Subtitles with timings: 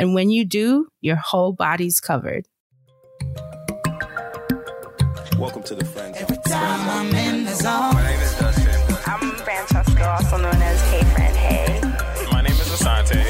[0.00, 2.46] And when you do, your whole body's covered.
[5.38, 6.22] Welcome to the Friend Zone.
[6.22, 7.92] Every time I'm in the zone.
[7.92, 8.96] My name is Dustin.
[9.04, 11.80] I'm Francesca, also known as Hey Friend Hey.
[12.32, 13.22] My name is Asante.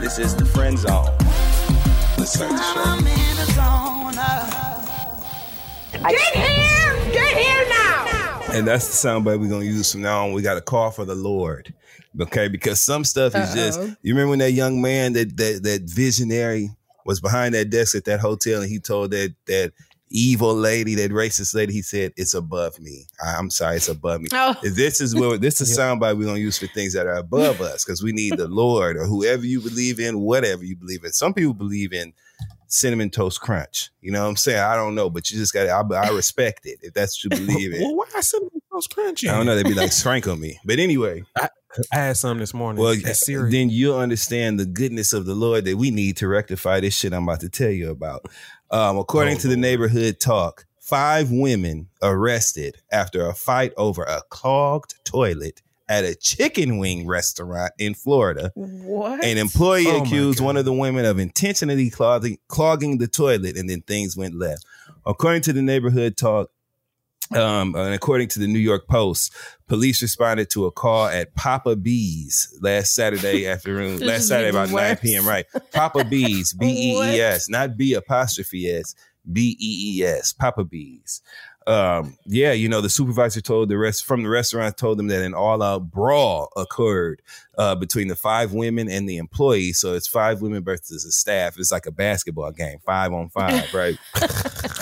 [0.00, 1.14] This is the Friend Zone.
[2.18, 2.82] Let's start the show.
[2.82, 4.18] I'm in the zone.
[4.18, 4.46] uh.
[8.56, 10.32] And that's the soundbite we're gonna use from now on.
[10.32, 11.72] We got a call for the Lord.
[12.20, 13.94] Okay, because some stuff is just Uh-oh.
[14.02, 16.70] you remember when that young man that that that visionary
[17.04, 19.72] was behind that desk at that hotel and he told that that
[20.08, 23.06] evil lady, that racist lady, he said, It's above me.
[23.22, 24.28] I- I'm sorry, it's above me.
[24.32, 24.54] Oh.
[24.62, 27.60] This is what this is a soundbite we're gonna use for things that are above
[27.72, 31.12] us because we need the Lord or whoever you believe in, whatever you believe in.
[31.12, 32.12] Some people believe in
[32.68, 33.90] cinnamon toast crunch.
[34.00, 34.58] You know what I'm saying?
[34.58, 37.38] I don't know, but you just got to, I, I respect it if that's what
[37.38, 37.82] you believe in.
[37.82, 39.28] Well, why cinnamon toast crunchy?
[39.28, 39.54] I don't know.
[39.56, 40.58] They'd be like strank on me.
[40.64, 41.48] But anyway, I
[41.92, 42.82] had some this morning.
[42.82, 42.94] well,
[43.50, 47.12] then you'll understand the goodness of the Lord that we need to rectify this shit
[47.12, 48.26] I'm about to tell you about.
[48.70, 54.22] Um, according Oh, to the neighborhood talk, five women arrested after a fight over a
[54.30, 58.50] clogged toilet at a chicken wing restaurant in Florida.
[58.54, 59.24] What?
[59.24, 63.68] An employee Oh, accused one of the women of intentionally clogging, clogging the toilet, and
[63.70, 64.64] then things went left.
[65.04, 66.50] According to the neighborhood talk,
[67.34, 69.32] um, and according to the New York Post,
[69.66, 73.98] police responded to a call at Papa Bees last Saturday afternoon.
[73.98, 75.26] Last Saturday even about 9 p.m.
[75.26, 78.94] Right, Papa Bees, B E E S, not B apostrophe S,
[79.30, 81.20] B E E S, Papa Bees.
[81.66, 85.24] Um, yeah, you know, the supervisor told the rest from the restaurant told them that
[85.24, 87.22] an all-out brawl occurred
[87.58, 89.78] uh, between the five women and the employees.
[89.80, 91.58] So it's five women versus the staff.
[91.58, 93.98] It's like a basketball game, five on five, right?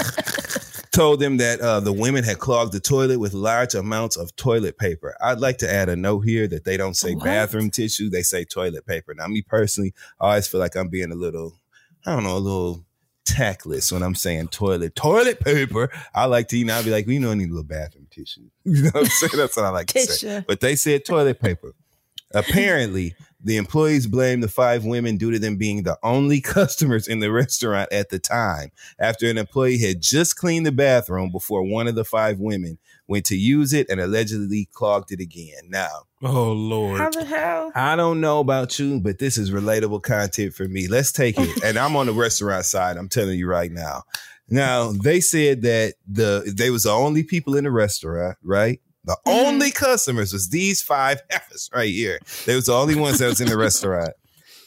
[0.94, 4.78] told them that uh, the women had clogged the toilet with large amounts of toilet
[4.78, 5.17] paper.
[5.21, 7.25] I'd like to add a note here that they don't say What?
[7.25, 9.12] bathroom tissue, they say toilet paper.
[9.12, 11.59] Now, me personally, I always feel like I'm being a little,
[12.06, 12.84] I don't know, a little
[13.25, 14.95] tactless when I'm saying toilet.
[14.95, 15.91] Toilet paper.
[16.15, 18.51] I like to, you know, I'd be like, we don't need a little bathroom tissue.
[18.65, 19.33] You know what I'm saying?
[19.37, 20.45] That's what I like to say.
[20.47, 21.75] But they said toilet paper.
[22.35, 27.21] Apparently, the employees blamed the five women due to them being the only customers in
[27.21, 28.71] the restaurant at the time.
[28.99, 33.27] After an employee had just cleaned the bathroom before one of the five women went
[33.27, 35.69] to use it and allegedly clogged it again.
[35.69, 36.99] Now, oh Lord.
[37.01, 37.73] How the hell?
[37.75, 40.89] I don't know about you, but this is relatable content for me.
[40.89, 41.62] Let's take it.
[41.65, 42.97] and I'm on the restaurant side.
[42.97, 44.03] I'm telling you right now.
[44.49, 48.81] Now, they said that the they was the only people in the restaurant, right?
[49.05, 49.47] The mm-hmm.
[49.47, 52.19] only customers was these five heifers right here.
[52.47, 54.15] They was the only ones that was in the restaurant.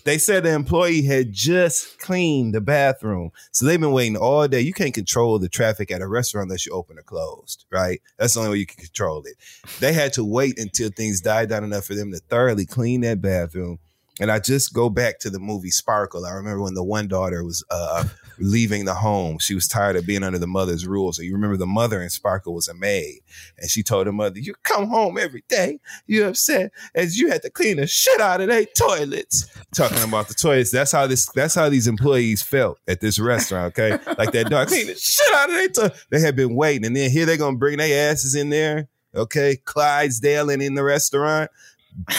[0.07, 3.31] They said the employee had just cleaned the bathroom.
[3.51, 4.62] So they've been waiting all day.
[4.62, 8.01] You can't control the traffic at a restaurant unless you open or closed, right?
[8.18, 9.35] That's the only way you can control it.
[9.81, 13.22] They had to wait until things died down enough for them to thoroughly clean that
[13.22, 13.79] bathroom.
[14.19, 16.25] And I just go back to the movie Sparkle.
[16.25, 18.05] I remember when the one daughter was uh,
[18.39, 19.38] leaving the home.
[19.39, 21.17] She was tired of being under the mother's rules.
[21.17, 23.19] So you remember the mother in Sparkle was a maid.
[23.57, 25.79] And she told her mother, You come home every day.
[26.07, 29.45] You upset as you had to clean the shit out of their toilets.
[29.73, 30.72] Talking about the toilets.
[30.72, 34.00] That's how this that's how these employees felt at this restaurant, okay?
[34.18, 36.06] Like that dog clean the shit out of their toilet.
[36.09, 36.86] They had been waiting.
[36.86, 38.89] And then here they're gonna bring their asses in there.
[39.15, 41.50] Okay, Clydesdale and in the restaurant,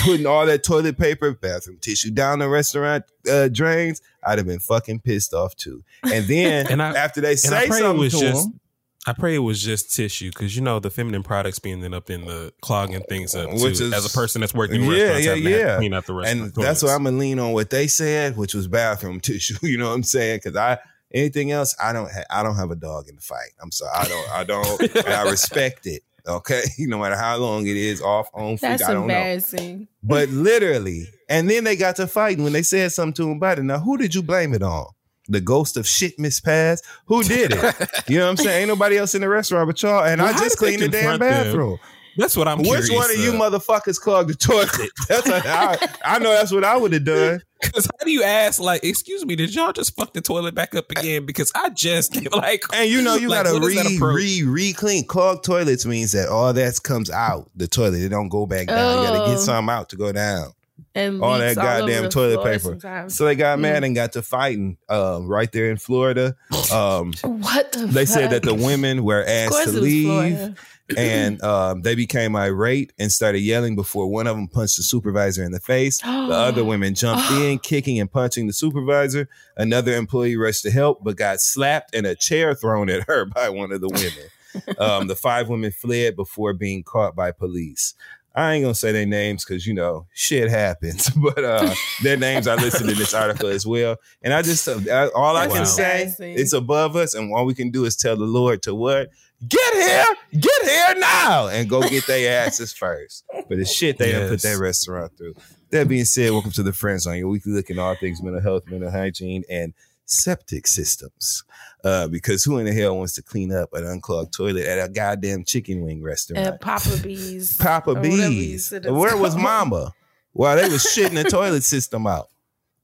[0.05, 4.01] putting all that toilet paper, bathroom tissue down the restaurant uh, drains.
[4.27, 5.83] I'd have been fucking pissed off too.
[6.03, 8.45] And then And I- after they say something was to just.
[8.51, 8.61] them,
[9.07, 12.27] I pray it was just tissue because you know the feminine products being up in
[12.27, 13.51] the clogging things up.
[13.53, 15.59] Which too, is- as a person that's working in Yeah, restaurants, yeah, having to to
[15.59, 15.77] yeah.
[15.79, 16.57] clean out the restaurant.
[16.57, 19.55] and that's why I'm gonna lean on what they said, which was bathroom tissue.
[19.63, 20.41] You know what I'm saying?
[20.43, 20.79] Because I
[21.15, 23.53] anything else, I don't ha- I don't have a dog in the fight.
[23.63, 25.07] I'm sorry, I don't I don't.
[25.09, 26.03] I respect it.
[26.29, 29.15] Okay, no matter how long it is, off, on, freak, That's I don't know.
[29.15, 29.89] embarrassing.
[30.03, 33.59] But literally, and then they got to fighting when they said something to him about
[33.59, 33.63] it.
[33.63, 34.87] Now, who did you blame it on?
[35.31, 36.83] The ghost of shit Miss Pass?
[37.07, 37.91] Who did it?
[38.09, 38.61] you know what I'm saying?
[38.63, 40.05] Ain't nobody else in the restaurant but y'all.
[40.05, 41.73] And Well, I just cleaned the damn bathroom.
[41.73, 41.79] them?
[42.19, 42.25] Bathroom.
[42.25, 42.91] That's what I'm Which curious.
[42.91, 44.71] one of you motherfuckers clogged the toilet?
[45.09, 47.43] That's what I, I know that's what I would have done.
[47.61, 50.77] Because how do you ask, like, excuse me, did y'all just fuck the toilet back
[50.77, 51.27] up again?
[51.27, 54.15] Because I just like, And you know you like, gotta what is that re approach?
[54.17, 55.05] re re clean.
[55.05, 58.01] Clogged toilets means that all that comes out the toilet.
[58.01, 58.99] It don't go back down.
[59.03, 59.27] You gotta Oh.
[59.33, 60.53] get some out to go down.
[60.95, 62.59] And all that leaks goddamn the toilet paper.
[62.61, 63.17] sometimes.
[63.17, 63.63] So they got Mm.
[63.63, 66.37] mad and got to fighting um, right there in Florida.
[66.73, 70.55] Um, What the they said that the women were asked course to leave, Florida.
[70.97, 75.45] And um, they became irate and started yelling before one of them punched the supervisor
[75.45, 75.99] in the face.
[75.99, 79.29] The other women jumped in, kicking and punching the supervisor.
[79.57, 83.49] Another employee rushed to help, but got slapped and a chair thrown at her by
[83.49, 84.79] one of the women.
[84.79, 87.95] um, the five women fled before being caught by police.
[88.35, 92.47] I ain't gonna say their names because you know shit happens, but uh, their names
[92.47, 93.97] are listed in this article as well.
[94.23, 97.71] And I just uh, all I can say it's above us, and all we can
[97.71, 99.11] do is tell the Lord to what
[99.47, 100.05] get here,
[100.41, 103.25] get here now, and go get their asses first.
[103.49, 104.43] But the shit they done put Yes.
[104.43, 105.35] that restaurant through.
[105.71, 108.41] That being said, welcome to the Friend Zone, your weekly look at all things mental
[108.41, 109.75] health, mental hygiene, and
[110.07, 111.45] septic systems.
[111.85, 114.91] Uh, because who in the hell wants to clean up an unclogged toilet at a
[114.91, 116.47] goddamn chicken wing restaurant?
[116.47, 117.57] At Papa Bees.
[117.61, 118.73] Papa or Bees.
[118.73, 119.43] Where was called.
[119.45, 119.93] Mama?
[120.33, 122.29] While they was shitting the toilet system out.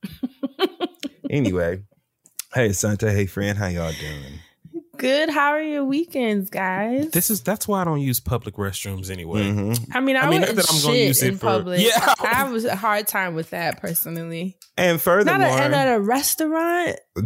[1.30, 1.82] anyway,
[2.52, 4.40] hey Asante, hey friend, how y'all doing?
[4.96, 5.28] Good.
[5.30, 7.10] How are your weekends, guys?
[7.10, 9.42] this is that's why I don't use public restrooms anyway.
[9.42, 9.88] Mhm.
[9.92, 11.80] I mean, I, I mean, not that I'm gonna shit use it in for- public.
[11.80, 12.14] Yeah.
[12.22, 14.56] I have a hard time with that personally.
[14.76, 16.96] And Not furthermore, a, and at a restaurant.
[17.16, 17.22] Yo,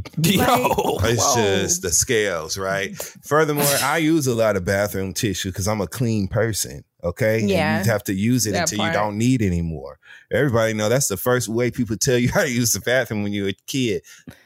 [1.02, 1.34] It's Whoa.
[1.36, 2.94] just the scales, right?
[3.24, 6.84] Furthermore, I use a lot of bathroom tissue because I'm a clean person.
[7.04, 7.40] Okay.
[7.40, 7.82] And Yeah.
[7.84, 8.92] you have to use it until part.
[8.92, 9.98] you don't need anymore.
[10.32, 13.32] Everybody know that's the first way people tell you how to use the bathroom when
[13.32, 14.02] you're a kid.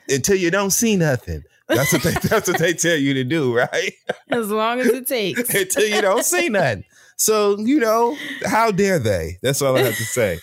[0.09, 1.43] Until you don't see nothing.
[1.75, 3.93] That's what they that's what they tell you to do, right?
[4.31, 5.53] As long as it takes.
[5.55, 6.85] until you don't see nothing.
[7.17, 9.39] So, you know, how dare they?
[9.43, 10.41] That's all I have to say.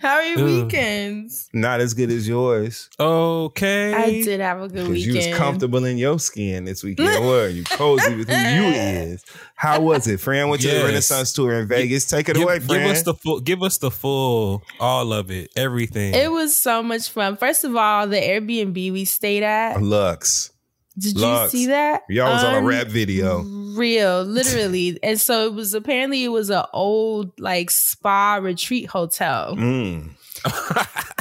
[0.00, 0.64] How are your Ugh.
[0.64, 1.48] weekends?
[1.52, 2.88] Not as good as yours.
[2.98, 3.94] okay.
[3.94, 4.96] I did have a good weekend.
[4.98, 5.30] You weekend.
[5.32, 7.24] was comfortable in your skin this weekend.
[7.24, 9.24] Were you cozy with who you is?
[9.54, 10.50] How was it, friend?
[10.50, 12.06] Went to the Renaissance tour in Vegas.
[12.06, 12.90] Take it give, away, give friend.
[12.92, 13.40] us the full.
[13.40, 14.62] Give us the full.
[14.78, 15.50] All of it.
[15.56, 16.14] Everything.
[16.14, 17.36] It was so much fun.
[17.36, 19.80] First of all, the Airbnb we stayed at.
[19.82, 20.50] Lux.
[20.98, 21.52] Did Lux.
[21.54, 22.02] you see that?
[22.08, 23.40] Y'all was on a rap video.
[23.42, 24.98] Real, literally.
[25.02, 30.10] and so it was apparently it was an old like spa retreat hotel Mm.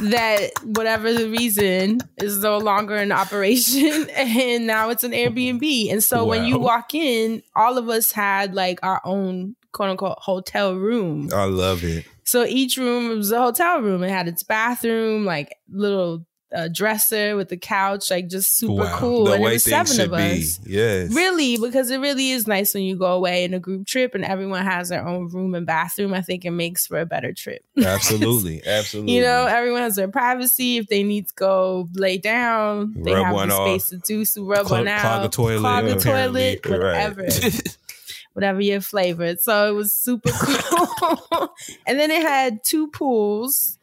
[0.01, 5.91] that whatever the reason is no longer in operation and now it's an Airbnb.
[5.91, 10.19] And so when you walk in, all of us had like our own quote unquote
[10.19, 11.29] hotel room.
[11.33, 12.05] I love it.
[12.23, 14.03] So each room was a hotel room.
[14.03, 16.25] It had its bathroom, like little
[16.55, 18.97] uh, dresser with the couch, like just super Wow.
[18.97, 19.25] cool.
[19.25, 20.39] the and way it was seven should of be.
[20.41, 20.59] us.
[20.65, 21.13] Yes.
[21.13, 24.25] Really, because it really is nice when you go away in a group trip and
[24.25, 26.11] everyone has their own room and bathroom.
[26.13, 27.63] I think it makes for a better trip.
[27.85, 28.61] Absolutely.
[28.65, 29.15] Absolutely.
[29.15, 30.77] You know, everyone has their privacy.
[30.77, 33.67] If they need to go lay down, they Rub have the off.
[33.69, 34.43] space to do so.
[34.43, 37.77] Rub Clog- one out, clog a toilet, clog a toilet, whatever, Right.
[38.33, 39.35] whatever your flavor.
[39.37, 41.49] So it was super cool.
[41.85, 43.77] and then it had two pools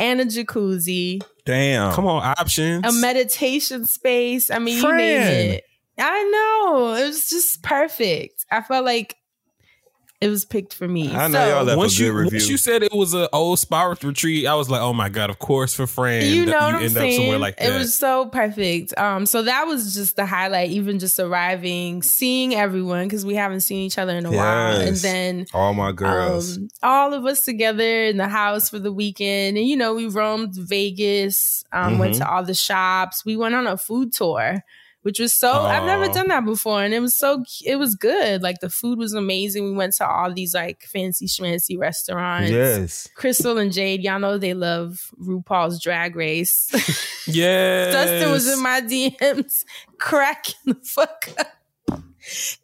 [0.00, 1.94] and a jacuzzi, Damn.
[1.94, 2.84] Come on, options.
[2.84, 4.50] a meditation space.
[4.50, 4.98] I mean, you Friend.
[4.98, 5.64] name it.
[5.98, 6.22] I
[6.68, 6.92] know.
[6.92, 8.44] It was just perfect.
[8.50, 9.16] I felt like
[10.20, 11.14] it was picked for me.
[11.14, 12.36] I know So- y'all left once a good you review.
[12.38, 15.30] once you said it was an old spa retreat, I was like, oh my god,
[15.30, 16.26] of course for Fran.
[16.26, 17.12] you know that what you I'm end saying?
[17.14, 17.72] up somewhere like that.
[17.72, 18.98] It was so perfect.
[18.98, 20.70] Um, so that was just the highlight.
[20.70, 24.96] Even just arriving, seeing everyone because we haven't seen each other in a while, and
[24.96, 26.56] then All my girls.
[26.56, 29.56] um, all of us together in the house for the weekend.
[29.56, 32.18] And you know, we roamed Vegas, um, went Mhm.
[32.18, 33.24] to all the shops.
[33.24, 34.64] We went on a food tour.
[35.02, 38.42] Which was so I've never done that before, and it was so it was good.
[38.42, 39.64] Like the food was amazing.
[39.64, 42.50] We went to all these like fancy schmancy restaurants.
[42.50, 43.08] yes.
[43.14, 46.68] Crystal and Jade, y'all know they love RuPaul's Drag Race.
[47.26, 47.92] yes.
[47.92, 49.64] Dustin was in my DMs
[49.98, 51.46] cracking the fuck up.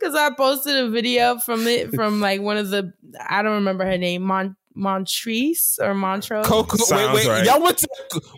[0.01, 2.93] Cause I posted a video from it from like one of the
[3.27, 6.47] I don't remember her name, Mon Montrese or Montrose.
[6.47, 6.77] Coco.
[6.91, 7.27] Wait, wait.
[7.29, 7.45] right.
[7.47, 7.89] Y'all went to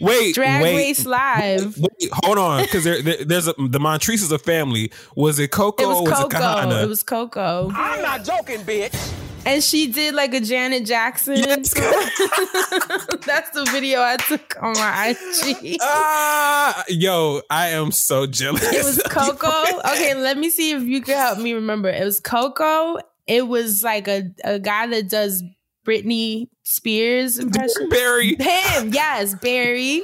[0.00, 0.34] wait.
[0.34, 1.78] Drag wait, Race Live.
[1.78, 4.90] Wait, hold on, because there, there- there's a the Montrese is a family.
[5.14, 6.36] Was it Coco It or was was it Coco.
[6.38, 6.82] Kahana?
[6.82, 7.70] It was Coco.
[7.74, 9.12] I'm not joking, bitch.
[9.46, 11.36] and she did like a Janet Jackson.
[11.36, 11.72] Yes.
[13.26, 15.16] That's the video I took on my
[15.50, 15.78] IG.
[15.80, 18.62] Ah, yo, I am so jealous.
[18.62, 19.48] It was Coco.
[19.92, 21.88] Okay, let me see if you can help me remember.
[21.88, 22.98] It was Coco.
[23.26, 25.42] It was like a, a guy that does
[25.86, 27.88] Britney Spears impression.
[27.88, 28.34] Barry.
[28.36, 30.02] Him, yes, Barry.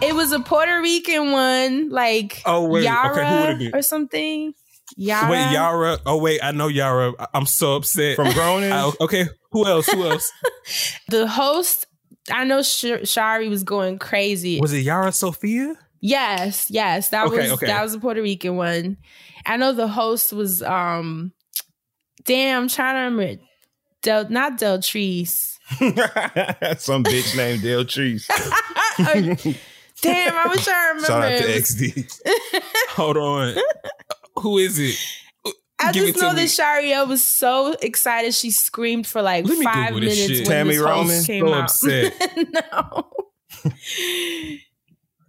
[0.00, 3.70] It was a Puerto Rican one, like Oh, wait, okay, who would Yara it be?
[3.72, 4.54] or something.
[4.96, 5.30] Yara.
[5.30, 5.98] Wait, Yara.
[6.06, 7.12] Oh wait, I know Yara.
[7.18, 8.14] I- I'm so upset.
[8.16, 8.70] From Gronin?
[8.72, 9.88] I- okay, who else?
[9.88, 10.30] Who else?
[11.08, 11.86] The host,
[12.30, 14.60] I know Sh- Shari was going crazy.
[14.60, 15.74] Was it Yara Sofia?
[16.00, 17.66] Yes, yes, that Okay, was okay.
[17.66, 18.98] that was a Puerto Rican one.
[19.46, 21.32] I know the host was um,
[22.24, 23.42] damn, I'm trying to remember.
[24.08, 25.58] Del, not Deltrice.
[26.80, 28.26] Some bitch named Dale Trees.
[28.98, 31.06] Damn, I was trying to remember.
[31.06, 32.20] Shout out to XD.
[32.96, 33.54] Hold on.
[34.36, 34.96] Who is it?
[35.78, 36.36] I Give just it know me.
[36.36, 40.30] that Shariel was so excited she screamed for like Let five minutes shit.
[40.38, 41.24] when Tammy this host Roman?
[41.24, 41.64] came So out.
[41.64, 42.14] upset.
[42.72, 43.10] no.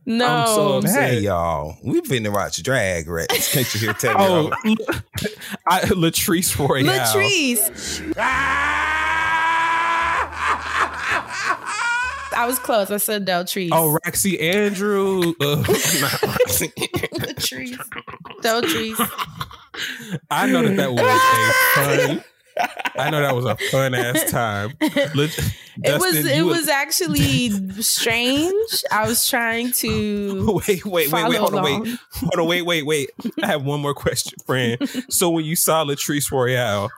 [0.09, 0.25] No.
[0.27, 1.09] I'm so upset.
[1.11, 3.53] Hey y'all, We've been to watch Drag Race.
[3.53, 4.77] Can't you hear Tammy Oh, Roman?
[5.67, 6.85] I, Latrice Royale.
[6.85, 8.13] Latrice.
[12.31, 12.89] I was close.
[12.91, 13.69] I said Deltrice.
[13.71, 15.33] Oh, Roxy Andrew.
[15.41, 16.67] Uh, not Roxy.
[16.77, 17.77] Deltrice.
[18.41, 19.09] Deltrice.
[20.31, 22.23] I know that that was a fun.
[22.99, 24.73] I know that was a fun ass time.
[25.81, 27.51] It was it was actually
[27.81, 28.83] strange.
[28.91, 32.85] I was trying to Wait, wait, wait, wait, hold on, wait, hold on, wait, wait,
[32.85, 33.09] wait.
[33.41, 34.77] I have one more question, friend.
[35.09, 36.89] So when you saw Latrice Royale,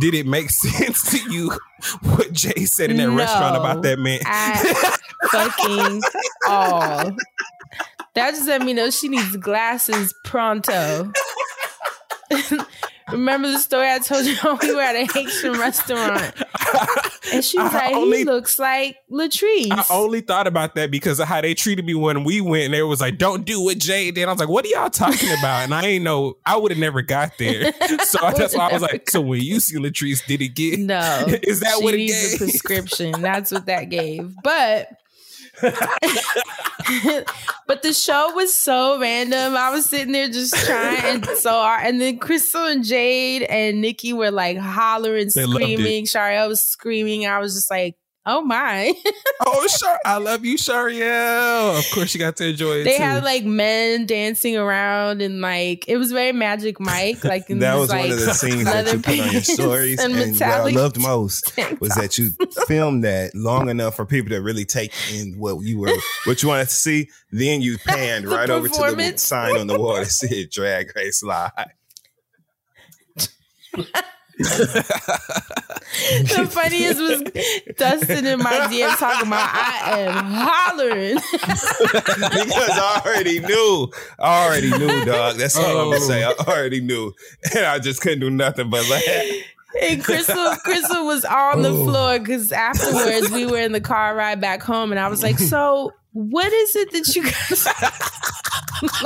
[0.00, 1.52] did it make sense to you
[2.16, 3.14] what Jay said in that No.
[3.16, 4.18] restaurant about that man?
[5.30, 6.02] fucking
[6.48, 7.16] all.
[8.14, 11.12] That just let me know she needs glasses pronto.
[13.12, 16.34] Remember the story I told you when we were at a Haitian restaurant?
[17.32, 19.72] And she was I like, only- he looks like Latrice.
[19.72, 22.74] I only thought about that because of how they treated me when we went, and
[22.74, 25.30] they was like, "Don't do what Jay did." I was like, "What are y'all talking
[25.38, 26.36] about?" And I ain't know.
[26.44, 27.72] I would have never got there.
[28.04, 30.78] So that's why I was like, "So when you see Latrice, did it get?
[30.78, 31.24] no.
[31.42, 32.34] Is that what it needs gave?
[32.34, 33.12] a prescription.
[33.22, 34.30] That's what that gave.
[34.44, 34.90] But
[37.66, 39.56] but the show was so random.
[39.56, 41.86] I was sitting there just trying and so hard.
[41.86, 46.04] And then Crystal and Jade and Nikki were like hollering, They screaming.
[46.06, 47.26] Shariel was screaming.
[47.26, 47.96] I was just like,
[48.26, 48.94] oh my.
[49.46, 51.78] oh, sure, I love you, Shariel.
[51.78, 53.02] Of course, you got to enjoy it they too.
[53.02, 57.24] had like men dancing around and like it was very magic Mike.
[57.24, 59.42] Like in That this, was one like, of the scenes that you put on your
[59.42, 62.30] stories, and and, what I loved most was that you
[62.66, 65.92] filmed that long enough for people to really take in what you were,
[66.24, 67.10] what you wanted to see.
[67.30, 70.94] Then you panned The right over to the sign on the wall that said "Drag
[70.96, 71.50] Race Live."
[74.38, 74.84] the
[76.50, 77.22] funniest was
[77.76, 81.14] Dustin in my DM talking about I am hollering.
[81.14, 83.92] because I already knew.
[84.18, 85.36] I already knew, dog.
[85.36, 86.08] That's all I'm gonna Oh.
[86.08, 86.24] say.
[86.24, 87.12] I already knew,
[87.54, 89.02] and I just couldn't do nothing but laugh.
[89.80, 91.84] And Crystal, Crystal was on the oh.
[91.84, 95.38] floor because afterwards we were in the car ride back home, and I was like,
[95.38, 97.66] "So, what is it that you guys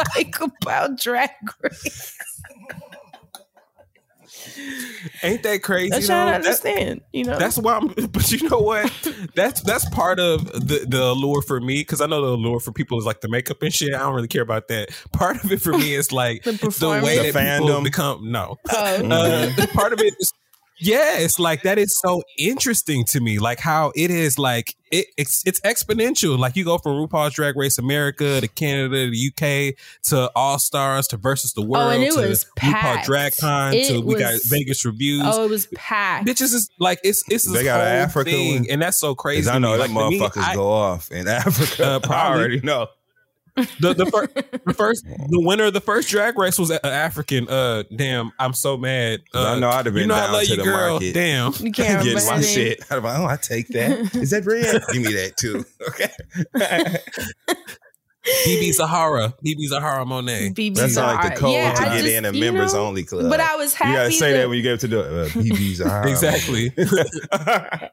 [0.17, 1.31] like about Drag
[1.63, 2.15] Race?"
[5.23, 5.95] Ain't that crazy?
[5.95, 6.27] I'm trying to though?
[6.27, 6.35] That-
[6.67, 7.01] understand.
[7.13, 7.89] You know, That's why I'm.
[8.13, 8.91] But you know what?
[9.35, 12.73] That's that's part of the the allure for me because I know the allure for
[12.73, 13.95] people is like the makeup and shit.
[13.95, 14.91] I don't really care about that.
[15.13, 17.85] Part of it for me is like The the, way The that people fandom.
[17.85, 18.31] become.
[18.33, 19.11] No, Oh.
[19.11, 20.33] uh, part of it is.
[20.81, 23.39] Yeah, it's like that is so interesting to me.
[23.39, 26.39] Like how it is like it, it's it's exponential.
[26.39, 29.27] Like you go from RuPaul's Drag Race America to Canada to
[29.71, 33.07] UK to All Stars to Versus the World Oh, and it to was RuPaul packed.
[33.07, 36.27] Drag Con It to we got Vegas reviews oh, it was packed.
[36.29, 39.41] bitches is like it's it's this They got an Africa thing, and that's so crazy.
[39.43, 41.85] Because I to know that Like, to me, motherfuckers I- go off in Africa.
[41.95, 42.39] Uh, I probably.
[42.41, 42.87] already know.
[43.81, 44.27] The the, fir-
[44.67, 47.49] the first the winner of the first drag race was an African.
[47.49, 49.21] Uh, damn, I'm so mad.
[49.35, 50.91] Uh, I know I'd have been you know I down love to you, the girl.
[50.93, 51.13] market.
[51.15, 52.85] Damn, You can't Getting remember my shit.
[52.91, 54.15] I'm like, oh, I take that.
[54.17, 54.83] Is that red?
[54.93, 55.65] Give me that too.
[55.89, 56.97] Okay.
[58.47, 60.51] BeBe Zahara, BeBe Zahara Monet.
[60.51, 63.05] BB That's like the code Yeah, to I get just- in a members know, only
[63.05, 63.29] club.
[63.31, 63.91] But I was happy.
[63.91, 65.81] You gotta say that, that- when you get up to the uh, BB's.
[66.09, 66.73] Exactly.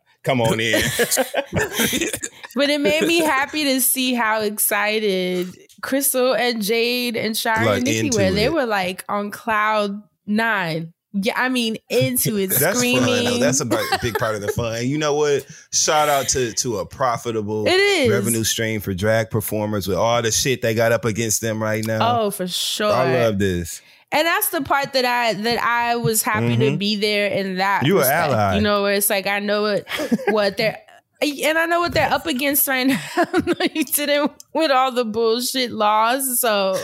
[0.24, 0.82] Come on in.
[2.58, 7.76] But it made me happy to see how excited Crystal and Jade and Shari Like,
[7.80, 8.32] and Nikki into were.
[8.32, 10.94] They were like on cloud nine.
[11.18, 13.26] Yeah, I mean into it, That's screaming.
[13.26, 13.40] fun.
[13.40, 14.76] That's a big part of the fun.
[14.76, 15.46] And You know what?
[15.72, 20.62] Shout out to to a profitable revenue stream for drag performers with all the shit
[20.62, 22.20] they got up against them right now.
[22.20, 22.92] oh, for sure.
[22.92, 23.82] I love this.
[24.12, 27.80] And that's the part that I that I was happy to be there in that.
[27.80, 27.88] Mm-hmm.
[27.88, 28.56] You an ally.
[28.56, 29.88] You know, where it's like I know what
[30.30, 30.78] what they're
[31.22, 33.00] and I know what they're up against right now.
[33.74, 36.78] you didn't with all the bullshit laws, so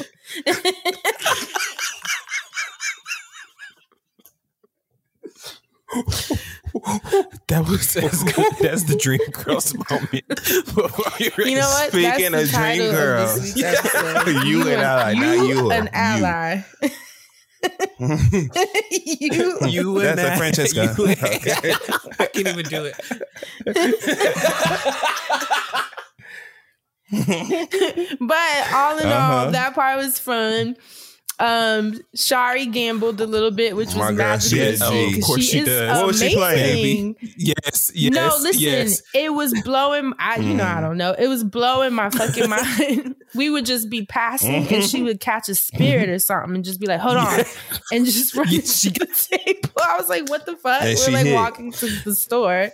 [7.71, 8.23] That was
[8.59, 10.23] that's the dream girls moment.
[11.47, 11.89] you know what?
[11.89, 13.35] Speaking That's of the title dream girls.
[13.41, 14.43] this week's episode.
[14.47, 15.71] You an ally, not you.
[15.71, 16.61] an ally.
[19.19, 20.95] you, You and That's a I- Francesca.
[20.97, 21.39] you- Okay.
[22.19, 22.95] I can't even do it.
[27.11, 29.45] but all in Uh-huh.
[29.45, 30.75] all, that part was fun.
[31.39, 34.59] Um, Shari gambled a little bit, which was My girl, she magical.
[34.59, 34.77] a to G.
[34.77, 35.97] see, Of 'cause course she is does.
[35.97, 37.33] What was she playing, amazing.
[37.37, 38.13] Yes, yes.
[38.13, 39.01] no, listen, yes.
[39.15, 40.13] it was blowing.
[40.19, 40.75] I, you know, Mm.
[40.77, 41.15] I don't know.
[41.17, 43.15] It was blowing my fucking mind.
[43.33, 46.79] we would just be passing, and she would catch a spirit or something, and just
[46.79, 47.39] be like, "Hold on,"
[47.91, 49.69] and just run Yeah, to she- the table.
[49.83, 51.33] I was like, "What the fuck?" We're like hit.
[51.33, 52.69] walking to the store,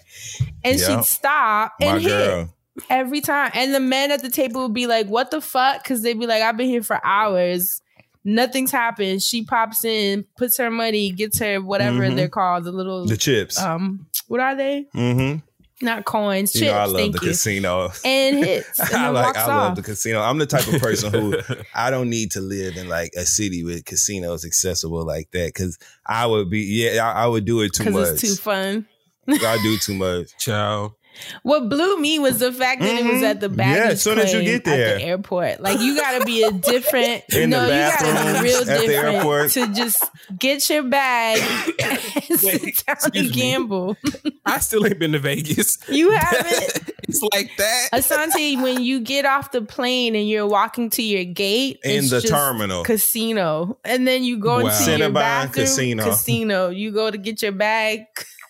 [0.66, 0.90] and Yep.
[0.90, 2.54] she'd stop My and hit girl.
[2.90, 3.52] every time.
[3.54, 6.28] And the men at the table would be like, "What the fuck?" Because they'd be
[6.28, 7.82] like, "I've been here for hours."
[8.24, 9.24] Nothing's happened.
[9.24, 12.16] She pops in, puts her money, gets her whatever Mhm.
[12.16, 13.58] they're called, the little The chips.
[13.60, 14.86] um, what are they?
[14.96, 15.40] mm-hmm.
[15.80, 16.72] Not coins, You chips.
[16.72, 17.32] know, I love thank the you.
[17.32, 17.92] casino.
[18.04, 18.80] And hits.
[18.80, 19.26] And I like.
[19.28, 19.48] walks I off.
[19.50, 20.22] love the casino.
[20.22, 21.38] I'm the type of person who
[21.76, 25.78] I don't need to live in like a city with casinos accessible like that because
[26.06, 26.62] I would be.
[26.62, 28.14] Yeah, I, I would do it too much.
[28.14, 28.88] it's too fun.
[29.30, 30.32] I do too much.
[30.40, 30.96] Ciao.
[31.44, 33.86] What blew me was the fact that it was at the baggage Mm-hmm.
[33.86, 34.96] Yeah, as soon as you claim get there.
[34.96, 35.60] at the airport.
[35.62, 37.24] Like you got to be a different.
[37.34, 40.04] In the no, you got to bathrooms be real different to just
[40.38, 41.40] get your bag
[41.84, 43.30] and sit down excuse and me.
[43.30, 43.98] gamble.
[44.46, 45.78] I still ain't been to Vegas.
[45.90, 46.92] You haven't.
[47.08, 47.90] it's like that.
[47.94, 52.10] Asante, when you get off the plane and you're walking to your gate In it's
[52.10, 52.84] the just terminal.
[52.84, 54.70] casino, and then you go Wow.
[54.70, 56.04] into your Cinnabon bathroom, casino.
[56.06, 56.70] casino.
[56.70, 58.06] You go to get your bag,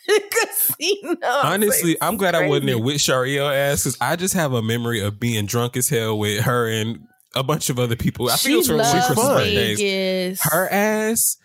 [0.31, 1.17] casino.
[1.23, 4.61] Honestly, like, I'm glad I wasn't there with Shariel ass because I just have a
[4.61, 6.99] memory of being drunk as hell with her and
[7.35, 8.27] a bunch of other people.
[8.29, 9.35] I think She it was for loves Christmas fun.
[9.37, 9.79] birthdays.
[9.79, 10.39] Vegas.
[10.43, 11.37] Her ass.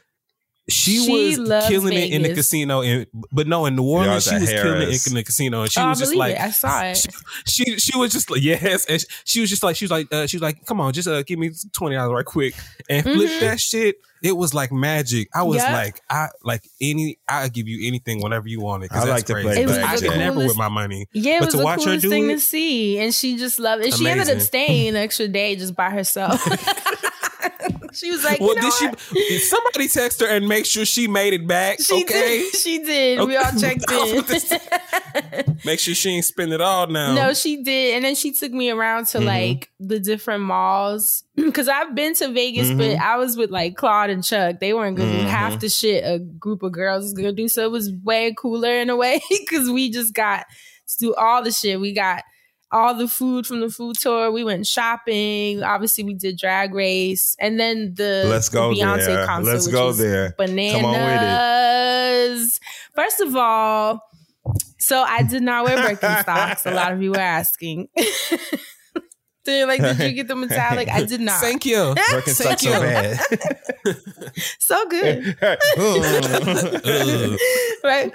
[0.69, 3.95] She, She was loves killing it in the casino, in, but no, in New Y'all
[4.03, 6.15] Orleans, she the was killing it in the casino, and she Oh, I was just
[6.15, 6.41] like, it.
[6.41, 7.05] I saw it.
[7.47, 10.07] she, she she was just like yes, and she was just like she was like
[10.13, 12.55] uh, she was like, come on, just uh, give me twenty dollars right quick
[12.89, 13.41] and flip Mhm.
[13.41, 13.97] that shit.
[14.23, 15.29] It was like magic.
[15.35, 15.73] I was Yep.
[15.73, 18.91] like, I like any, I give you anything whenever you want it.
[18.91, 19.49] 'cause I that's like to crazy.
[19.49, 21.09] play It was I the could never coolest- with my money.
[21.13, 23.13] Yeah, it But was to the watch her coolest do thing it- to see, and
[23.13, 23.95] she just loved it.
[23.95, 24.47] She ended up Amazing.
[24.47, 26.41] staying an extra day just by herself.
[27.95, 28.99] she was like, Well, you know did what?
[29.01, 29.15] she?
[29.29, 31.81] Did somebody text her and make sure she made it back?
[31.81, 32.55] She okay, did.
[32.63, 33.27] She did.
[33.27, 35.59] We all checked in.
[35.65, 37.15] make sure she ain't spend it all now.
[37.15, 37.97] no, she did.
[37.97, 39.19] And then she took me around Mm-hmm.
[39.21, 41.25] to like the different malls.
[41.55, 43.03] Cause I've been to Vegas, but Mm-hmm.
[43.03, 44.61] I was with like Claude and Chuck.
[44.61, 45.29] They weren't gonna do Mhm.
[45.29, 47.49] half the shit a group of girls is gonna do.
[47.49, 49.21] So it was way cooler in a way.
[49.51, 50.47] Cause we just got
[50.89, 51.81] to do all the shit.
[51.81, 52.23] We got
[52.73, 54.33] all the food from the food tour.
[54.33, 55.63] We went shopping.
[55.63, 59.27] Obviously, we did drag race, and then the Let's go the Beyonce there.
[59.27, 59.53] concert.
[59.53, 60.35] Let's go there.
[60.39, 60.81] Bananas.
[60.81, 61.23] Come on with
[62.49, 62.61] it.
[62.95, 64.01] First of all,
[64.79, 66.67] so I did not wear Birkenstocks.
[66.71, 67.89] a lot of you were asking.
[69.45, 70.89] They're like, did you get the metallic?
[70.89, 71.41] I did not.
[71.41, 71.77] Thank you.
[71.97, 72.81] Birkenstocks so you.
[72.81, 73.19] bad.
[74.59, 75.37] so good,
[77.83, 78.13] right?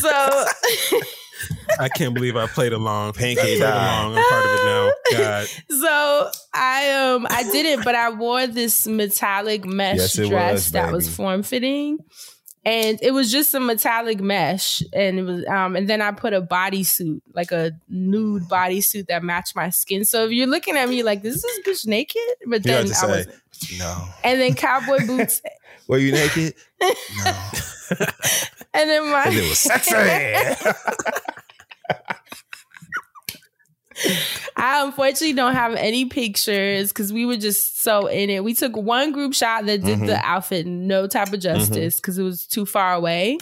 [0.00, 0.44] so
[1.78, 3.12] I can't believe I played along.
[3.14, 4.00] Pinky I played die.
[4.02, 4.16] along.
[4.16, 4.92] I'm part of it now.
[5.18, 5.48] God.
[5.70, 10.92] so I um I didn't, but I wore this metallic mesh Yes, dress was, that
[10.92, 11.98] was form fitting.
[12.66, 16.32] And it was just a metallic mesh, and it was, um, and then I put
[16.32, 20.06] a bodysuit, like a nude bodysuit that matched my skin.
[20.06, 22.86] So if you're looking at me like, this "Is this bitch naked?" But You then
[22.86, 24.08] I say, was, no.
[24.24, 25.42] and then cowboy boots,
[25.88, 26.54] Were you naked?
[26.80, 27.32] No.
[28.72, 29.94] and then my And it was sexy.
[34.56, 38.44] I unfortunately don't have any pictures because we were just so in it.
[38.44, 40.06] We took one group shot that did Mm-hmm.
[40.06, 43.38] the outfit no type of justice because it was too far away.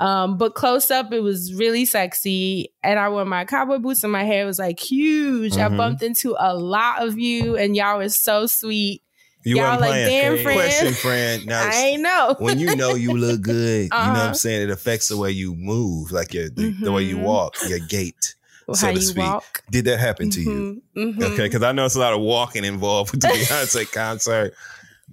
[0.00, 2.72] Um, but close up, it was really sexy.
[2.82, 5.56] And I wore my cowboy boots and my hair was like huge.
[5.56, 5.76] I Mhm.
[5.76, 9.02] bumped into a lot of you and y'all were so sweet.
[9.46, 10.58] You Y'all like, damn, friend.
[10.58, 11.46] Question, friend.
[11.46, 12.34] Now, I ain't know.
[12.38, 14.28] when you know you look good, you know what Uh-huh.
[14.28, 14.62] I'm saying?
[14.62, 17.22] It affects the way you move, like your the, the way you Mhm.
[17.24, 18.36] walk, your gait.
[18.72, 19.24] So How to you speak.
[19.24, 19.62] walk.
[19.70, 20.82] Did that happen to you?
[20.96, 21.22] Mhm, mhm.
[21.32, 24.54] Okay, because I know it's a lot of walking involved with the Beyonce concert.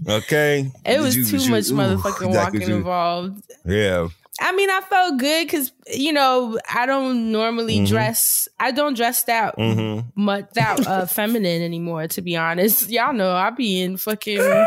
[0.08, 3.44] Okay, It was you- too you- much ooh, motherfucking walking you- involved.
[3.66, 4.08] Yeah,
[4.40, 7.88] I mean, I felt good because you know I don't normally Mhm.
[7.90, 8.48] dress.
[8.60, 10.08] I don't dress that Mm-hmm.
[10.16, 12.08] much that uh, feminine anymore.
[12.08, 14.66] To be honest, y'all know I be in fucking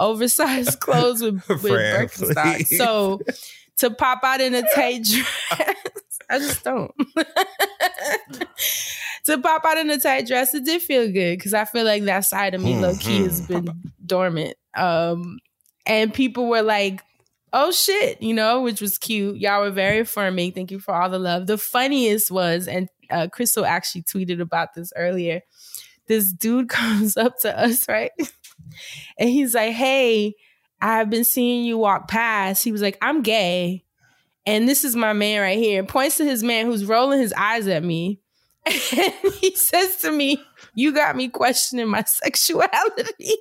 [0.00, 2.66] oversized clothes with with Birkenstocks.
[2.76, 3.20] So
[3.78, 5.76] to pop out in a tight dress,
[6.30, 6.92] I just don't.
[9.24, 12.04] to pop out in a tight dress, it did feel good because I feel like
[12.04, 13.68] that side of me, low key, has been
[14.04, 14.56] dormant.
[14.76, 15.38] Um,
[15.86, 17.02] and people were like,
[17.52, 19.36] "Oh shit," you know, which was cute.
[19.36, 20.52] Y'all were very affirming.
[20.52, 21.46] Thank you for all the love.
[21.46, 25.40] The funniest was, and uh, Crystal actually tweeted about this earlier.
[26.06, 28.10] This dude comes up to us, right?
[29.18, 30.34] And he's like, Hey,
[30.80, 32.64] I've been seeing you walk past.
[32.64, 33.83] He was like, I'm gay.
[34.46, 35.78] And this is my man right here.
[35.80, 38.20] And points to his man who's rolling his eyes at me.
[38.96, 40.42] And he says to me,
[40.74, 43.34] You got me questioning my sexuality.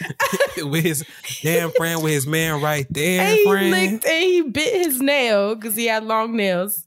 [0.58, 1.04] with his
[1.42, 3.70] damn friend, with his man right there, and he friend.
[3.70, 6.84] licked and he bit his nail because he had long nails.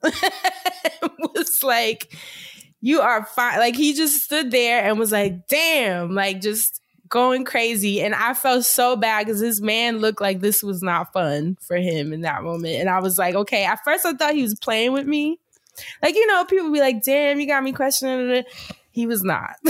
[1.34, 2.16] was like,
[2.82, 3.60] you are fine.
[3.60, 6.79] Like he just stood there and was like, damn, like just
[7.10, 8.02] going crazy.
[8.02, 11.76] And I felt so bad because this man looked like this was not fun for
[11.78, 12.76] him in that moment.
[12.76, 15.40] And I was like, okay, at first I thought he was playing with me.
[16.02, 18.44] Like, you know, people be like, damn, you got me questioning.
[18.92, 19.56] He was not.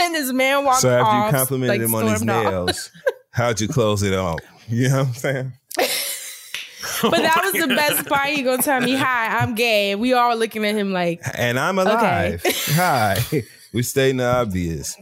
[0.00, 1.32] and this man walked So after off.
[1.32, 2.90] you complimented like, him on his nails,
[3.30, 4.40] how'd you close it off?
[4.68, 5.52] You know what I'm saying?
[7.02, 8.28] But that was the best part.
[8.28, 11.78] He gonna tell me, "Hi, I'm gay." We all looking at him like, And I'm
[11.78, 12.42] alive.
[12.70, 13.16] Hi.
[13.72, 14.96] We stating the obvious.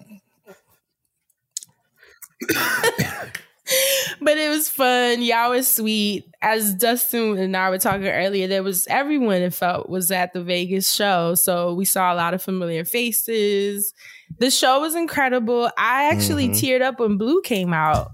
[4.20, 5.23] But it was fun.
[5.23, 6.27] Y'all was sweet.
[6.42, 10.42] As Dustin and I were talking earlier, there was everyone it felt was at the
[10.42, 11.35] Vegas show.
[11.35, 13.94] So we saw a lot of familiar faces.
[14.38, 15.70] The show was incredible.
[15.79, 16.55] I actually Mhm.
[16.61, 18.11] teared up when Blue came out.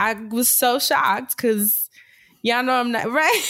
[0.00, 1.88] I was so shocked because
[2.42, 3.42] y'all know I'm not right.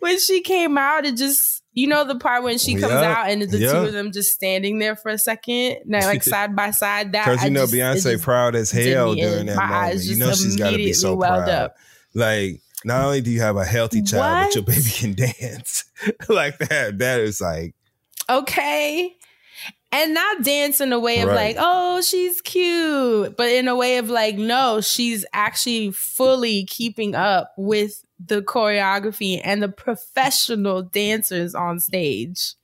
[0.00, 3.04] when she came out, it just you know the part when she comes Yup.
[3.04, 6.56] out and the two of them just standing there for a second, now, like side
[6.56, 7.12] by side.
[7.12, 10.02] That Because you know just- Beyonce proud as hell during that moment.
[10.04, 11.48] You know she's got to be so proud.
[11.48, 11.76] up.
[12.14, 15.84] Like not only do you have a healthy child, but your baby can dance
[16.28, 16.98] like that.
[16.98, 17.74] That is like
[18.28, 19.12] okay.
[19.92, 21.54] And not dance in a way of Right.
[21.54, 27.14] like, oh, she's cute, but in a way of like, no, she's actually fully keeping
[27.14, 32.54] up with the choreography and the professional dancers on stage.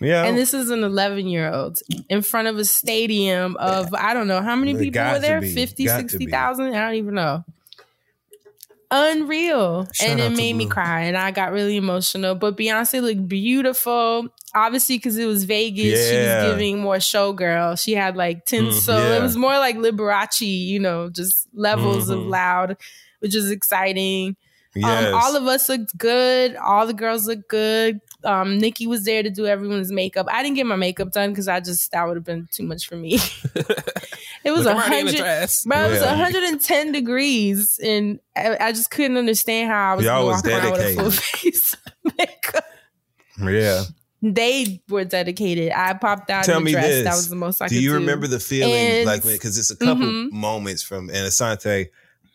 [0.00, 0.24] yeah.
[0.24, 4.28] And this is an 11 year old in front of a stadium of, I don't
[4.28, 5.40] know, how many people were there?
[5.40, 5.52] be.
[5.52, 6.74] 50, Got to 60,000?
[6.74, 7.44] I don't even know.
[8.92, 9.88] Unreal.
[9.92, 12.34] Shout and it made me cry and I got really emotional.
[12.34, 14.26] But Beyonce looked beautiful.
[14.52, 17.80] Obviously, because it was Vegas, she was giving more showgirl.
[17.80, 18.98] She had like tinsel.
[18.98, 19.18] yeah.
[19.18, 22.30] It was more like Liberace, you know, just levels of Mhm.
[22.30, 22.76] loud,
[23.20, 24.34] which is exciting.
[24.74, 25.06] Yes.
[25.06, 26.56] Um, all of us looked good.
[26.56, 28.00] All the girls looked good.
[28.24, 30.26] Um, Nikki was there to do everyone's makeup.
[30.30, 32.86] I didn't get my makeup done because I just that would have been too much
[32.86, 33.14] for me.
[34.44, 35.86] it was a I'm already in the hundred, bro.
[35.86, 36.10] It was Yeah.
[36.10, 40.72] 110 degrees, and I, I just couldn't understand how I was Y'all going was around
[40.72, 41.76] with a full face
[42.18, 42.64] makeup.
[43.40, 43.84] yeah.
[44.22, 45.72] They were dedicated.
[45.74, 46.88] I popped out Tell in me the dress.
[46.88, 47.04] this.
[47.04, 47.94] That was the most I do you do.
[47.94, 50.30] remember the feeling And- like because it's a couple Mhm.
[50.30, 51.86] moments from and Asante,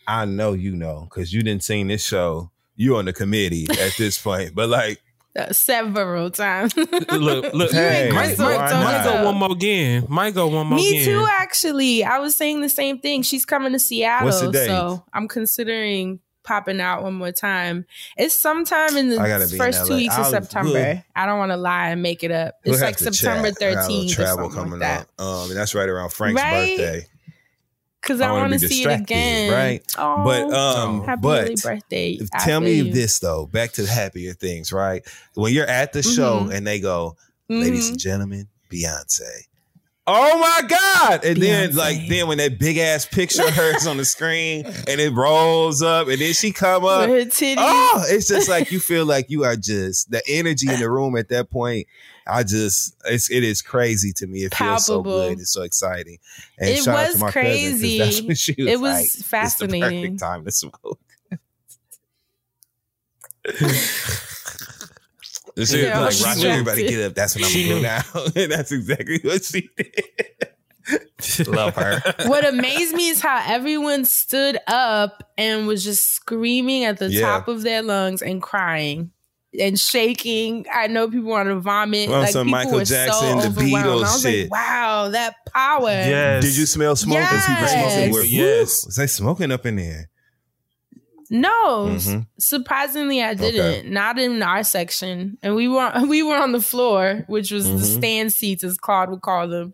[0.07, 2.51] I know you know because you didn't seen this show.
[2.75, 5.01] You on the committee at this point, but like
[5.37, 6.73] Uh, several times.
[6.77, 10.05] look, look, Hey, might, Crystal might, might go one more again.
[10.07, 11.05] Might go one more Me again.
[11.19, 12.05] too, actually.
[12.05, 13.21] I was saying the same thing.
[13.21, 14.67] She's coming to Seattle, What's the date?
[14.67, 17.85] so I'm considering popping out one more time.
[18.15, 19.17] It's sometime in the
[19.57, 20.71] first in two weeks of I'll- September.
[20.71, 22.55] we'll- I don't want to lie and make it up.
[22.63, 23.61] we'll It's like September chat.
[23.61, 25.07] I got a little 13th or travel something coming like that.
[25.19, 25.21] up.
[25.21, 26.77] Um, and that's right around Frank's Right?
[26.77, 27.07] birthday.
[28.05, 29.51] Because I I, wanna want be to see it again.
[29.51, 29.83] right?
[29.97, 32.19] Oh, But um, happy but early birthday.
[32.33, 32.91] I tell me you.
[32.93, 33.47] this though.
[33.47, 35.03] Back to the happier things, right?
[35.33, 36.53] When you're at the show Mhm.
[36.53, 37.15] and they go,
[37.49, 37.89] ladies Mhm.
[37.91, 39.47] and gentlemen, Beyonce.
[40.07, 41.25] Oh my God.
[41.25, 45.01] And then like then when that big ass picture of hers on the screen and
[45.01, 47.09] it rolls up and then she come up.
[47.09, 47.55] With her.
[47.57, 51.17] Oh, it's just like you feel like you are just the energy in the room
[51.17, 51.87] at that point.
[52.27, 54.39] I just it's it is crazy to me.
[54.45, 55.39] It feels so good.
[55.39, 56.17] It's so exciting.
[56.57, 57.97] And It shout out was to my cousin, 'cause crazy.
[57.99, 58.93] that's when she was It was
[59.31, 60.99] like, It's the perfect time to smoke.
[65.57, 67.15] She was Yeah, like, she everybody get up.
[67.15, 68.01] That's what I'm She gonna do now.
[68.35, 71.47] and that's exactly what she did.
[71.47, 72.01] Love her.
[72.27, 77.21] what amazed me is how everyone stood up and was just screaming at the Yeah.
[77.21, 79.11] top of their lungs and crying
[79.59, 80.65] and shaking.
[80.73, 82.09] I know people want to vomit.
[82.09, 83.85] On like some people Michael Jackson, so the overwhelmed.
[83.85, 84.51] Beatles I was shit.
[84.51, 85.89] like, wow, that power.
[85.89, 86.43] Yes.
[86.43, 87.17] Did you smell smoke?
[87.19, 88.09] Was people Yes.
[88.11, 88.29] smoking?
[88.31, 88.85] Yes.
[88.85, 90.09] Was they smoking up in there?
[91.31, 92.27] No, Mhm.
[92.39, 93.91] surprisingly, I didn't.
[93.91, 97.77] Not in our section, and we were we were on the floor, which was the
[97.79, 97.97] Mhm.
[97.97, 99.73] stand seats, as Claude would call them.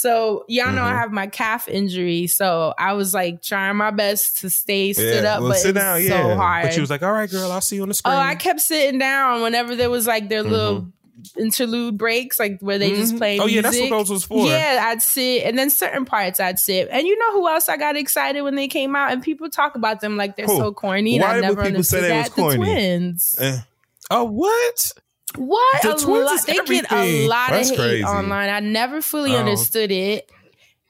[0.00, 0.98] So y'all know I Mhm.
[1.00, 5.34] have my calf injury, so I was like trying my best to stay stood Yeah,
[5.34, 6.66] up, well, but sit down, so hard.
[6.66, 8.36] But she was like, "All right, girl, I'll see you on the screen." oh, I
[8.36, 10.86] kept sitting down whenever there was like their little
[11.36, 13.18] interlude breaks, like where they just Mhm.
[13.18, 13.38] play.
[13.40, 14.46] Oh yeah, that's what those was for.
[14.46, 16.88] Yeah, I'd sit, and then certain parts I'd sit.
[16.92, 19.10] And you know who else I got excited when they came out?
[19.10, 20.56] And people talk about them like they're Who?
[20.58, 21.16] so corny.
[21.16, 22.24] And Why I would never people say they that.
[22.26, 22.58] was corny?
[22.58, 23.34] The twins.
[23.40, 23.58] Eh,
[24.10, 24.92] Oh what?
[25.36, 26.34] What The a twins lot?
[26.34, 28.04] is They get a lot That's of hate crazy.
[28.04, 28.48] online.
[28.50, 29.38] I never fully Oh.
[29.38, 30.30] understood it.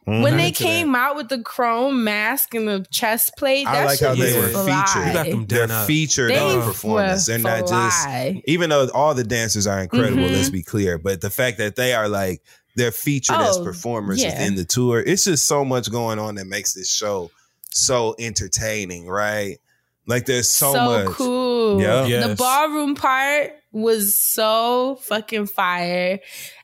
[0.06, 0.22] mhm.
[0.22, 0.68] When they into that.
[0.68, 4.38] came out with the chrome mask and the chest plate, I like shit how they
[4.40, 4.64] were fly.
[4.84, 5.06] featured.
[5.08, 5.86] You got them they're up.
[5.86, 7.26] featured They on were performance.
[7.26, 8.08] They're not just
[8.46, 10.32] even though all the dancers are incredible, Mhm.
[10.32, 10.96] let's be clear.
[10.98, 12.40] But the fact that they are like
[12.76, 14.30] they're featured as Oh, performers yeah.
[14.30, 17.30] within the tour, it's just so much going on that makes this show
[17.70, 19.58] so entertaining, right?
[20.06, 21.06] Like there's so, much.
[21.08, 21.82] cool.
[21.82, 22.28] Yeah.
[22.28, 26.20] The ballroom part was so fucking fire.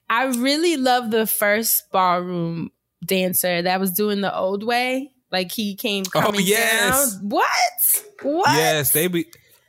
[0.09, 2.71] I really love the first ballroom
[3.05, 5.13] dancer that was doing the old way.
[5.33, 7.15] Like he came Oh, coming yes.
[7.17, 7.29] down.
[7.29, 8.05] What?
[8.23, 8.47] What?
[8.57, 9.27] Yes, they be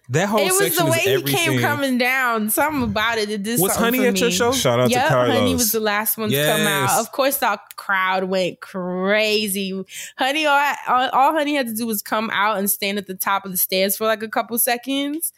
[0.10, 1.36] that whole it was section the way he everything.
[1.36, 2.52] came coming down.
[2.52, 3.32] Something about it.
[3.32, 4.52] It did Was Honey for at your show?
[4.52, 5.34] Shout out Yep, to Carlos.
[5.34, 7.00] Yeah, Honey was the last one to come out.
[7.00, 9.84] Of course, the crowd went crazy.
[10.18, 13.16] Honey, all, all, all Honey had to do was come out and stand at the
[13.16, 15.34] top of the stairs for like a couple seconds,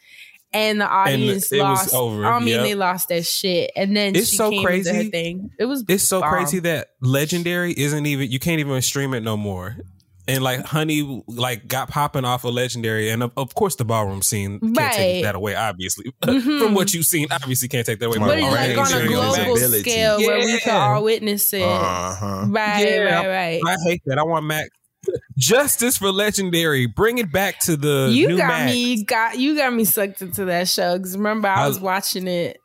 [0.52, 1.94] and the audience it was lost.
[1.94, 2.24] over.
[2.26, 2.62] I mean, Yep.
[2.62, 5.10] they lost their shit, and then It's she so came into her crazy.
[5.10, 5.50] thing.
[5.58, 6.30] It was It's so bomb.
[6.30, 9.76] crazy that Legendary isn't even you can't even stream it no more.
[10.26, 14.20] And like Honey like got popping off of Legendary and of, of course the ballroom
[14.20, 14.92] scene can't Right.
[14.94, 16.04] take that away obviously.
[16.22, 16.60] Mhm.
[16.62, 18.18] From what you've seen obviously can't take that away.
[18.18, 18.68] But But Right.
[18.70, 19.90] it's like on a global visibility.
[19.90, 20.86] scale where we could Yeah.
[20.94, 21.62] all witness it.
[21.62, 22.44] Uh-huh.
[22.48, 22.98] Right, Yeah.
[23.24, 23.60] right, right.
[23.66, 24.18] I hate that.
[24.18, 24.68] I want Mac
[25.36, 26.86] justice for Legendary.
[26.86, 28.66] Bring it back to the you new got Mac.
[28.70, 32.26] me got you got me sucked into that show because remember I I- was watching
[32.28, 32.58] it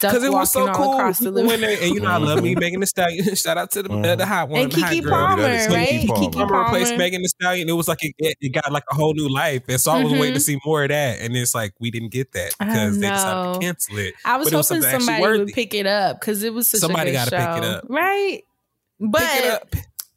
[0.00, 0.94] Because it was so cool.
[0.94, 3.34] across the People living went there, and you know I love me Megan Thee Stallion.
[3.34, 5.12] Shout out to the uh, the hot one, and the Keke girl.
[5.12, 5.88] Palmer, that is right?
[5.88, 6.26] Keke Palmer.
[6.28, 6.98] Keke Palmer replaced Palmer.
[6.98, 7.68] Megan Thee Stallion.
[7.68, 10.12] It was like it, it got like a whole new life, and so I was
[10.12, 10.42] waiting to Mhm.
[10.42, 11.20] see more of that.
[11.20, 14.14] And it's like we didn't get that because they decided to cancel it.
[14.24, 16.80] I was But it was hoping somebody would pick it up because it was such
[16.80, 17.84] Somebody a good gotta show, pick it up.
[17.88, 18.32] right?
[18.32, 19.74] Pick it But up.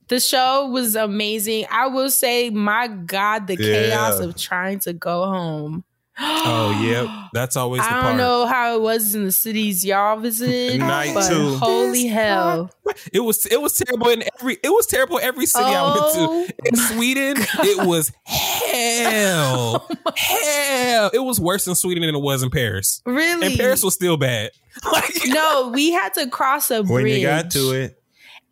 [0.09, 1.65] The show was amazing.
[1.71, 5.83] I will say, my God, the chaos of trying to go home.
[6.21, 10.17] Oh yeah, that's always the I don't know how it was in the cities y'all
[10.19, 11.55] visited, Night but two.
[11.55, 12.69] holy hell!
[13.13, 16.45] It was it was terrible in every it was terrible every city I went Oh
[16.45, 16.53] to.
[16.65, 21.11] In Sweden, it was hell, oh hell.
[21.13, 23.01] It was worse in Sweden than it was in Paris.
[23.05, 23.47] Really?
[23.47, 24.51] And Paris was still bad.
[24.91, 26.89] Like, no, we had to cross a bridge.
[26.89, 27.98] When you got to it,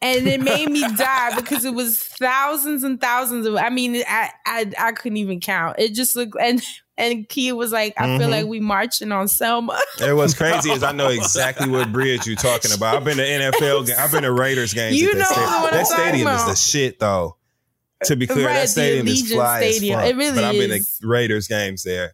[0.01, 3.55] and it made me die because it was thousands and thousands of.
[3.55, 5.77] I mean, I I, I couldn't even count.
[5.79, 6.61] It just looked and
[6.99, 8.31] and Kia was like, I feel Mhm.
[8.31, 9.79] like we marching on Selma.
[10.01, 10.71] it was crazy.
[10.71, 12.95] Is I know exactly what bridge you're talking about.
[12.95, 13.91] I've been to NFL.
[13.95, 14.99] I've been to Raiders games.
[14.99, 15.51] You that know stadium.
[15.61, 17.35] That talking stadium is the shit, though.
[18.03, 19.99] To be clear, Right, that stadium is fly Stadium.
[19.99, 20.13] as fuck.
[20.13, 22.13] It really but I've been to Raiders games there.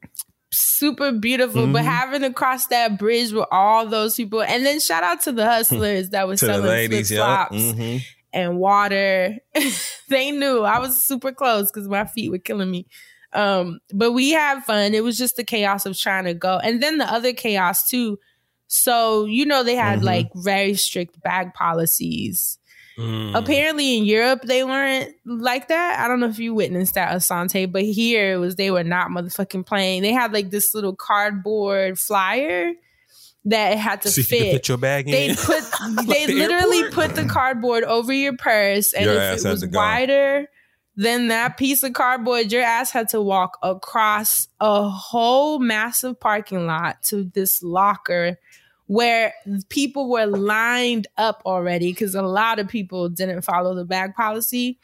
[0.53, 1.85] Super beautiful, but Mhm.
[1.85, 5.45] having to cross that bridge with all those people, and then shout out to the
[5.49, 7.97] hustlers that was selling ladies, flip flops hmm
[8.35, 9.35] and water.
[10.09, 12.87] they knew I was super close because my feet were killing me.
[13.31, 14.93] Um, but we had fun.
[14.93, 18.19] It was just the chaos of trying to go, and then the other chaos too.
[18.67, 20.03] So you know they had Mhm.
[20.03, 22.57] like very strict bag policies.
[22.97, 23.35] Mm.
[23.35, 25.99] Apparently in Europe they weren't like that.
[25.99, 29.09] I don't know if you witnessed that Asante, but here it was they were not
[29.09, 30.01] motherfucking playing.
[30.01, 32.73] They had like this little cardboard flyer
[33.45, 35.11] that had to so you fit put your bag in.
[35.11, 35.63] they put
[36.07, 36.93] they the literally airport?
[36.93, 39.77] put the cardboard over your purse and Your ass if it had was to go.
[39.79, 40.47] wider
[40.95, 46.67] than that piece of cardboard your ass had to walk across a whole massive parking
[46.67, 48.37] lot to this locker
[48.93, 49.33] where
[49.69, 54.77] people were lined up already because a lot of people didn't follow the bag policy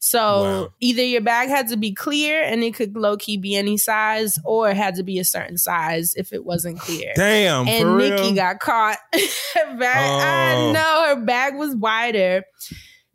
[0.00, 0.68] so Wow.
[0.80, 4.38] either your bag had to be clear and it could low key be any size,
[4.44, 8.10] or it had to be a certain size if it wasn't clear Damn, and real.
[8.10, 8.98] Nikki got caught.
[9.54, 10.72] bag, I Oh.
[10.72, 12.42] know her bag was wider,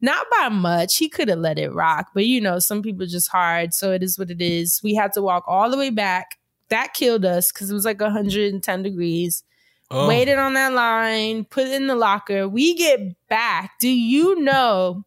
[0.01, 0.97] not by much.
[0.97, 3.75] He could have let it rock, but you know, some people just hard.
[3.75, 4.81] So it is what it is.
[4.83, 6.37] We had to walk all the way back.
[6.69, 9.43] That killed us because it was like 110 degrees.
[9.91, 10.07] Oh.
[10.07, 12.47] Waited on that line, put it in the locker.
[12.47, 13.71] We get back.
[13.79, 15.03] Do you know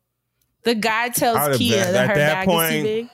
[0.64, 3.08] the guy tells Kia been- that her that bag point- is too big?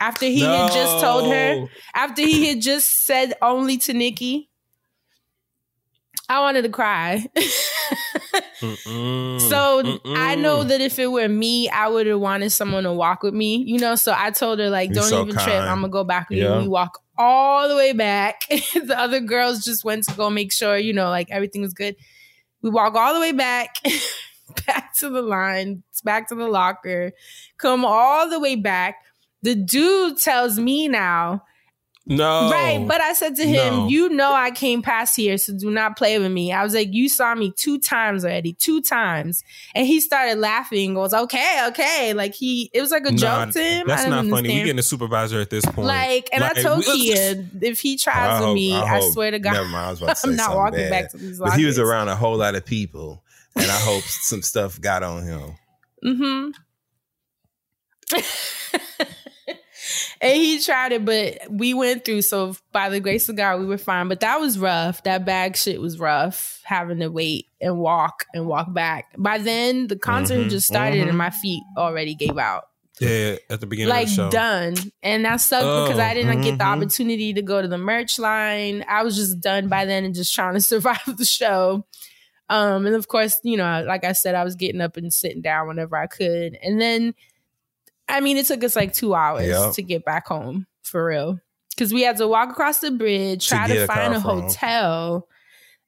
[0.00, 4.50] After he had just told her after he had just said only to Nikki,
[6.28, 7.26] I wanted to cry.
[8.60, 9.40] Mm-mm.
[9.40, 9.80] So
[10.14, 10.40] I Mm-mm.
[10.40, 13.56] know that if it were me, I would have wanted someone to walk with me,
[13.66, 13.94] you know.
[13.96, 15.62] So I told her like, You're don't so even trip.
[15.62, 16.56] I'm gonna go back with Yeah.
[16.56, 16.62] you.
[16.62, 18.42] We walk all the way back.
[18.48, 21.96] the other girls just went to go make sure, you know, like everything was good.
[22.62, 23.76] We walk all the way back,
[24.66, 27.12] back to the line, back to the locker,
[27.58, 28.96] come all the way back.
[29.42, 31.44] The dude tells me now,
[32.06, 32.84] no, Right.
[32.86, 33.88] But I said to him, No.
[33.88, 36.52] You know, I came past here, so do not play with me.
[36.52, 39.42] I was like, You saw me two times already, two times.
[39.74, 42.12] And he started laughing, goes, Okay, okay.
[42.12, 43.86] Like he, it was like a Nah, joke to him.
[43.86, 44.48] That's I not didn't funny.
[44.48, 44.66] We understand.
[44.66, 45.86] getting a supervisor at this point.
[45.88, 49.38] Like, and Like, I told Kia, if he tries with me, I, hope- swear to
[49.38, 49.86] God, Never mind.
[49.86, 50.90] I was about to say I'm not walking bad.
[50.90, 53.22] back to these But he was around a whole lot of people,
[53.56, 55.52] and I hope some stuff got on him.
[56.04, 56.50] Mm-hmm.
[60.20, 62.22] and he tried it, but we went through.
[62.22, 64.08] So by the grace of God, we were fine.
[64.08, 65.02] But that was rough.
[65.04, 66.60] That bag shit was rough.
[66.64, 69.14] Having to wait and walk and walk back.
[69.18, 71.08] By then, the concert had Mhm, just started, mhm.
[71.08, 72.64] and my feet already gave out.
[73.00, 74.30] yeah, at the beginning Like of the show.
[74.30, 76.76] done, and that sucked because Oh, I didn't get the mhm.
[76.76, 78.84] opportunity to go to the merch line.
[78.88, 81.84] I was just done by then and just trying to survive the show.
[82.48, 85.40] Um, and of course, you know, like I said, I was getting up and sitting
[85.42, 86.56] down whenever I could.
[86.62, 87.14] And then,
[88.08, 89.74] I mean, it took us like two hours Yep.
[89.74, 91.40] to get back home for real.
[91.70, 95.26] Because we had to walk across the bridge, try to a find a hotel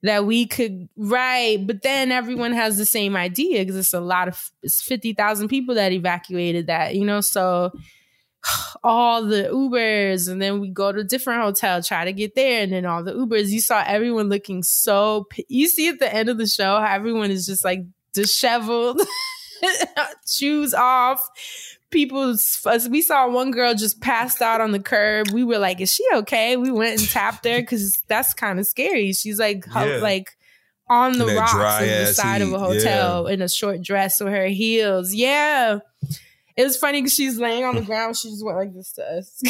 [0.02, 1.64] that we could, right.
[1.64, 5.76] But then everyone has the same idea because it's a lot of, it's 50,000 people
[5.76, 7.20] that evacuated that, you know?
[7.20, 7.70] So,
[8.84, 12.62] all the Ubers, and then we go to a different hotel, try to get there,
[12.62, 13.48] and then all the Ubers.
[13.48, 15.26] You saw everyone looking so.
[15.48, 19.00] You see at the end of the show how everyone is just like disheveled,
[20.28, 21.20] shoes off.
[21.96, 22.60] People's.
[22.90, 25.30] We saw one girl just passed out on the curb.
[25.32, 28.66] We were like, "Is she okay?" We went and tapped her because that's kind of
[28.66, 29.14] scary.
[29.14, 30.00] She's like, Yeah.
[30.02, 30.36] like
[30.90, 34.30] on the rocks of the side of a heat, hotel in a short dress with
[34.30, 35.14] her heels.
[35.14, 35.78] Yeah.
[36.54, 38.16] It was funny because she's laying on the ground.
[38.18, 39.42] She just went like this to us.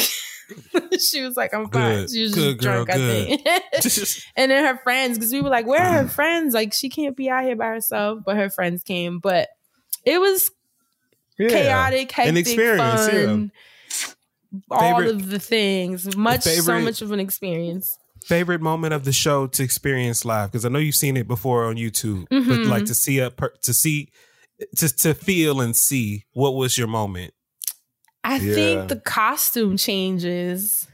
[1.11, 2.01] she was like, I'm fine.
[2.01, 2.11] Good.
[2.11, 4.21] She was Good just girl, drunk, I think.
[4.37, 6.11] and then her friends, because we were like, where are her mm.
[6.11, 6.53] friends?
[6.53, 8.19] Like, she can't be out here by herself.
[8.25, 9.19] But her friends came.
[9.19, 9.49] But
[10.05, 10.49] it was
[11.39, 11.49] Yeah.
[11.49, 13.51] chaotic, hectic, experience, fun.
[14.71, 16.15] All Favorite- of the things.
[16.15, 17.97] Much, so much of an experience.
[18.25, 21.65] favorite moment of the show to experience live because I know you've seen it before
[21.65, 22.67] on YouTube, but Mhm.
[22.67, 24.09] like to see a per- to see
[24.77, 27.33] to to feel and see what was your moment.
[28.23, 28.53] I Yeah.
[28.55, 30.87] think the costume changes.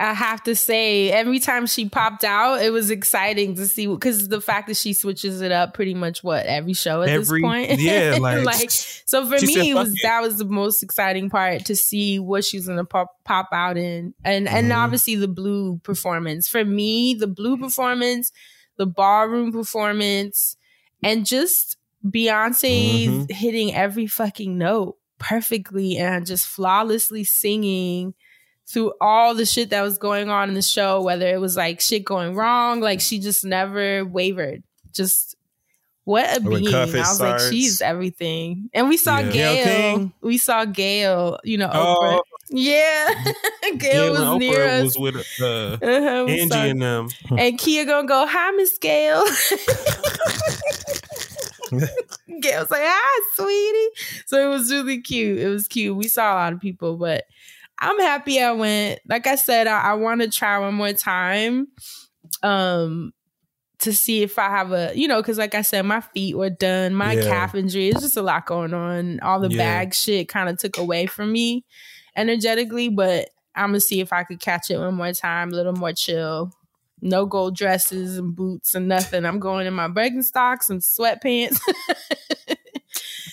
[0.00, 4.28] I have to say, every time she popped out, it was exciting to see because
[4.28, 7.42] the fact that she switches it up pretty much what every show at Every- this
[7.42, 7.70] point.
[7.80, 11.74] yeah, like, so for me, it was it." that was the most exciting part to
[11.74, 14.76] see what she's gonna pop pop out in, and and Mhm.
[14.76, 16.46] obviously the blue performance.
[16.46, 18.30] For me, the blue performance,
[18.76, 20.56] the ballroom performance,
[21.02, 23.30] and just Beyonce Mhm.
[23.32, 28.14] hitting every fucking note perfectly and just flawlessly singing
[28.68, 31.80] through all the shit that was going on in the show, whether it was like
[31.80, 34.62] shit going wrong, like she just never wavered.
[34.92, 35.36] Just
[36.04, 36.68] what a When being.
[36.74, 38.68] I Cuff It was like, she's everything.
[38.74, 39.30] And we saw Yeah.
[39.30, 40.12] Gayle Gail.
[40.22, 41.96] We saw Gayle, you know, Oh.
[42.00, 42.20] Oprah.
[42.50, 43.14] Yeah.
[43.62, 44.84] Gayle Gayle was and near Oprah us.
[44.84, 45.44] was with uh,
[45.86, 47.08] Uh-huh, we Angie saw- and them.
[47.38, 49.22] and Kia gonna go, hi, Miss Gayle.
[52.40, 53.88] Gayle's like, hi, sweetie.
[54.26, 55.38] So it was really cute.
[55.38, 55.96] It was cute.
[55.96, 57.24] We saw a lot of people, but
[57.80, 59.00] I'm happy I went.
[59.08, 61.68] Like I said, I, I want to try one more time.
[62.42, 63.12] Um
[63.80, 66.50] to see if I have a, you know, because like I said, my feet were
[66.50, 67.22] done, my Yeah.
[67.22, 67.88] calf injury.
[67.90, 69.20] It's just a lot going on.
[69.20, 69.56] All the Yeah.
[69.58, 71.64] bag shit kind of took away from me
[72.16, 75.72] energetically, but I'm gonna see if I could catch it one more time, a little
[75.72, 76.50] more chill.
[77.00, 79.24] No gold dresses and boots and nothing.
[79.24, 81.58] I'm going in my Birkenstocks and sweatpants.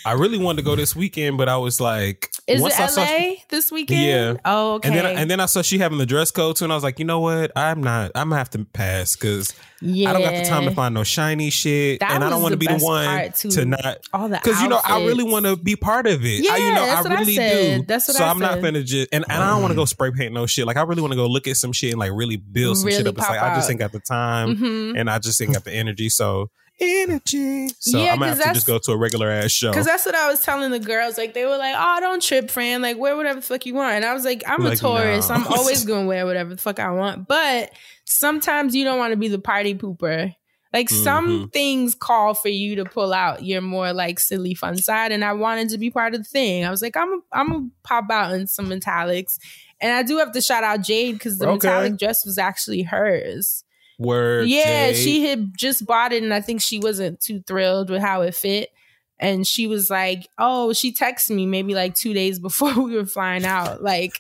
[0.05, 3.27] I really wanted to go this weekend, but I was like, Is once it I
[3.29, 4.01] LA this weekend?
[4.37, 4.41] Yeah.
[4.45, 4.89] Oh, okay.
[4.89, 6.83] and then and then I saw she having the dress code too, and I was
[6.83, 7.51] like, you know what?
[7.55, 8.11] I'm not.
[8.13, 10.09] I'm gonna have to pass because yeah.
[10.09, 12.51] I don't got the time to find no shiny shit, That and I don't want
[12.53, 15.55] to be the one to not all the because you know I really want to
[15.57, 16.43] be part of it.
[16.43, 17.79] Yeah, I, you know that's I what I really said.
[17.81, 17.85] do.
[17.87, 19.85] That's what so I I'm not gonna just and, and I don't want to go
[19.85, 20.67] spray paint no shit.
[20.67, 22.89] Like I really want to go look at some shit and like really build some
[22.91, 23.17] shit up.
[23.17, 23.71] It's like pop I just out.
[23.71, 24.99] ain't got the time Mhm.
[24.99, 26.09] and I just ain't got the energy.
[26.09, 27.69] So energy.
[27.79, 29.71] So Yeah, I'm gonna 'cause have to just go to a regular ass show.
[29.73, 31.17] Cause that's what I was telling the girls.
[31.17, 32.81] Like they were like, "Oh, don't trip, friend.
[32.83, 35.29] Like wear whatever the fuck you want." And I was like, "I'm Like, a tourist.
[35.29, 35.35] no.
[35.35, 37.71] I'm always gonna wear whatever the fuck I want." But
[38.05, 40.33] sometimes you don't want to be the party pooper.
[40.73, 41.53] Like some Mhm.
[41.53, 45.31] things call for you to pull out your more like silly fun side, and I
[45.33, 46.65] wanted to be part of the thing.
[46.65, 49.37] I was like, "I'm a, I'm gonna pop out in some metallics,"
[49.79, 51.67] and I do have to shout out Jade because the Okay.
[51.67, 53.63] metallic dress was actually hers.
[53.97, 54.47] Word.
[54.47, 54.93] Yeah, Jay.
[54.93, 58.35] she had just bought it, and I think she wasn't too thrilled with how it
[58.35, 58.69] fit.
[59.17, 63.05] And she was like, "Oh, she texted me maybe like two days before we were
[63.05, 64.19] flying out, like,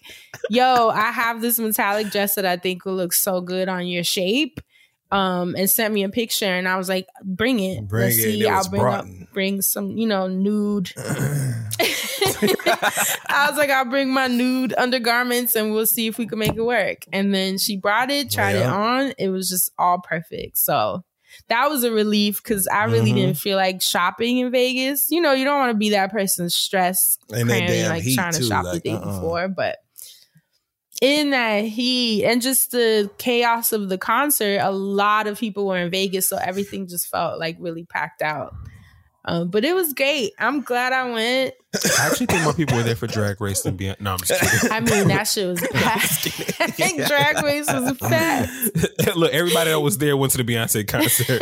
[0.49, 4.03] yo, I have this metallic dress that I think will look so good on your
[4.03, 4.59] shape."
[5.11, 8.21] Um, and sent me a picture, and I was like, "Bring it, Bring Let's it.
[8.21, 8.41] see.
[8.45, 10.91] It I'll bring up, bring some, you know, nude."
[13.29, 16.55] I was like, I'll bring my nude undergarments and we'll see if we can make
[16.55, 16.99] it work.
[17.13, 19.13] And then she brought it, tried it on.
[19.17, 20.57] It was just all perfect.
[20.57, 21.03] So
[21.49, 23.15] that was a relief because I really Mhm.
[23.15, 25.07] didn't feel like shopping in Vegas.
[25.09, 28.39] You know, you don't want to be that person stressed, And cramming, like trying to
[28.39, 29.05] too, shop the day uh-uh.
[29.05, 29.47] before.
[29.49, 29.77] But
[31.01, 35.77] in that heat and just the chaos of the concert, a lot of people were
[35.77, 38.53] in Vegas, so everything just felt like really packed out.
[39.27, 40.33] Um, but it was great.
[40.37, 41.55] I'm glad I went.
[41.97, 43.99] I actually think more people were there for Drag Race than Beyonce.
[43.99, 44.71] No, I'm just kidding.
[44.71, 46.27] I mean, that shit was packed.
[46.61, 48.51] I think Drag Race was packed.
[49.15, 51.41] Look, everybody that was there went to the Beyonce concert.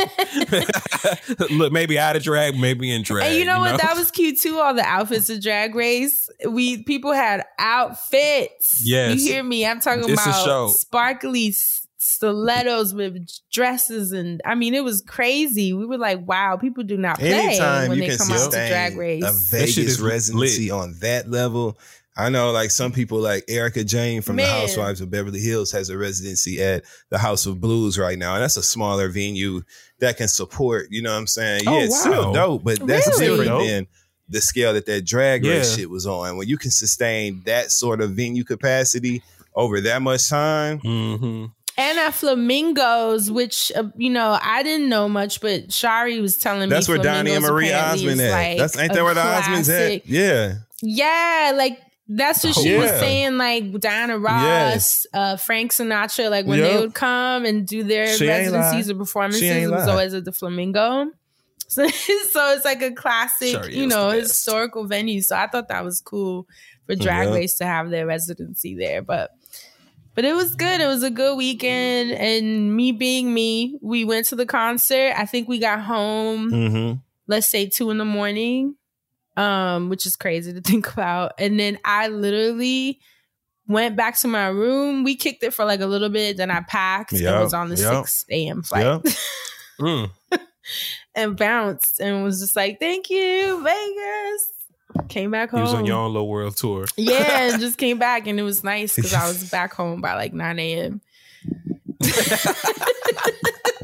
[1.50, 3.28] Look, maybe out of drag, maybe in drag.
[3.28, 3.80] And you know what?
[3.80, 4.58] That was cute too.
[4.58, 6.28] All the outfits of Drag Race.
[6.48, 8.82] We people had outfits.
[8.82, 9.20] Yes.
[9.20, 9.66] you hear me?
[9.66, 11.52] I'm talking It's about sparkly
[12.04, 15.72] stilettos with dresses, and I mean, it was crazy.
[15.72, 18.50] We were like, "Wow, people do not play Anytime when you they can come out
[18.52, 20.70] to Drag Race." a That Vegas is residency lit.
[20.72, 21.78] on that level.
[22.16, 24.46] I know, like some people, like Erika Jayne from Man.
[24.46, 28.34] the Housewives of Beverly Hills, has a residency at the House of Blues right now,
[28.34, 29.62] and that's a smaller venue
[29.98, 30.86] that can support.
[30.90, 31.64] You know what I'm saying?
[31.66, 33.26] Oh, yeah, it's still dope, but that's Really?
[33.30, 33.66] different Dope.
[33.66, 33.86] than
[34.28, 35.76] the scale that that drag race Yeah.
[35.76, 36.36] shit was on.
[36.36, 39.22] When you can sustain that sort of venue capacity
[39.56, 41.46] over that much time, hmm
[41.76, 46.68] and at Flamingos, which uh, you know I didn't know much, but Shari was telling
[46.68, 48.30] that's me that's where Donnie and Marie Osmond is at.
[48.32, 50.06] like that's ain't that where the Osmonds at?
[50.06, 50.54] Yeah.
[50.82, 53.38] Yeah, like that's what she was saying.
[53.38, 55.06] Like Diana Ross, Yes.
[55.14, 59.42] uh, Frank Sinatra, like when they would come and do their She residencies or performances,
[59.42, 61.06] it was always at the Flamingo.
[61.66, 65.22] So, so it's like a classic, Shari you know, historical venue.
[65.22, 66.46] So I thought that was cool
[66.86, 67.30] for Drag.
[67.30, 69.02] Race to have their residency there.
[69.02, 69.30] But
[70.14, 70.80] but it was good.
[70.80, 72.12] It was a good weekend.
[72.12, 75.12] And me being me, we went to the concert.
[75.16, 76.98] I think we got home Mm-hmm.
[77.26, 78.76] let's say two in the morning,
[79.36, 81.32] um, which is crazy to think about.
[81.38, 83.00] And then I literally
[83.66, 85.04] went back to my room.
[85.04, 87.68] We kicked it for like a little bit, then I packed and Yup, was on
[87.70, 88.62] the yup, 6 a.m.
[88.62, 89.04] flight yup.
[89.80, 90.08] Mm.
[91.16, 94.52] and bounced and was just like, thank you, Vegas.
[95.08, 95.58] Came back home.
[95.60, 96.86] He was on your own little world tour.
[96.96, 100.14] yeah, and just came back and it was nice because I was back home by
[100.14, 101.00] like 9 a.m.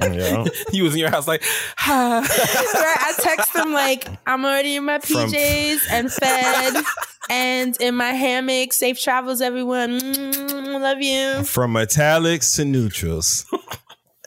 [0.03, 0.45] Yeah.
[0.73, 1.43] He was in your house like,
[1.77, 2.21] hi.
[2.21, 6.85] Right, I text him like I'm already in my From- PJs and fed
[7.29, 8.73] and in my hammock.
[8.73, 10.01] Safe travels, everyone.
[10.01, 11.45] Mm, love you.
[11.45, 13.45] From metallics to neutrals.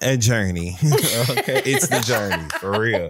[0.05, 0.77] A journey.
[0.83, 1.61] okay.
[1.65, 2.43] It's the journey.
[2.59, 3.09] For real.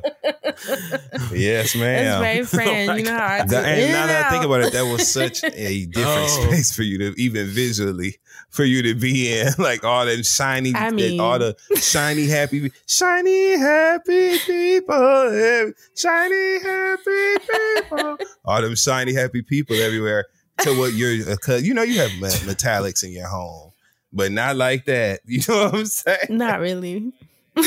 [1.34, 2.22] Yes, That's ma'am.
[2.22, 3.00] very friend.
[3.00, 3.48] you know how I do.
[3.50, 6.48] That- and now that I think about it, that was such a different Oh.
[6.48, 8.18] space for you to even visually
[8.50, 12.72] for you to be in, like all them shiny, I mean- all the shiny happy,
[12.86, 20.26] shiny happy people, shiny happy people, all them shiny happy people everywhere.
[20.60, 23.72] To what you're, because you know you have me- metallics in your home,
[24.14, 25.22] but not like that.
[25.26, 26.28] You know what I'm saying?
[26.30, 27.12] Not really.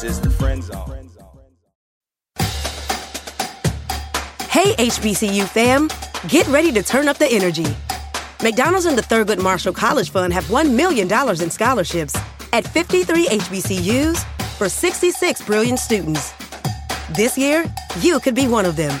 [0.00, 1.10] This is the friend zone.
[4.48, 5.88] Hey, HBCU fam,
[6.28, 7.66] get ready to turn up the energy.
[8.42, 11.06] McDonald's and the Thurgood Marshall College Fund have $1 million
[11.42, 12.16] in scholarships
[12.52, 14.24] at 53 HBCUs
[14.56, 16.32] for 66 brilliant students.
[17.14, 17.64] This year,
[18.00, 19.00] you could be one of them.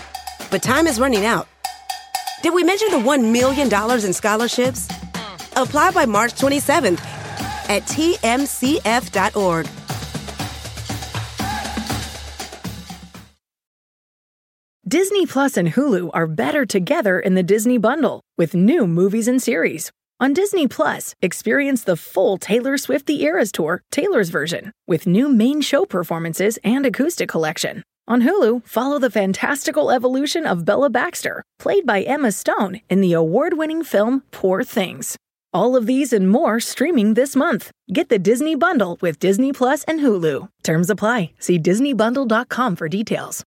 [0.50, 1.48] But time is running out.
[2.42, 3.68] Did we mention the $1 million
[4.04, 4.88] in scholarships?
[5.56, 7.00] Apply by March 27th
[7.68, 9.66] at tmcf.org.
[14.88, 19.40] Disney Plus and Hulu are better together in the Disney Bundle with new movies and
[19.40, 19.92] series.
[20.18, 25.28] On Disney Plus, experience the full Taylor Swift The Eras Tour, Taylor's version, with new
[25.28, 27.84] main show performances and acoustic collection.
[28.10, 33.12] On Hulu, follow the fantastical evolution of Bella Baxter, played by Emma Stone in the
[33.12, 35.16] award winning film Poor Things.
[35.52, 37.70] All of these and more streaming this month.
[37.92, 40.48] Get the Disney Bundle with Disney Plus and Hulu.
[40.64, 41.30] Terms apply.
[41.38, 43.44] See DisneyBundle.com for details.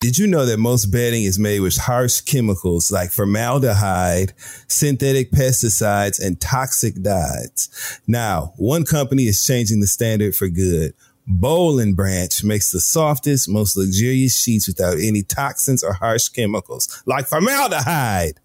[0.00, 4.32] Did you know that most bedding is made with harsh chemicals like formaldehyde,
[4.68, 8.00] synthetic pesticides, and toxic dyes?
[8.06, 10.94] Now, one company is changing the standard for good.
[11.30, 17.02] Boll and Branch makes the softest, most luxurious sheets without any toxins or harsh chemicals,
[17.06, 18.40] like formaldehyde.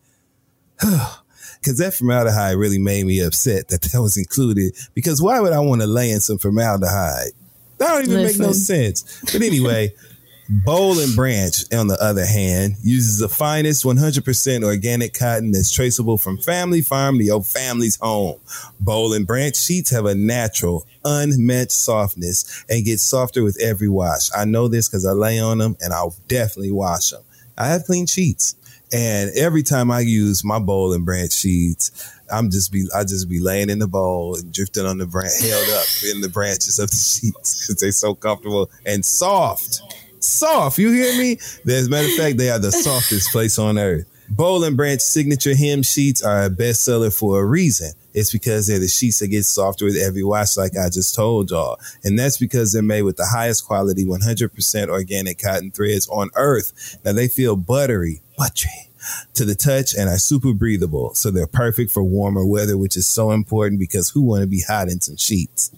[0.80, 4.76] because that formaldehyde really made me upset that that was included.
[4.94, 7.32] Because why would I want to lay in some formaldehyde?
[7.80, 9.20] That don't even make no sense.
[9.22, 9.94] But anyway,
[10.48, 16.20] Boll and Branch, on the other hand, uses the finest 100% organic cotton that's traceable
[16.20, 18.40] from family farm to your family's home.
[18.80, 24.30] Boll and Branch sheets have a natural, unmatched softness and get softer with every wash.
[24.36, 27.24] I know this because I lay on them and I'll definitely wash them.
[27.58, 28.56] I have clean sheets.
[28.94, 33.30] And every time I use my Boll and Branch sheets, I'm just be I just
[33.30, 36.80] be laying in the bowl and drifting on the branch, held up in the branches
[36.80, 39.82] of the sheets because they're so comfortable and soft.
[40.20, 41.38] Soft, you hear me?
[41.68, 44.06] As a matter of fact, they are the softest place on earth.
[44.30, 47.92] Boll and Branch signature hem sheets are a bestseller for a reason.
[48.14, 51.52] It's because they're the sheets that get softer with every wash, like I just told
[51.52, 51.78] y'all.
[52.04, 56.98] And that's because they're made with the highest quality 100% organic cotton threads on earth.
[57.06, 58.90] Now they feel buttery, buttery
[59.36, 61.14] to the touch and are super breathable.
[61.14, 64.62] So they're perfect for warmer weather, which is so important because who want to be
[64.62, 65.72] hot in some sheets?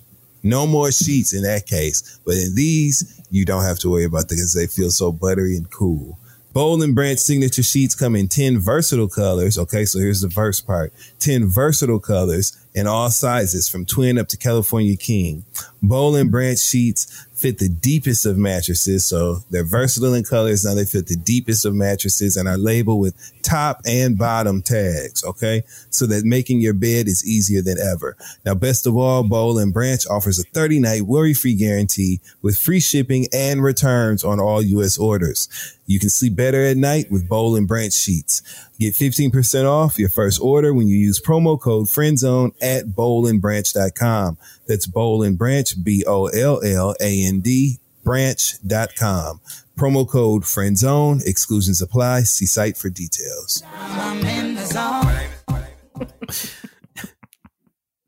[0.47, 2.19] No more sheets in that case.
[2.25, 5.69] But in these, you don't have to worry about because they feel so buttery and
[5.69, 6.17] cool.
[6.53, 9.59] Boll and Branch signature sheets come in 10 versatile colors.
[9.59, 14.27] Okay, so here's the verse part 10 versatile colors in all sizes from twin up
[14.29, 15.45] to California King.
[15.83, 19.05] Boll and Branch sheets fit the deepest of mattresses.
[19.05, 20.65] So they're versatile in colors.
[20.65, 23.13] Now they fit the deepest of mattresses and are labeled with
[23.47, 25.23] top and bottom tags.
[25.23, 25.63] Okay.
[25.89, 28.17] So that making your bed is easier than ever.
[28.45, 32.57] Now, best of all, Boll and Branch offers a 30 night worry free guarantee with
[32.57, 34.97] free shipping and returns on all U.S.
[34.97, 35.47] orders.
[35.85, 38.41] You can sleep better at night with Boll and Branch sheets.
[38.77, 44.37] Get 15% off your first order when you use promo code FRIENDZONE at bollandbranch.com.
[44.67, 49.41] That's Boll and Branch, B O L L A N D, branch.com.
[49.77, 51.23] Promo code FRIENDZONE.
[51.25, 52.21] Exclusions apply.
[52.21, 53.61] See site for details.
[53.75, 55.07] I'm in the zone.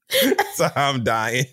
[0.56, 1.46] so I'm dying.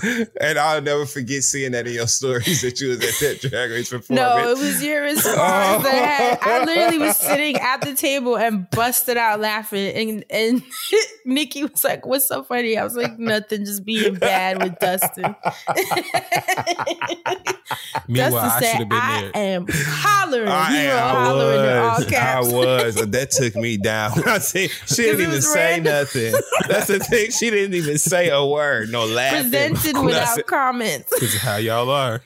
[0.40, 3.70] and I'll never forget seeing that in your stories that you was at that drag
[3.70, 4.08] race performance.
[4.10, 5.84] No, it was your response.
[5.84, 6.44] that oh.
[6.44, 10.62] had- I literally was sitting at the table and busted out laughing, and and
[11.24, 15.34] Nikki was like, "What's so funny?" I was like, "Nothing, just being bad with Dustin."
[18.08, 19.36] Meanwhile, I Dustin should said, have been "I there.
[19.36, 22.06] am hollering." I, he wrote am, I hollering in all was.
[22.06, 22.48] caps.
[22.48, 22.94] I was.
[23.12, 24.12] That took me down.
[24.26, 25.92] I see, she didn't even say random.
[25.92, 26.34] nothing.
[26.68, 27.30] That's the thing.
[27.30, 28.90] She didn't even say a word.
[28.90, 29.50] No laughing.
[29.50, 31.10] Presented without comments.
[31.20, 32.22] This is how y'all are.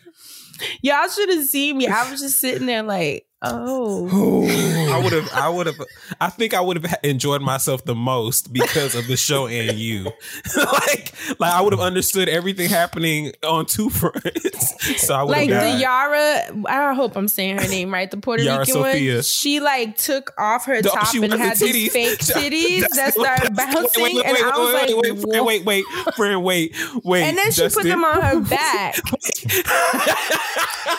[0.80, 1.86] Y'all should have seen me.
[1.86, 4.46] I was just sitting there like, oh.
[4.92, 5.30] I would have.
[5.32, 5.80] I would have.
[6.20, 10.04] I think I would have enjoyed myself the most because of the show and you.
[10.56, 15.02] like, like I would have understood everything happening on two fronts.
[15.06, 15.48] So I would have.
[15.48, 18.10] like the Yara, I hope I'm saying her name right.
[18.10, 19.14] The Puerto Yara Rican Sofia.
[19.16, 19.22] one.
[19.22, 22.90] She like took off her No, top she and wasn't had these fake titties that
[22.94, 25.64] That's- started bouncing, wait, wait, and wait, I was wait, like, wait, wait, "Whoa." wait,
[25.64, 25.84] wait,
[26.14, 26.74] friend, wait,
[27.04, 27.22] wait.
[27.24, 28.96] And then she put them on her back.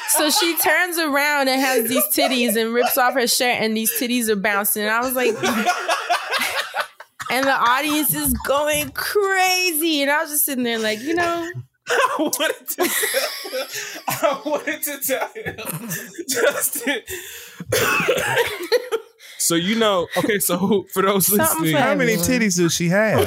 [0.09, 3.91] so she turns around and has these titties and rips off her shirt, and these
[3.99, 4.83] titties are bouncing.
[4.83, 5.35] And I was like,
[7.31, 10.01] and the audience is going crazy.
[10.01, 11.49] And I was just sitting there like, you know,
[11.89, 12.75] I wanted to.
[12.75, 12.87] tell,
[14.07, 15.57] I wanted to tell him,
[16.27, 17.01] Justin.
[19.47, 20.39] So you know, okay.
[20.39, 23.19] So for those Something listening, How many titties does she have?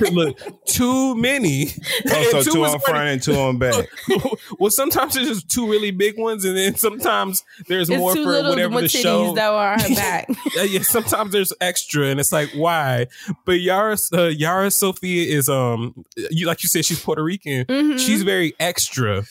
[0.12, 1.68] look, too many.
[2.08, 2.92] Oh, so two was on funny.
[2.92, 3.88] front and two on back.
[4.58, 8.20] well, sometimes there's just two really big ones, and then sometimes there's it's more for
[8.20, 9.34] little whatever more the titties show.
[9.34, 10.28] that were on her back.
[10.54, 13.06] yeah, yeah, sometimes there's extra, and it's like why?
[13.44, 17.64] But Yara, uh, Yara Sofia is um, you like you said, she's Puerto Rican.
[17.66, 17.98] Mhm.
[17.98, 19.24] She's very extra.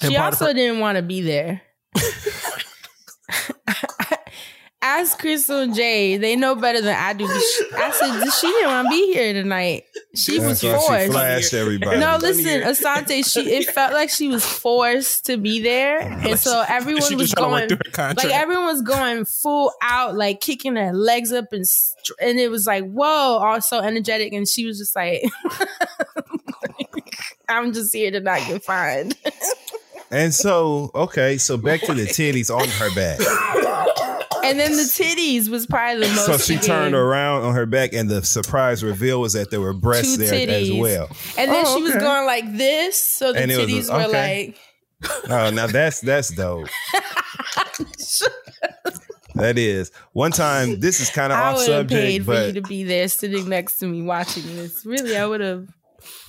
[0.00, 1.62] She also her- didn't want to be there.
[4.84, 6.16] Ask Crystal and Jay.
[6.16, 7.24] They know better than I do.
[7.24, 9.84] I said she didn't want to be here tonight.
[10.14, 11.12] She was That's why she forced.
[11.12, 12.00] flashed everybody.
[12.00, 12.62] No, listen.
[12.62, 13.24] Asante.
[13.24, 17.08] She it felt like she was forced to be there, oh, and so everyone was
[17.08, 21.32] just trying to going through like everyone was going full out, like kicking their legs
[21.32, 21.64] up and
[22.20, 25.22] and it was like whoa, all so energetic, and she was just like,
[27.48, 29.16] "I'm just here to not get fined."
[30.10, 33.18] And so, okay, so back to the titties on her back.
[34.44, 36.26] And then the titties was probably the most.
[36.26, 39.60] So she to turned around on her back, and the surprise reveal was that there
[39.60, 41.08] were breasts Two there as well.
[41.38, 44.08] and then Oh, she was going like this, so the And it was- titties were
[44.08, 44.46] okay.
[44.46, 44.58] like.
[45.30, 46.68] Oh, now that's that's dope.
[49.34, 49.90] That is.
[50.12, 52.54] One time, this is kind of I off would have paid subject, for you but
[52.54, 54.84] to be there, sitting next to me, watching this.
[54.84, 55.68] Really, I would have.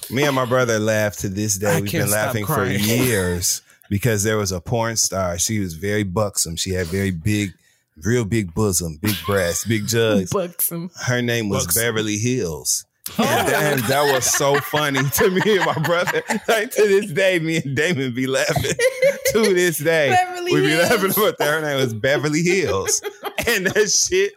[0.09, 1.67] me and my brother laughed to this day.
[1.77, 5.37] I We've been stop laughing for years because there was a porn star.
[5.37, 6.55] She was very buxom.
[6.55, 7.51] She had very big
[7.97, 10.31] real big bosom, big breasts, big jugs.
[10.31, 10.89] Buxom.
[11.05, 11.81] Her name was Buxom.
[11.81, 12.85] Beverly Hills.
[13.19, 13.21] Oh.
[13.21, 13.49] And
[13.81, 16.23] that, that was so funny to me and my brother.
[16.47, 18.71] Like to this day, me and Damon be laughing.
[19.33, 20.89] to this day, Beverly we be Hills.
[20.89, 21.49] laughing about that.
[21.49, 23.01] Her name was Beverly Hills,
[23.45, 24.31] and that shit.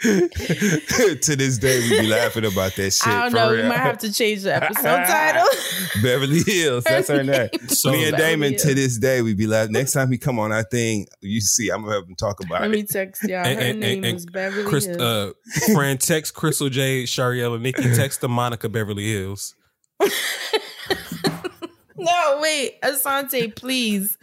[0.02, 3.06] to this day, we be laughing about that shit.
[3.06, 3.50] I don't for know.
[3.52, 5.46] We might have to change the episode title.
[6.02, 6.84] Beverly Hills.
[6.84, 7.50] That's her name.
[7.68, 8.62] So Me and Beverly Damon Hills.
[8.62, 9.72] to this day we be laughing.
[9.72, 12.62] Next time he come on our thing, you see, I'm gonna have him talk about
[12.62, 12.70] Let it.
[12.70, 13.44] Let me text y'all.
[13.44, 15.00] Her And- and- name and- is Beverly Chris, Hills.
[15.02, 15.32] uh,
[15.74, 17.82] Fran, text Crystal J, Shariel, and Nikki.
[17.94, 19.54] Text the Monica Beverly Hills.
[21.98, 24.16] no, wait, Asante, please.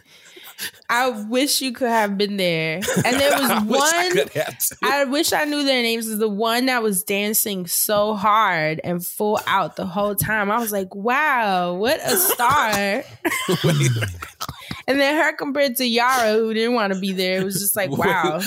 [0.88, 2.80] I wish you could have been there.
[3.04, 4.28] And there was I wish I one.
[4.28, 4.76] too.
[4.82, 6.06] I wish I knew their names.
[6.08, 10.50] Is the one that was dancing so hard and full out the whole time.
[10.50, 13.04] I was like, wow, what a star.
[14.88, 17.76] and then her compared to Yara, who didn't want to be there, it was just
[17.76, 18.40] like, wow.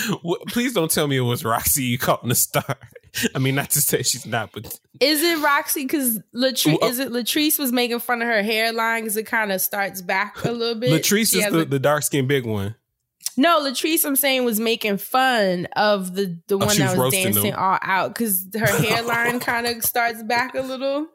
[0.50, 2.78] Please don't tell me it was Roxy you calling the star.
[3.36, 4.66] I mean, not to say she's not, but
[5.00, 5.84] Is it Roxy?
[5.84, 9.26] Because Latrice, Well, uh, is it Latrice was making fun of her hairline because it
[9.26, 10.90] kind of starts back a little bit?
[10.92, 12.76] Latrice She is the, a- the dark skinned big one.
[13.38, 17.06] No, Latrice, I'm saying was making fun of the the one Oh, she that was
[17.06, 17.56] was dancing them.
[17.60, 21.08] all out because her hairline kind of starts back a little.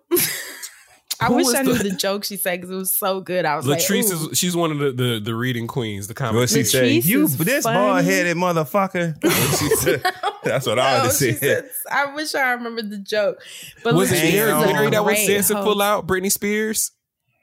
[1.19, 3.45] I Who wish I knew the- the joke she said because it was so good.
[3.47, 4.31] I was Latrice like, Ooh.
[4.31, 6.41] is she's one of the the, the reading queens, the comedy.
[6.41, 6.65] What she queen.
[6.67, 6.99] say?
[6.99, 9.15] Latrice You this bald headed motherfucker.
[9.25, 10.03] What she said?
[10.45, 11.33] That's what I No, would say.
[11.33, 13.39] said- I wish I remembered the joke.
[13.83, 15.83] But Was it Latrice Darren is a Barry that was great dancing full host.
[15.83, 16.07] out?
[16.07, 16.91] Britney Spears?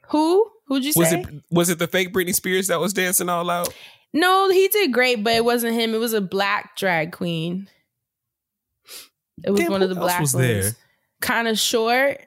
[0.10, 0.50] Who?
[0.68, 1.22] Who'd you Was say?
[1.22, 3.74] it was it the fake Britney Spears that was dancing all out?
[4.14, 5.96] No, he did great, but it wasn't him.
[5.96, 7.68] It was a black drag queen.
[9.44, 10.32] It was Damn, one of the else black ones.
[10.34, 10.72] there?
[11.22, 12.22] Kind of short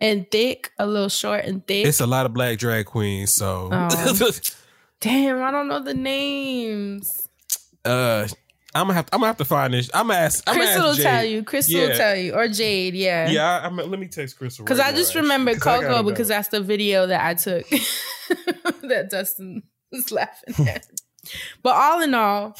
[0.00, 1.86] and thick, a little short and thick.
[1.86, 4.30] It's a lot of black drag queens, so Oh.
[5.00, 7.28] Damn, I don't know the names.
[7.84, 8.26] uh
[8.74, 9.88] I'm gonna have I'm gonna have to find this.
[9.94, 10.42] I'm gonna ask.
[10.46, 11.42] I'm gonna Crystal will tell you.
[11.42, 11.88] Crystal Yeah.
[11.88, 12.94] will tell you, or Jade.
[12.94, 13.28] Yeah.
[13.30, 14.64] Yeah, I'm, let me text Crystal.
[14.66, 17.34] Because right I just actually, remember 'cause I Coco because that's the video that I
[17.34, 17.66] took
[18.82, 20.86] that Dustin was laughing at.
[21.62, 22.54] But all in all,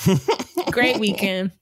[0.73, 1.53] great weekend.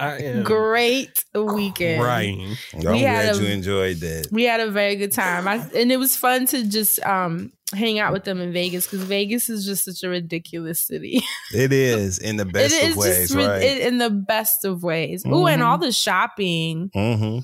[0.00, 2.02] I am Great weekend.
[2.02, 2.28] Right.
[2.72, 4.28] I'm We glad a- you enjoyed that.
[4.32, 5.46] We had a very good time.
[5.46, 9.02] I, and it was fun to just um hang out with them in Vegas because
[9.04, 11.22] Vegas is just such a ridiculous city.
[11.54, 13.62] It is in the best it of is ways, just right?
[13.62, 15.24] it- in the best of ways.
[15.26, 15.66] Ooh, and Mhm.
[15.66, 16.90] all the shopping.
[16.94, 17.38] mm-hmm.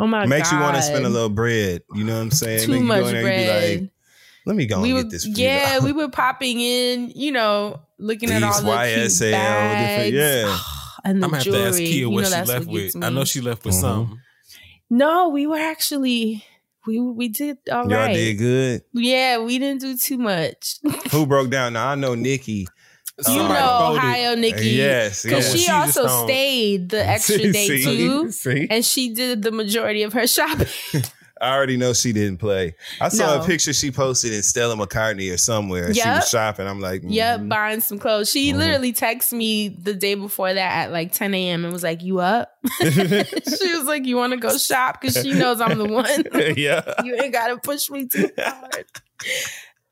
[0.00, 0.28] Oh my god.
[0.28, 1.82] Makes you want to spend a little bread.
[1.94, 2.66] You know what I'm saying?
[2.66, 3.40] too Make you go much in there bread.
[3.48, 3.90] and be like,
[4.46, 5.24] let me go we and were, get this.
[5.24, 9.32] few yeah, we were popping in, you know, looking at all the YSL, cute different-
[9.32, 10.12] bags.
[10.14, 10.58] yeah.
[11.08, 12.94] and the I'm gonna have to ask Kia you what know, she left what with.
[12.94, 13.06] me.
[13.06, 13.80] I know she left with Mhm.
[13.80, 14.18] something.
[14.90, 16.44] No, we were actually
[16.86, 18.14] we we did all Y'all right.
[18.14, 18.82] did good.
[18.94, 20.76] Yeah, we didn't do too much.
[21.12, 21.74] Who broke down?
[21.74, 22.66] Now I know Nikki.
[23.18, 23.98] you Somebody know, voted.
[24.04, 24.68] Ohio Nikki.
[24.70, 25.52] Yes, Because yes.
[25.52, 27.84] she She also don't- stayed the extra day See?
[27.84, 28.30] too.
[28.30, 28.66] See?
[28.70, 30.68] And she did the majority of her shopping.
[31.40, 32.74] I already know she didn't play.
[33.00, 33.42] I saw No.
[33.42, 35.92] a picture she posted in Stella McCartney or somewhere.
[35.94, 36.66] She was shopping.
[36.66, 37.48] I'm like, Yep, mhm.
[37.48, 38.30] buying some clothes.
[38.30, 38.56] She Mhm.
[38.58, 41.64] literally texted me the day before that at like 10 a.m.
[41.64, 42.52] and was like, You up?
[42.80, 42.88] she
[43.76, 45.00] was like, You want to go shop?
[45.00, 46.24] Because she knows I'm the one.
[46.56, 46.82] yeah.
[47.04, 48.84] you ain't got to push me too hard.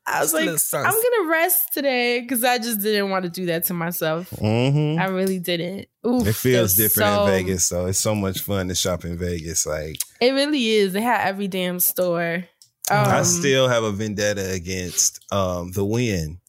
[0.09, 0.47] I was like.
[0.47, 4.29] I'm going to rest today because I just didn't want to do that to myself.
[4.29, 5.87] hmm I really didn't.
[6.05, 9.17] Oof, It feels different so- in Vegas, so it's so much fun to shop in
[9.17, 9.65] Vegas.
[9.65, 10.93] Like It really is.
[10.93, 12.45] They had every damn store.
[12.89, 16.39] I Um, still have a vendetta against um the Wynn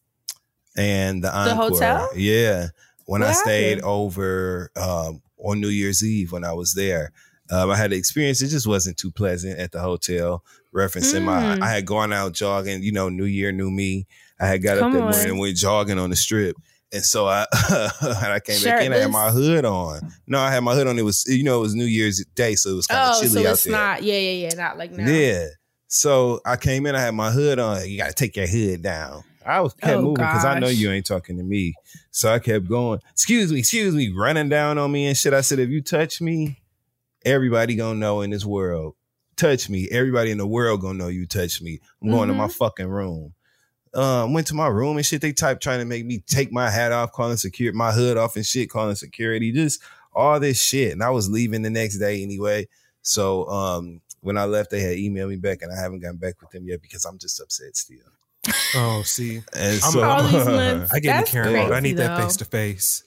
[0.77, 2.09] and the The hotel?
[2.15, 2.69] Yeah,
[3.07, 7.11] when I stayed over um, on New Year's Eve when I was there,
[7.51, 8.41] um, I had an experience.
[8.43, 10.45] It just wasn't too pleasant at the hotel.
[10.75, 11.63] Referencing my, Mm.
[11.63, 12.83] I had gone out jogging.
[12.83, 14.07] You know, New Year, new me.
[14.41, 15.11] I had got Come up that on.
[15.11, 16.57] morning and went jogging on the strip.
[16.93, 17.45] And so I,
[18.03, 18.93] and I came back in.
[18.93, 20.01] I had my hood on.
[20.27, 20.99] No, I had my hood on.
[20.99, 23.21] It was, you know, it was New Year's Day, so it was kind of Oh,
[23.21, 23.73] chilly so out it's there.
[23.73, 24.03] not.
[24.03, 24.55] Yeah, yeah, yeah.
[24.55, 25.11] Not like now.
[25.11, 25.47] Yeah.
[25.89, 27.89] So I came in, I had my hood on.
[27.89, 29.23] You got to take your hood down.
[29.45, 31.75] I was kept Oh, moving because I know you ain't talking to me.
[32.11, 33.01] So I kept going.
[33.13, 35.33] Excuse me, excuse me, running down on me and shit.
[35.33, 36.61] I said, if you touch me,
[37.25, 38.95] everybody gonna know in this world.
[39.39, 41.81] Touch me, everybody in the world gonna know you touch me.
[42.03, 43.33] I'm going to my fucking room.
[43.95, 45.23] Um, went to my room and shit.
[45.23, 48.37] They type trying to make me take my hat off, calling security, my hood off
[48.37, 49.51] and shit, calling security.
[49.53, 49.81] Just
[50.13, 50.93] all this shit.
[50.93, 52.69] And I was leaving the next day anyway.
[53.03, 56.41] So um, when I left, they had emailed me back, and I haven't gotten back
[56.43, 57.97] with them yet because I'm just upset still.
[58.75, 60.93] Oh, see, And I'm- so All these months.
[60.93, 61.57] I get in That's Karen.
[61.57, 63.05] I crazy, need that face to face.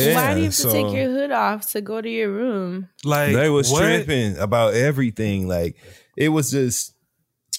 [0.00, 2.30] Yeah, Why do you have to so- take your hood off to go to your
[2.30, 2.88] room?
[3.04, 3.80] Like they was what?
[3.82, 5.48] tripping about everything.
[5.48, 5.76] Like
[6.16, 6.94] it was just,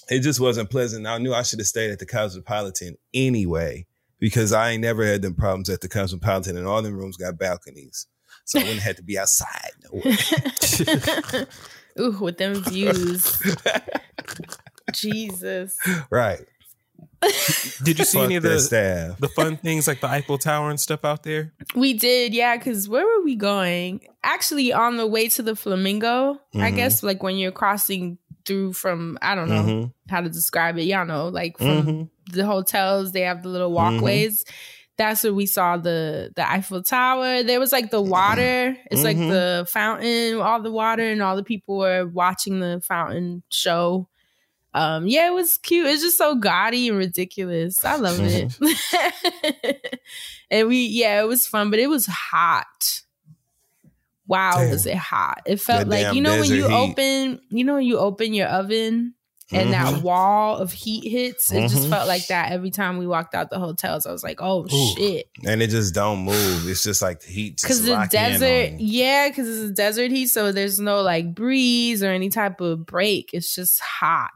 [0.08, 1.06] it just wasn't pleasant.
[1.06, 3.86] I knew I should have stayed at the Cosmopolitan anyway
[4.18, 7.38] because I ain't never had them problems at the Cosmopolitan, and all them rooms got
[7.38, 8.06] balconies,
[8.44, 9.70] so I wouldn't have to be outside.
[9.84, 11.46] No way.
[11.98, 13.40] Ooh, with them views.
[14.92, 15.76] Jesus.
[16.10, 16.40] right.
[17.82, 19.18] Did you see Fuck any of the staff.
[19.18, 21.52] the fun things like the Eiffel Tower and stuff out there?
[21.74, 24.00] We did, yeah, because where were we going?
[24.22, 26.76] Actually, on the way to the Flamingo, I Mhm.
[26.76, 29.92] guess, like when you're crossing through from, I don't know Mhm.
[30.08, 30.84] how to describe it.
[30.84, 32.10] Y'all know, like from Mhm.
[32.32, 33.94] the hotels, they have the little Mm-hmm.
[33.96, 34.44] walkways.
[34.98, 37.42] That's where we saw the the Eiffel Tower.
[37.42, 38.76] There was like the water.
[38.90, 39.30] It's like Mhm.
[39.30, 44.09] the fountain, all the water, and all the people were watching the fountain show.
[44.72, 45.86] Um, yeah, it was cute.
[45.86, 47.84] It's just so gaudy and ridiculous.
[47.84, 50.00] I love it.
[50.50, 53.02] and we, yeah, it was fun, but it was hot.
[54.26, 54.70] Wow, Damn.
[54.70, 55.42] was it hot?
[55.44, 56.72] It felt That like you know when you heat.
[56.72, 59.14] open, you know when you open your oven
[59.52, 60.02] and that Mhm.
[60.02, 61.50] wall of heat hits.
[61.52, 61.90] It just Mhm.
[61.90, 64.06] felt like that every time we walked out the hotels.
[64.06, 64.94] I was like, oh Ooh.
[64.96, 65.28] shit.
[65.46, 66.68] and it just don't move.
[66.68, 67.60] It's just like the heat.
[67.62, 72.02] Because Because the desert, yeah, because it's a desert heat, so there's no like breeze
[72.02, 73.30] or any type of break.
[73.32, 74.30] It's just hot,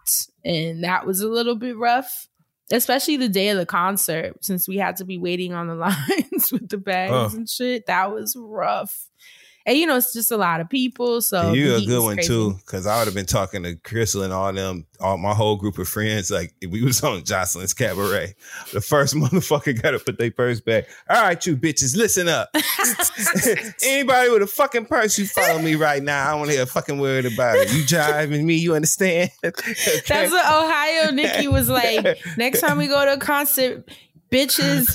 [0.44, 2.28] and that was a little bit rough,
[2.72, 6.50] especially the day of the concert, since we had to be waiting on the lines
[6.52, 7.34] with the bags Ugh.
[7.34, 7.86] and shit.
[7.86, 9.08] That was rough,
[9.66, 12.16] and you know it's just a lot of people, so you the a good one
[12.16, 12.28] crazy.
[12.28, 15.56] too, because I would have been talking to Crystal and all them, all my whole
[15.56, 16.30] group of friends.
[16.30, 18.34] Like if we was on Jocelyn's cabaret.
[18.72, 20.86] The first motherfucker got to put their purse back.
[21.08, 22.50] All right, you bitches, listen up.
[23.82, 26.26] Anybody with a fucking purse, you follow me right now.
[26.26, 27.72] I don't want to hear a fucking word about it.
[27.72, 29.30] You jiving me, you understand?
[29.44, 29.74] Okay?
[30.06, 32.18] That's what Ohio Nikki was like.
[32.36, 33.88] Next time we go to a concert,
[34.30, 34.88] bitches,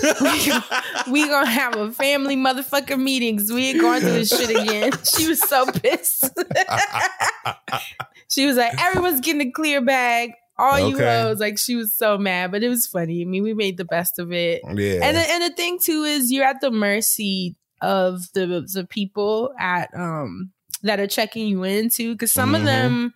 [1.07, 3.51] we, we gonna have a family motherfucking meetings.
[3.51, 4.91] We ain't going through this shit again.
[5.17, 6.29] She was so pissed.
[8.29, 10.31] she was like, everyone's getting a clear bag.
[10.57, 11.21] All you Okay.
[11.21, 11.39] hoes.
[11.39, 13.21] Like she was so mad, but it was funny.
[13.21, 14.61] I mean, we made the best of it.
[14.65, 14.99] Yeah.
[15.03, 19.53] And the, and the thing too is you're at the mercy of the the people
[19.57, 20.51] at um
[20.83, 22.65] that are checking you in too because some of Mhm.
[22.65, 23.13] them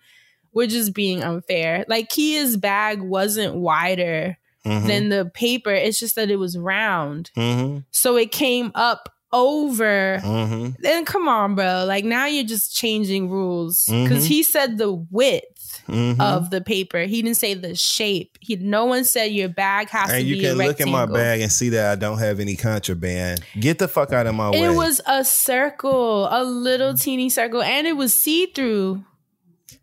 [0.54, 1.84] were just being unfair.
[1.86, 4.86] Like Kia's bag wasn't wider Mhm.
[4.86, 5.72] than the paper.
[5.72, 7.30] It's just that it was round.
[7.36, 7.84] Mhm.
[7.90, 11.04] So it came up over Mhm.
[11.06, 11.84] come on, bro.
[11.86, 13.84] Like now you're just changing rules.
[13.86, 14.28] Because Mhm.
[14.28, 16.20] he said the width Mhm.
[16.20, 17.00] of the paper.
[17.00, 18.38] He didn't say the shape.
[18.40, 20.32] He no one said your bag has and to be.
[20.32, 23.40] And you can look at my bag and see that I don't have any contraband.
[23.58, 24.62] Get the fuck out of my way.
[24.62, 29.02] It was a circle, a little teeny circle, and it was see through.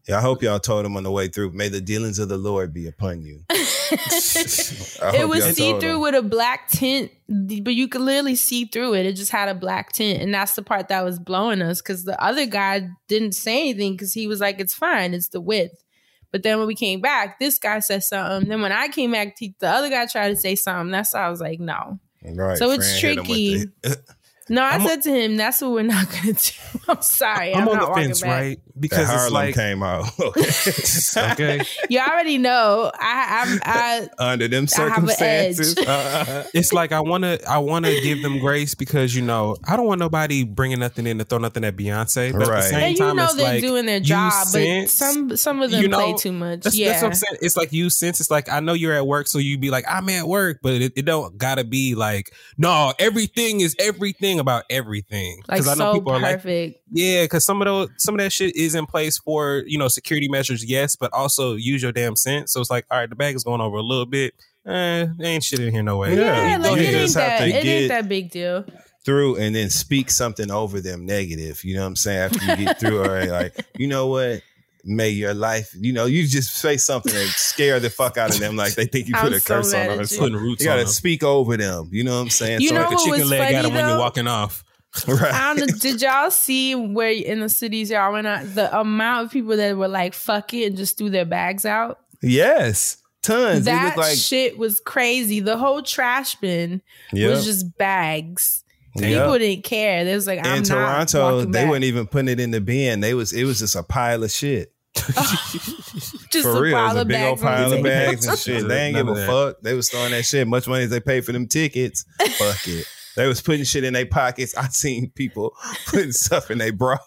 [0.08, 1.52] Yeah, I hope y'all told him on the way through.
[1.52, 3.44] May the dealings of the Lord be upon you.
[3.94, 9.06] It was see through with a black tint, but you could literally see through it.
[9.06, 12.06] It just had a black tint, and that's the part that was blowing us because
[12.06, 15.84] the other guy didn't say anything because he was like, "It's fine, it's the width."
[16.32, 18.48] But then when we came back, this guy said something.
[18.48, 20.92] Then when I came back, the other guy tried to say something.
[20.92, 24.02] That's why I was like, "No." Right, So it's Fran hit him with tricky.
[24.52, 26.52] the- No, I I'm a- said to him, "That's what we're not gonna do."
[26.90, 28.30] I'm sorry, I'm, I'm on not the fence, back.
[28.30, 28.60] right?
[28.66, 30.06] That Because it's Harlem like came out.
[31.34, 31.62] okay.
[31.90, 32.92] You already know.
[32.94, 35.56] I, I, I Under them I have an edge.
[35.58, 35.78] circumstances.
[35.88, 39.56] uh, it's like I want to I want to give them grace because you know
[39.68, 42.32] I don't want nobody bringing nothing in to throw nothing at Beyonce.
[42.34, 44.32] But at the same and you time, know it's they're like doing their you job,
[44.32, 46.62] but sense- some some of them you know, play too much.
[46.62, 47.38] That's, yeah, that's what I'm saying.
[47.42, 48.20] It's like you sense.
[48.20, 50.74] It's like I know you're at work, so you'd be like, I'm at work, but
[50.74, 55.42] it, it don't gotta be like, no, everything is everything about everything.
[55.48, 56.44] like I know so people are like,
[56.92, 59.88] yeah, because some of those some of that shit is in place for you know
[59.88, 62.52] security measures, yes, but also use your damn sense.
[62.52, 64.34] So it's like, all right, the bag is going over a little bit.
[64.66, 66.16] Eh, ain't shit in here no way.
[66.16, 67.40] Yeah, yeah, you like it ain't just have that.
[67.40, 68.66] to It get- ain't that big deal.
[69.04, 71.64] through and then speak something over them negative.
[71.64, 72.20] You know what I'm saying?
[72.20, 74.42] After you get through, all right, like, you know what?
[74.84, 78.40] May your life, you know, you just say something and scare the fuck out of
[78.40, 80.00] them like they think you I'm put a so curse on them.
[80.00, 80.18] at you.
[80.18, 80.92] Putting roots You gotta them.
[80.92, 81.90] speak over them.
[81.92, 82.62] You know what I'm saying?
[82.62, 84.00] You So know Like a what chicken was leg at funny, them when you're though?
[84.00, 84.64] walking off.
[85.08, 85.34] right.
[85.34, 85.78] I don't know.
[85.78, 88.44] Did y'all see where in the cities y'all went out?
[88.56, 92.00] The amount of people that were like, "Fuck it," and just threw their bags out.
[92.22, 92.98] Yes.
[93.22, 93.60] Tons.
[93.60, 95.40] It that like shit was crazy.
[95.42, 96.82] The whole trash bin
[97.14, 97.30] Yep.
[97.30, 98.64] was just bags.
[98.96, 99.06] Yep.
[99.08, 100.04] People didn't care.
[100.04, 101.70] They was like, I'm in not Toronto, they back.
[101.70, 103.00] weren't even putting it in the bin.
[103.00, 104.71] They was it was just a pile of shit.
[104.96, 107.44] just For a real, it pile a of big old bags.
[107.44, 108.68] on pile of bags and shit.
[108.68, 109.62] They ain't give a fuck.
[109.62, 110.48] They was throwing that shit.
[110.48, 112.06] Much money as they paid for them tickets.
[112.20, 112.86] Fuck it.
[113.16, 114.56] They was putting shit in their pockets.
[114.56, 115.54] I seen people
[115.88, 116.98] putting stuff in their bra.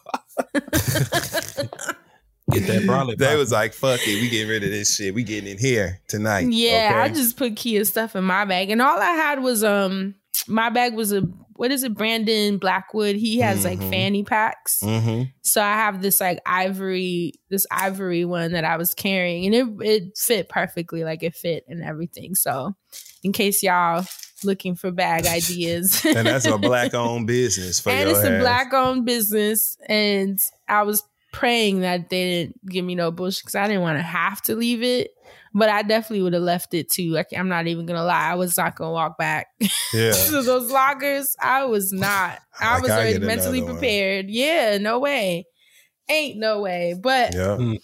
[2.51, 3.16] Get that bralette.
[3.16, 3.39] They poppin'.
[3.39, 5.14] was like, "Fuck it, we getting rid of this shit.
[5.14, 8.82] We getting in here tonight." Yeah, I just put Kia stuff in my bag, and
[8.82, 10.14] all I had was um
[10.49, 11.22] my bag was a
[11.57, 11.95] what is it?
[11.95, 13.14] Brandon Blackwood.
[13.14, 13.91] He has like Mhm.
[13.91, 14.80] fanny packs.
[14.82, 15.24] Mm-hmm.
[15.43, 19.87] So I have this like ivory, this ivory one that I was carrying, and it
[19.87, 22.35] it fit perfectly, like it fit and everything.
[22.35, 22.74] So,
[23.22, 24.05] in case y'all
[24.43, 28.74] looking for bag ideas, And that's a black owned business for and it's a black
[28.74, 33.66] owned business, and I was praying that they didn't give me no bullshit because I
[33.68, 35.11] didn't want to have to leave it.
[35.57, 37.11] But I definitely would have left it too.
[37.11, 39.46] Like, I'm not even gonna lie, I was not gonna walk back
[39.94, 40.11] Yeah.
[40.26, 41.36] to those lockers.
[41.40, 42.40] I was not.
[42.61, 43.80] I Like, was I already mentally another one.
[43.80, 44.30] prepared.
[44.30, 45.46] Yeah, no way.
[46.09, 46.94] Ain't no way.
[47.00, 47.57] But Yeah.
[47.59, 47.80] Mm.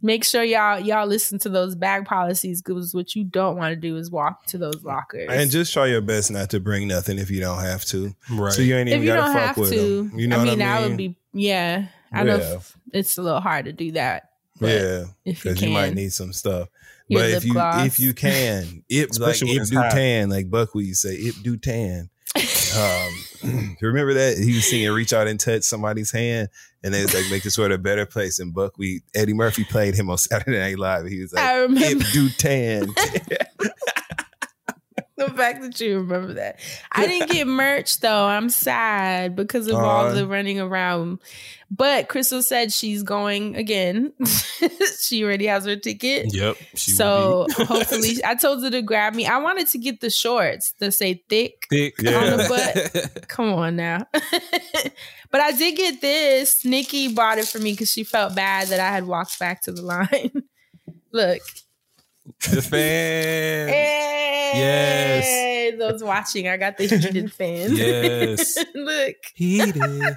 [0.00, 3.76] make sure y'all y'all listen to those bag policies because what you don't want to
[3.76, 5.28] do is walk to those lockers.
[5.28, 8.14] And just try your best not to bring nothing if you don't have to.
[8.30, 8.52] Right.
[8.52, 10.18] So you ain't even if you gotta don't fuck have with to, them.
[10.18, 10.90] You know I mean, what I that mean?
[10.90, 11.88] would be yeah.
[12.12, 12.54] I know Yeah.
[12.56, 14.30] f- it's a little hard to do that.
[14.60, 16.68] but yeah, if you because you, might need some stuff.
[17.08, 17.86] Your but lip if you gloss.
[17.86, 19.92] if you can, if like Especially when if it's do hot.
[19.92, 22.10] tan, like Buckwheat you say, if do tan.
[22.76, 26.50] Um, remember that he was singing "Reach Out and Touch Somebody's Hand,"
[26.84, 29.94] and they was like, "Make this world a better place." And Buckwheat, Eddie Murphy played
[29.94, 31.06] him on Saturday Night Live.
[31.06, 32.92] He was like, I remember "If do tan."
[35.26, 36.60] the fact that you remember that.
[36.92, 38.26] I didn't get merch though.
[38.26, 40.14] I'm sad because of all uh-huh.
[40.14, 41.18] the running around.
[41.70, 44.12] But Crystal said she's going again.
[45.00, 46.32] she already has her ticket.
[46.32, 46.56] Yep.
[46.74, 49.26] She so hopefully, I told her to grab me.
[49.26, 51.66] I wanted to get the shorts that say thick.
[51.68, 51.94] thick.
[52.00, 52.16] Yeah.
[52.16, 54.06] on the Come on now.
[55.30, 56.64] but I did get this.
[56.64, 59.72] Nikki bought it for me because she felt bad that I had walked back to
[59.72, 60.44] the line.
[61.12, 61.42] Look.
[62.50, 63.68] the fan.
[64.58, 65.78] Hey, Yes.
[65.78, 67.76] Those watching, I got the heated fan.
[67.76, 68.56] Yes.
[68.74, 69.16] Look.
[69.34, 70.16] He did.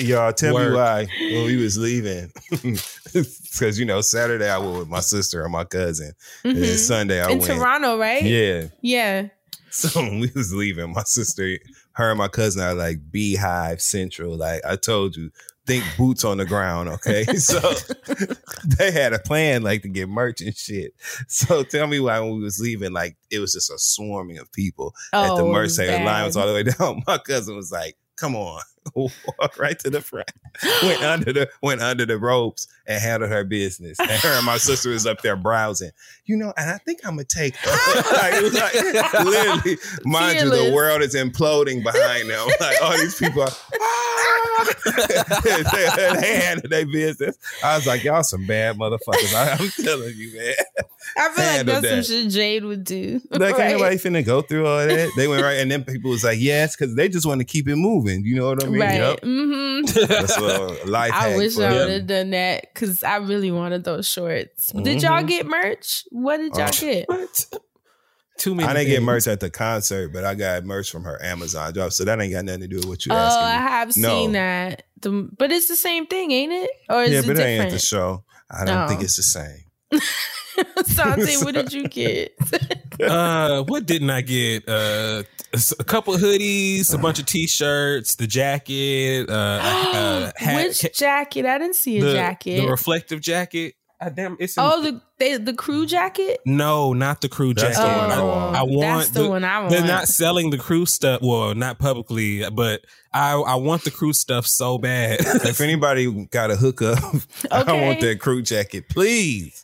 [0.00, 2.32] Y'all tell me why when we was leaving.
[3.14, 6.14] Because you know, Saturday I went with my sister and my cousin.
[6.42, 6.76] And then Mhm.
[6.78, 7.52] Sunday I In went.
[7.52, 8.22] Toronto, right?
[8.24, 8.64] Yeah.
[8.80, 9.28] Yeah.
[9.70, 11.56] So when we was leaving, my sister,
[11.92, 14.36] her and my cousin are like BeyHive Central.
[14.36, 15.30] Like I told you,
[15.66, 17.24] think boots on the ground, okay?
[17.38, 17.58] So
[18.78, 20.92] they had a plan like to get merch and shit.
[21.28, 24.50] So tell me why when we was leaving, like it was just a swarming of
[24.52, 26.04] people at the Oh, merch table.
[26.04, 27.02] Line was all the way down.
[27.06, 28.60] My cousin was like, come on.
[28.94, 30.30] Walk right to the front.
[30.82, 33.98] Went under the went under the ropes and handled her business.
[33.98, 35.90] And her and my sister was up there browsing.
[36.26, 38.74] You know, and I think I'm gonna take like, it was like
[39.24, 42.48] literally, mind you, the world is imploding behind them.
[42.60, 44.24] Like all these people are ah!
[45.44, 47.36] they, they handled their business.
[47.62, 49.34] I was like, y'all some bad motherfuckers.
[49.34, 50.54] I, am telling you, man.
[51.16, 52.04] I feel like that's that.
[52.04, 53.20] some shit Jade would do.
[53.30, 53.70] Like right?
[53.70, 55.10] ain't nobody finna go through all that.
[55.16, 57.68] They went right, and then people was like, "Yes," because they just want to keep
[57.68, 58.24] it moving.
[58.24, 58.73] You know what I mean?
[58.80, 58.94] Right.
[59.00, 59.20] Yep.
[59.22, 63.50] hmm That's a life I wish for I would have done that because I really
[63.50, 64.72] wanted those shorts.
[64.72, 65.28] Did y'all Mhm.
[65.28, 66.04] get merch?
[66.10, 66.80] What did y'all Oh.
[66.80, 67.08] get?
[67.08, 67.46] What?
[68.36, 68.68] Too many.
[68.68, 71.92] I didn't get merch at the concert, but I got merch from her Amazon drop.
[71.92, 73.46] So that ain't got nothing to do with what you Oh, asking.
[73.46, 74.08] I have No.
[74.08, 74.82] seen that.
[75.00, 76.70] The, but it's the same thing, ain't it?
[76.88, 77.70] Or is yeah, it but it ain't at different?
[77.72, 78.24] the show.
[78.50, 78.88] I don't No.
[78.88, 79.63] think it's the same.
[80.84, 82.34] Sante, what did you get?
[83.02, 84.68] uh, what didn't I get?
[84.68, 85.22] Uh,
[85.78, 90.96] a couple of hoodies, a bunch of t-shirts, the jacket, uh, a, a hat, Which
[90.96, 91.46] jacket?
[91.46, 92.60] I didn't see a the, jacket.
[92.60, 93.74] the reflective jacket.
[94.00, 96.40] Ah, damn, it's in- oh, the they, the crew jacket.
[96.44, 97.88] no, not the crew That's jacket.
[97.94, 98.56] the one I Oh, want.
[98.56, 99.70] I want That's the, one I want.
[99.70, 101.20] They're not selling the crew stuff.
[101.22, 105.18] Well, not publicly, but I I want the crew stuff so bad.
[105.20, 106.98] if anybody got a hookup,
[107.52, 109.63] I want that crew jacket, please.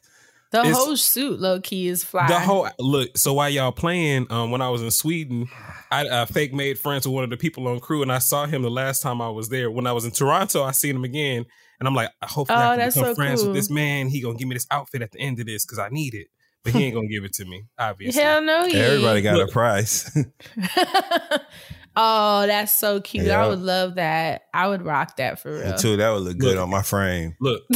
[0.50, 2.26] The it's- whole suit, low key, is fly.
[2.26, 3.16] the whole look.
[3.16, 5.48] So while y'all playing, um, when I was in Sweden,
[5.90, 8.46] I uh, fake made friends with one of the people on crew, and I saw
[8.46, 9.70] him the last time I was there.
[9.70, 11.46] When I was in Toronto, I seen him again,
[11.78, 13.50] and I'm like, hopefully Oh, I can that's become so friends cool.
[13.50, 14.08] with this man.
[14.08, 16.26] He gonna give me this outfit at the end of this because I need it,
[16.64, 17.64] but he ain't gonna give it to me.
[17.78, 19.50] Obviously, Hell no, he Everybody got Look.
[19.50, 20.10] a price.
[21.96, 23.26] oh, that's so cute.
[23.26, 23.44] Yeah.
[23.44, 24.42] I would love that.
[24.54, 25.76] I would rock that for real.
[25.76, 26.62] Too, that would look good Look.
[26.64, 27.34] on my frame.
[27.40, 27.62] look,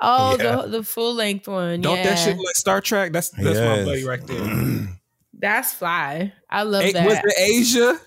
[0.00, 0.62] Oh, Yeah.
[0.62, 1.80] the the full length one.
[1.80, 2.04] don't yeah.
[2.04, 3.12] that shit look like Star Trek?
[3.12, 4.88] That's that's my buddy right there.
[5.40, 6.32] That's fly.
[6.50, 7.06] I love A- that.
[7.06, 8.00] was it Asia?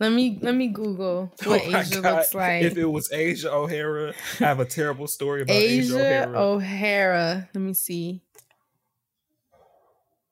[0.00, 2.16] let me let me Google what Oh Asia God.
[2.16, 2.62] looks like.
[2.64, 6.40] If it was Asia O'Hara, I have a terrible story about Asia, Asia O'Hara.
[6.42, 7.48] O'Hara.
[7.54, 8.22] Let me see.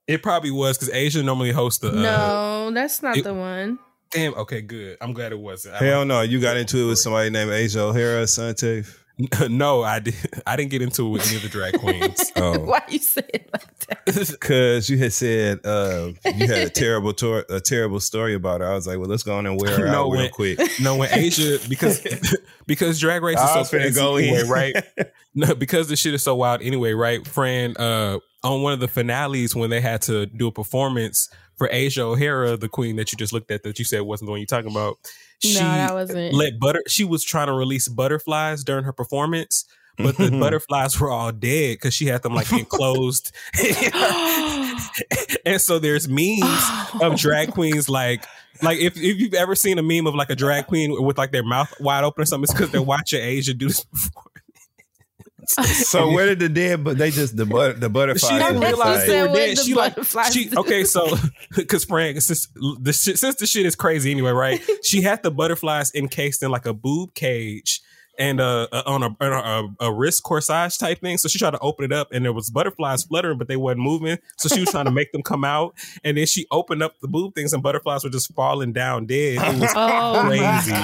[0.08, 1.90] It probably was because Asia normally hosts the.
[1.90, 3.78] Uh, no, that's not it- the one.
[4.12, 4.34] Damn.
[4.34, 4.60] Okay.
[4.62, 4.96] Good.
[5.00, 5.74] I'm glad it wasn't.
[5.74, 8.84] I Hell no, you got into it with somebody named Asia O'Hara, Sante.
[9.48, 10.14] no, I did.
[10.46, 12.32] I didn't get into it with any of the drag queens.
[12.36, 14.04] Oh, Why you say it like that?
[14.40, 18.70] because you had said uh, you had a terrible tor- a terrible story about her.
[18.70, 20.60] I was like, well, let's go on and wear her No, out real quick.
[20.80, 22.06] No, when Asia because
[22.66, 24.48] because drag race is I so was finna crazy go anyway, in.
[24.48, 24.76] right?
[25.34, 27.26] No, because the shit is so wild anyway, right?
[27.26, 31.28] Fran, uh, on one of the finales when they had to do a performance
[31.58, 34.30] for Asia O'Hara, the queen that you just looked at that you said wasn't the
[34.30, 34.98] one you're talking about.
[35.44, 36.34] No, that wasn't.
[36.34, 36.82] let butter.
[36.88, 39.64] She was trying to release butterflies during her performance.
[40.00, 40.38] But the mm-hmm.
[40.38, 43.32] butterflies were all dead because she had them like enclosed.
[45.44, 46.62] and so there's memes
[47.02, 48.24] of drag queens like
[48.62, 51.32] like if, if you've ever seen a meme of like a drag queen with like
[51.32, 54.24] their mouth wide open or something, it's because they're watching Asia do this before.
[55.64, 56.84] So where did the dead?
[56.84, 58.30] But they just the but the butterflies.
[58.30, 59.56] She didn't realize they were dead.
[59.56, 60.84] the She like butterflies she okay.
[60.84, 61.08] So
[61.56, 62.48] because Frank, since
[62.80, 64.60] the shit, since the shit is crazy anyway, right?
[64.84, 67.80] She had the butterflies encased in like a boob cage
[68.18, 71.18] and uh, uh, on a, on a a wrist corsage type thing.
[71.18, 73.80] So she tried to open it up, and there was butterflies fluttering, but they wasn't
[73.82, 74.18] moving.
[74.36, 75.74] So she was trying to make them come out,
[76.04, 79.38] and then she opened up the boob things, and butterflies were just falling down dead.
[79.54, 80.74] It was Oh, crazy.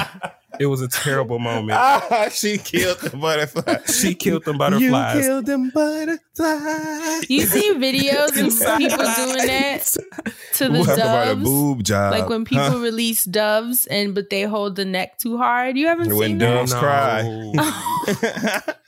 [0.60, 1.78] It was a terrible moment.
[1.80, 3.98] Ah, she killed the butterflies.
[4.00, 5.14] She killed them butterflies.
[5.16, 7.30] You killed them butterflies.
[7.30, 9.82] You see videos of people doing that
[10.54, 11.44] to the Talk about a doves?
[11.44, 12.12] boob job.
[12.12, 12.78] Like when people Huh?
[12.78, 15.76] release doves and but they hold the neck too hard.
[15.76, 16.80] You haven't When seen doves that?
[16.80, 18.74] cry.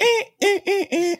[0.00, 0.58] Eh, eh,
[0.90, 1.16] eh,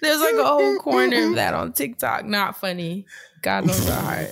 [0.00, 2.24] There's like a whole corner of that on TikTok.
[2.24, 3.06] Not funny.
[3.42, 4.30] God knows our heart.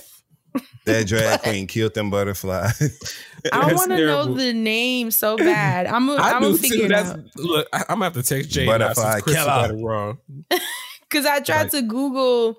[0.85, 2.99] That drag queen killed them butterflies.
[3.53, 5.85] I want to know the name so bad.
[5.93, 6.67] I'm gonna I I'm do gonna too.
[6.69, 7.19] figure it That's out.
[7.37, 7.67] look.
[7.73, 9.45] I, I'm gonna have to text Jay Butterfly now since Chris killer.
[9.47, 10.17] got it wrong.
[11.07, 12.57] Because I tried Like- to Google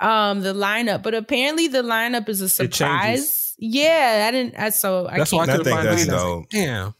[0.00, 2.76] um the lineup, but apparently the lineup is a changes.
[2.78, 3.54] surprise.
[3.58, 4.58] Yeah, I didn't.
[4.58, 6.10] I so I That's why I can't- I couldn't think find that's it.
[6.10, 6.38] Dope.
[6.40, 6.94] like, Damn.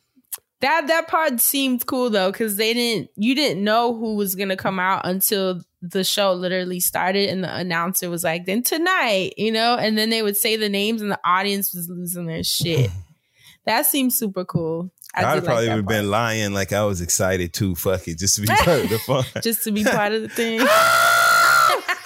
[0.61, 4.57] That that part seemed cool though because they didn't you didn't know who was gonna
[4.57, 9.53] come out until the show literally started and the announcer was like then tonight you
[9.53, 12.91] know and then they would say the names and the audience was losing their shit
[13.65, 17.55] that seems super cool I like probably that have been lying like I was excited
[17.55, 17.75] too.
[17.75, 19.25] Fuck it, just to be part of the fun.
[19.43, 20.61] just to be part of the thing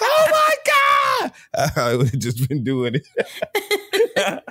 [0.01, 0.55] oh my
[1.25, 1.71] god!
[1.75, 4.43] I would have just been doing it.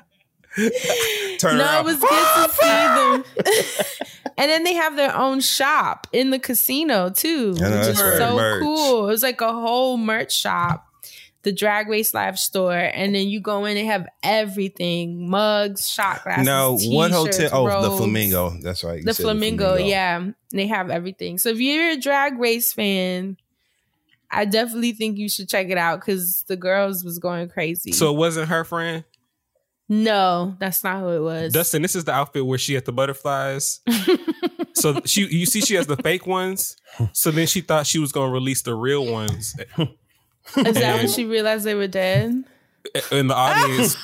[1.39, 1.81] Turn no, around.
[1.81, 4.35] it was good to see them.
[4.37, 8.03] and then they have their own shop in the casino too, I know, which is
[8.03, 8.17] right.
[8.17, 8.63] so Merch.
[8.63, 9.05] cool.
[9.05, 10.87] It was like a whole merch shop,
[11.43, 16.25] the Drag Race Live store, and then you go in and have everything: mugs, shot
[16.25, 16.47] glasses.
[16.47, 17.33] No, what hotel?
[17.33, 17.97] t-shirts, Oh, the.
[17.97, 18.51] Flamingo.
[18.61, 18.99] That's right.
[18.99, 21.39] you The flamingo, yeah, they have everything.
[21.39, 23.37] So if you're a Drag Race fan.
[24.33, 27.91] I definitely think you should check it out because the girls was going crazy.
[27.91, 29.03] So it wasn't her friend
[29.91, 31.53] no, that's not who it was.
[31.53, 31.83] Dustin.
[31.83, 33.81] This is the outfit where she had the butterflies.
[34.75, 36.77] so she, you see, she has the fake ones.
[37.13, 39.55] So then she thought she was gonna release the real ones
[40.57, 42.45] Is that when she realized they were dead?
[43.13, 43.97] in the audience.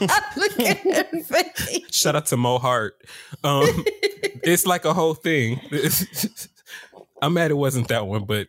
[0.36, 1.84] Look at her face.
[1.90, 2.96] Shout out to Mo Heart.
[3.42, 3.66] Um,
[4.44, 5.58] it's like a whole thing.
[7.22, 8.48] I'm mad it wasn't that one, but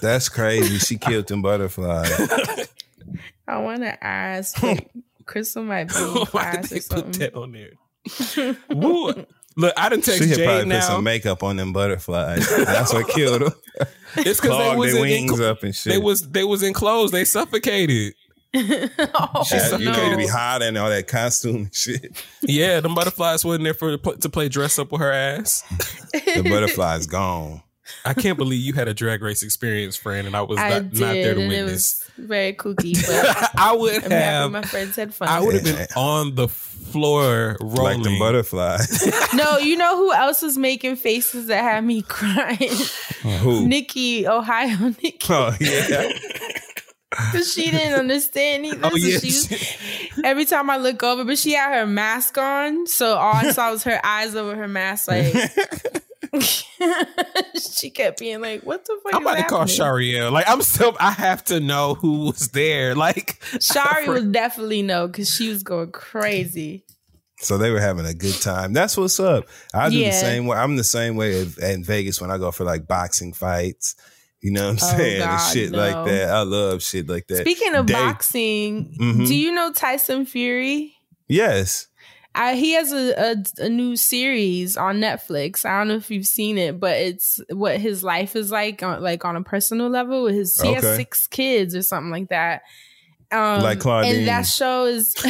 [0.00, 0.78] That's crazy.
[0.78, 2.68] She killed them butterflies.
[3.48, 4.60] I want to ask.
[4.60, 4.86] but
[5.26, 6.02] Crystal might be in
[6.32, 8.56] why did class they or put that on there?
[8.70, 9.26] Woo.
[9.56, 10.76] Look, I didn't text She had Jade probably now.
[10.80, 12.48] put some makeup on them butterflies.
[12.64, 13.52] That's what killed them.
[14.16, 15.92] it's because they Clogged was their in, wings up and shit.
[15.92, 17.12] they was they was enclosed.
[17.12, 18.14] They suffocated.
[18.54, 19.94] oh, She Yeah, said you no.
[19.94, 22.22] could be hot and all that costume and shit.
[22.42, 25.62] Yeah, them butterflies wasn't there for to play dress up with her ass.
[26.12, 27.62] The butterfly's gone.
[28.04, 30.90] I can't believe you had a drag race experience, friend, and I was I not,
[30.90, 32.01] did, not there to and it witness.
[32.16, 32.94] Was very kooky.
[33.06, 34.50] But I would I'm happy have.
[34.50, 35.28] my friends had fun.
[35.28, 38.02] I would have been on the floor rolling.
[38.02, 38.78] Like the butterfly.
[39.34, 42.70] no, you know who else was making faces that had me crying?
[43.40, 43.66] Who?
[43.66, 45.18] Nikki, Ohio Nikki.
[45.30, 46.12] Oh, yeah.
[47.10, 48.80] Because she didn't understand either.
[48.84, 49.76] Oh, so she was,
[50.24, 53.70] every time I look over, but she had her mask on, so all I saw
[53.70, 55.08] was her eyes over her mask.
[55.08, 55.34] Like
[57.78, 59.64] she kept being like, "What the fuck?" I'm is about to call?
[59.64, 60.32] Shariel.
[60.32, 60.96] Like I'm still.
[60.98, 62.94] I have to know who was there.
[63.02, 66.84] Like Shari would definitely know because she was going crazy.
[67.38, 68.72] So they were having a good time.
[68.72, 69.46] That's what's up.
[69.74, 70.56] I do the same way.
[70.56, 73.96] I'm the same way at- in Vegas when I go for like boxing fights.
[74.40, 75.22] You know what I'm Oh, saying?
[75.22, 75.78] and God, shit no.
[75.78, 76.28] like that.
[76.30, 77.38] I love shit like that.
[77.38, 79.26] Speaking of They- boxing, Mhm.
[79.26, 80.94] do you know Tyson Fury?
[81.28, 81.88] Yes.
[82.34, 85.64] I, he has a, a a new series on Netflix.
[85.66, 89.02] I don't know if you've seen it, but it's what his life is like, on,
[89.02, 90.26] like on a personal level.
[90.26, 92.62] His he has six kids or something like that.
[93.30, 94.16] Um, Like Claudine.
[94.16, 95.14] and that show is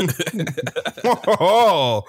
[1.04, 2.02] oh,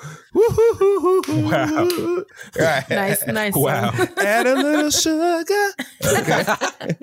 [1.28, 2.24] Wow.
[2.60, 2.90] Right.
[2.90, 3.54] Nice, nice.
[3.56, 3.92] Wow.
[4.18, 5.72] Add a little sugar.
[6.06, 6.96] Okay.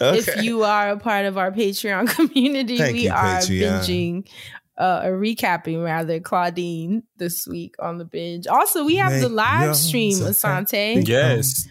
[0.00, 3.80] If you are a part of our Patreon community, Thank we you, are Patreon.
[3.82, 4.28] binging.
[4.76, 8.48] Uh, or recapping rather Claudine this week on the binge.
[8.48, 11.06] Also, we have Make the live yours stream, a Asante.
[11.06, 11.68] Yes.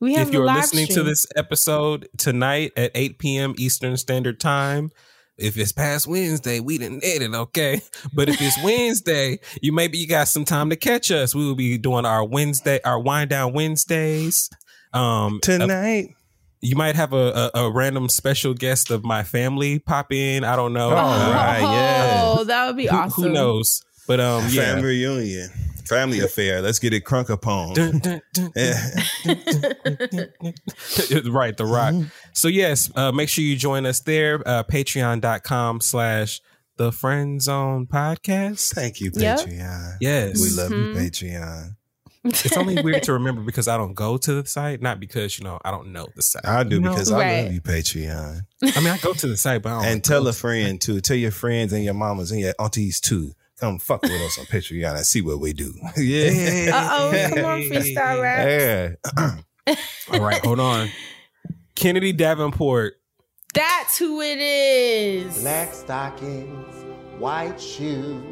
[0.00, 3.54] We have if the you're live listening to this episode tonight at 8 p.m.
[3.56, 4.90] Eastern Standard Time,
[5.38, 7.80] if it's past Wednesday, we didn't did it, okay?
[8.12, 11.34] But if it's Wednesday, you maybe you got some time to catch us.
[11.34, 14.50] We will be doing our Wednesday, our wind down Wednesdays.
[14.92, 16.14] Um, Tonight.
[16.62, 20.44] You might have a, a, a random special guest of my family pop in.
[20.44, 20.90] I don't know.
[20.90, 22.20] Oh, right, yeah.
[22.24, 23.24] Oh, that would be Who, awesome.
[23.24, 23.82] who knows?
[24.06, 24.74] But um, yeah.
[24.74, 25.50] Family reunion.
[25.86, 26.62] Family affair.
[26.62, 27.74] Let's get it crunk upon.
[31.30, 31.94] Right, The Rock.
[32.32, 34.42] So yes, uh, make sure you join us there.
[34.46, 36.40] Uh, Patreon.com slash
[36.76, 38.72] the Friend Zone Podcast.
[38.72, 39.40] Thank you, Yep.
[39.40, 39.96] Patreon.
[40.00, 40.40] Yes.
[40.40, 40.94] We love Mhm.
[40.94, 41.76] you, Patreon.
[42.24, 45.44] It's only weird to remember because I don't go to the site, not because, you
[45.44, 46.46] know, I don't know the site.
[46.46, 46.90] I do You know?
[46.92, 47.42] because I Right.
[47.44, 48.40] love you, Patreon.
[48.62, 51.00] I mean, I go to the site, but I don't And tell a friend too.
[51.00, 53.32] Tell your friends and your mamas and your aunties too.
[53.58, 55.72] Come fuck with us on Patreon and see what we do.
[55.96, 56.70] yeah.
[56.74, 58.96] Uh-oh, come on, freestyle rap.
[59.66, 59.74] Yeah.
[60.12, 60.88] All right, hold on.
[61.74, 62.94] Kennedy Davenport.
[63.54, 65.40] That's who it is.
[65.42, 66.74] Black stockings,
[67.18, 68.24] white shoes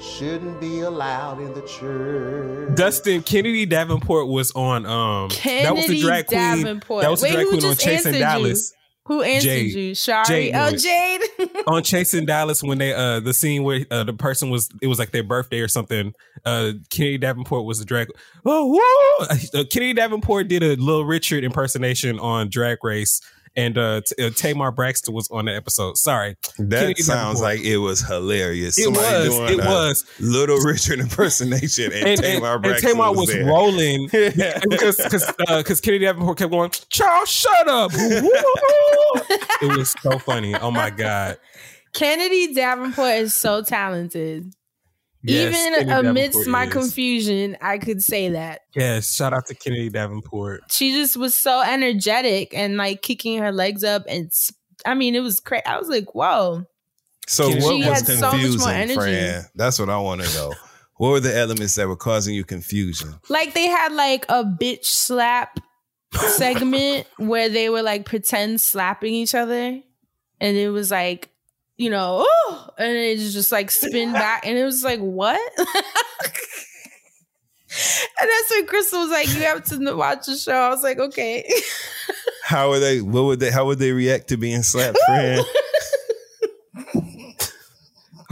[0.00, 2.74] shouldn't be allowed in the church.
[2.74, 6.38] Dustin Kennedy Davenport was on um that was the Kennedy drag queen.
[6.38, 7.02] Davenport.
[7.02, 8.18] That was the Wait, drag queen on just Chase and answered you?
[8.18, 8.72] Dallas.
[9.06, 9.74] Who answered Jade.
[9.74, 9.94] you?
[9.94, 10.24] Shari.
[10.26, 10.76] Jade oh.
[10.76, 11.20] Jade.
[11.66, 14.86] on Chase in Dallas when they uh the scene where uh, the person was it
[14.86, 16.12] was like their birthday or something.
[16.44, 18.08] Uh Kennedy Davenport was the drag.
[18.46, 19.26] Oh, whoa!
[19.26, 23.20] Uh, Kennedy Davenport did a Little Richard impersonation on Drag Race,
[23.56, 25.96] and uh, T- uh Tamar Braxton was on the episode.
[25.96, 28.78] Sorry, That Kennedy sounds like it was hilarious.
[28.78, 30.04] It Somebody was, doing it was.
[30.20, 33.46] Little Richard impersonation and, and, and, Tamar and Braxton Tamar was, was, there.
[33.46, 36.70] rolling because because because Kennedy Davenport kept going.
[36.88, 37.90] Charles, shut up!
[37.94, 40.54] it was so funny.
[40.54, 41.38] Oh my god!
[41.92, 44.54] Kennedy Davenport is so talented.
[45.22, 46.72] Yes, Even Kennedy amidst my is.
[46.72, 48.62] confusion, I could say that.
[48.74, 50.62] Yes, shout out to Kennedy Davenport.
[50.72, 54.04] She just was so energetic and like kicking her legs up.
[54.08, 54.30] And
[54.86, 55.66] I mean, it was crazy.
[55.66, 56.64] I was like, whoa.
[57.26, 58.94] So She what was had so much more energy.
[58.94, 59.44] friend?
[59.54, 60.54] That's what I want to know.
[60.96, 63.14] What were the elements that were causing you confusion?
[63.28, 65.60] Like they had like a bitch slap
[66.14, 69.80] segment where they were like pretend slapping each other.
[70.40, 71.28] And it was like,
[71.80, 74.44] you know, oh, and it just like spin back.
[74.44, 75.40] And it was like, what?
[75.58, 75.66] and
[78.18, 80.52] that's when Crystal was like, you have to watch the show.
[80.52, 81.50] I was like, okay.
[82.44, 83.00] How were they?
[83.00, 83.50] What would they?
[83.50, 85.42] How would they react to being slapped, friend?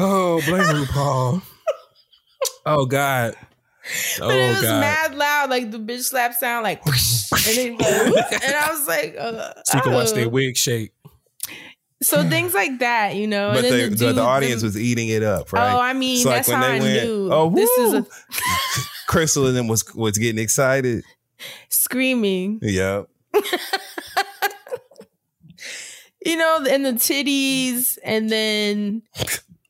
[0.01, 1.43] Oh, blame RuPaul.
[2.65, 3.35] Oh God.
[4.21, 4.81] Oh but it was God.
[4.81, 6.95] mad loud, like the bitch slap sound, like, and,
[7.81, 10.15] then, like, and I was like, uh, So you can watch oh.
[10.15, 10.93] their wig shake.
[12.01, 13.51] So things like that, you know.
[13.53, 15.73] but and they, the, the, dude, the audience the- was eating it up, right?
[15.75, 17.29] Oh, I mean, It's like that's when how they I went, knew.
[17.33, 18.07] "Oh, this is a
[19.09, 21.03] Crystal and them was was getting excited.
[21.69, 22.61] screaming.
[22.63, 23.03] Yeah.
[26.27, 29.03] You know, and the titties, and then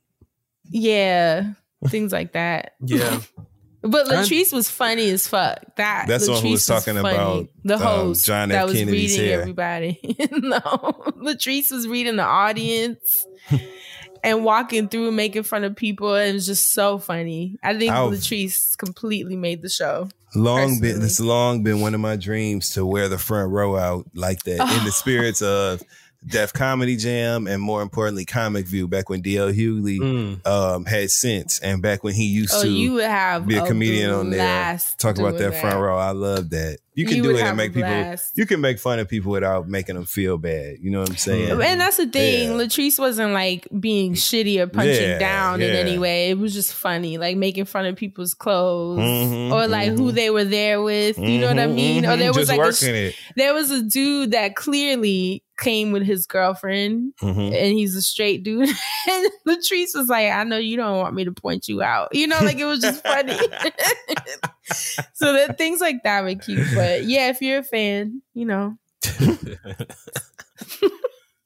[0.70, 1.52] yeah,
[1.88, 2.72] things like that.
[2.80, 3.20] Yeah.
[3.82, 5.58] But And- Latrice was funny as fuck.
[5.76, 7.14] That That's the one who Latrice was talking funny.
[7.14, 9.40] about, the um, host John that was Kennedy's reading hair.
[9.40, 10.00] everybody.
[10.32, 13.26] no, Latrice was reading the audience
[14.24, 16.14] and walking through, making fun of people.
[16.14, 17.56] It was just so funny.
[17.62, 20.08] I think I've- Latrice completely made the show.
[20.34, 21.00] Long been Personally.
[21.00, 24.60] this long been one of my dreams to wear the front row out like that
[24.78, 25.80] in the spirits of
[26.26, 30.46] Def Comedy Jam and more importantly Comic View back when DL Hughley Mm.
[30.46, 33.64] um, had sense and back when he used Oh, to you would have be a
[33.64, 35.96] comedian on there talk about doing that front row.
[35.96, 36.78] I love that.
[36.94, 39.68] You can You do it and make people you can make fun of people without
[39.68, 40.78] making them feel bad.
[40.80, 41.52] You know what I'm saying?
[41.62, 42.50] And that's the thing.
[42.50, 42.56] Yeah.
[42.56, 46.30] Latrice wasn't like being shitty or punching Yeah, down in any way.
[46.30, 50.14] It was just funny, like making fun of people's clothes Mhm, or like who mhm.
[50.14, 51.16] they were there with.
[51.18, 52.04] You know what I Mhm, mean?
[52.06, 53.14] Or there was Just like a it.
[53.36, 57.46] there was a dude that clearly came with his girlfriend Mhm.
[57.52, 58.68] and he's a straight dude.
[59.10, 62.14] and Latrice was like, I know you don't want me to point you out.
[62.14, 63.36] You know, like it was just funny.
[65.14, 66.66] so that things like that were cute.
[66.74, 68.78] But yeah, if you're a fan, you know.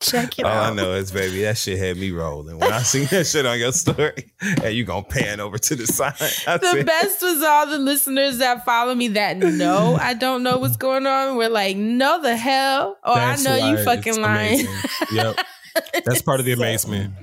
[0.02, 0.72] Check it All out.
[0.72, 2.58] I know is, baby, that shit had me rolling.
[2.58, 5.86] When I seen that shit on your story, and you gonna pan over to the
[5.86, 6.14] side.
[6.46, 10.42] I the said, best was all the listeners that follow me that know I don't
[10.42, 11.36] know what's going on.
[11.36, 12.98] We're like, no the hell.
[13.04, 14.66] Or That's I know you fucking it's lying.
[15.12, 15.36] Yep.
[16.04, 17.14] That's part of the amazement.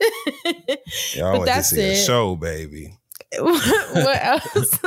[1.14, 2.96] Y'all But went to that's see a show, baby.
[3.38, 4.78] what else?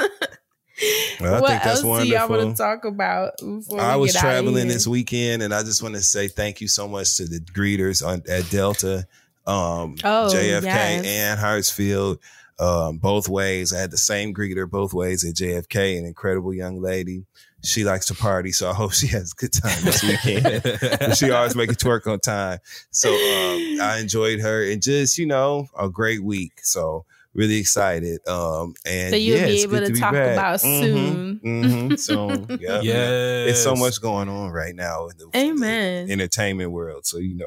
[1.20, 3.34] Well, I what think that's else do y'all want to talk about?
[3.38, 4.66] before I we was traveling here?
[4.66, 8.06] this weekend, and I just want to say thank you so much to the greeters
[8.06, 9.06] on at Delta,
[9.46, 11.06] um, Oh, JFK, yes.
[11.06, 12.18] and Hartsfield.
[12.60, 13.74] Um, both ways.
[13.74, 17.26] I had the same greeter both ways at JFK, an incredible young lady.
[17.64, 21.16] She likes to party, so I hope she has a good time this weekend.
[21.18, 22.60] She always make it work on time.
[22.92, 26.60] So um, I enjoyed her, and just you know, a great week.
[26.62, 28.20] So really excited.
[28.28, 30.34] Um, and So you'll yeah, be able good to be talk back.
[30.34, 31.40] about Mhm, soon.
[31.46, 32.60] mhm, soon.
[32.62, 32.82] Yeah.
[32.82, 33.50] Yes.
[33.52, 36.10] It's so much going on right now in the Amen.
[36.12, 37.06] entertainment world.
[37.06, 37.46] So you know,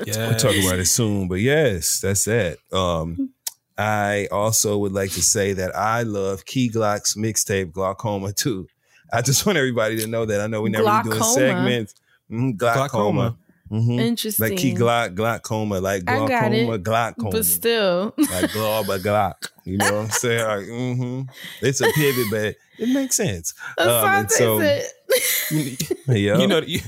[0.06, 0.18] Yes.
[0.18, 1.27] we'll talk about it soon.
[1.27, 2.60] But yes, that's it.
[2.72, 3.31] Um,
[3.77, 8.68] I also would like to say that I love Key Glock's mixtape Glockoma too.
[9.11, 10.41] I just want everybody to know that.
[10.41, 11.34] I know we never really doing Glaucoma?
[11.34, 11.95] segments.
[12.31, 13.38] Mhm, glaucoma.
[13.74, 14.00] Mhm.
[14.00, 14.50] Interesting.
[14.50, 17.30] Like Key Glock, glaucoma, like I got glaucoma, it, glaucoma.
[17.32, 18.14] but still.
[18.18, 19.50] like glauba glock.
[19.66, 20.45] You know what I'm saying?
[20.45, 21.22] Like, mm-hmm.
[21.66, 23.54] It's a pivot, but it makes sense.
[23.78, 24.84] Um, and so, said.
[26.08, 26.38] yeah.
[26.38, 26.82] You know, you,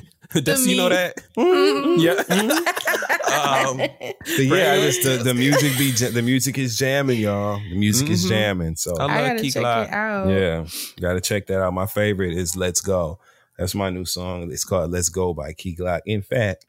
[0.44, 0.96] does you know me.
[0.96, 1.16] that?
[1.38, 2.00] Mhm.
[2.00, 2.22] Yeah.
[3.70, 7.58] um, but yeah, I just the, the music be the music is jamming, y'all.
[7.70, 8.30] The music is Mhm.
[8.30, 8.76] jamming.
[8.76, 9.88] So I I gotta Key check Glock.
[9.88, 10.30] it out.
[10.30, 10.66] yeah,
[11.02, 11.74] gotta check that out.
[11.74, 13.20] My favorite is "Let's Go."
[13.58, 14.52] That's my new song.
[14.52, 16.02] It's called "Let's Go" by Key Glock.
[16.06, 16.66] In fact,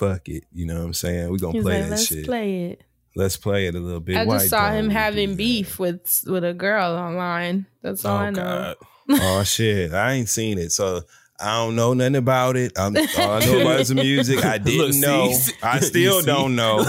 [0.00, 0.44] fuck it.
[0.52, 1.30] You know what I'm saying?
[1.30, 2.24] We're gonna He's play like, that let's shit.
[2.24, 2.82] play it.
[3.16, 4.16] Let's play it a little bit.
[4.16, 5.36] I Why just saw him having do that?
[5.38, 7.66] beef with with a girl online.
[7.82, 8.42] That's all oh, I Oh know.
[8.42, 8.76] God.
[9.10, 11.02] oh shit, I ain't seen it, so
[11.40, 12.72] I don't know nothing about it.
[12.76, 13.02] I'm, all
[13.32, 14.44] I know about is the music.
[14.44, 15.32] I didn't Look, see, know.
[15.32, 16.84] see- I still don't know.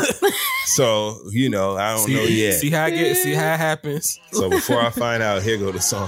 [0.76, 2.54] So you know, I don't See, know yet.
[2.60, 3.18] see how I get.
[3.18, 4.20] See how it happens.
[4.32, 6.08] So before I find out, here go the song.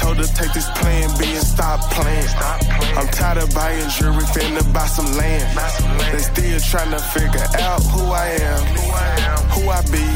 [0.00, 2.32] told her take this plan B and stop playing.
[2.96, 5.46] I'm tired of buying jewelry, finna buy some land.
[6.12, 8.62] They still trying to figure out who I am,
[9.54, 10.06] who I be.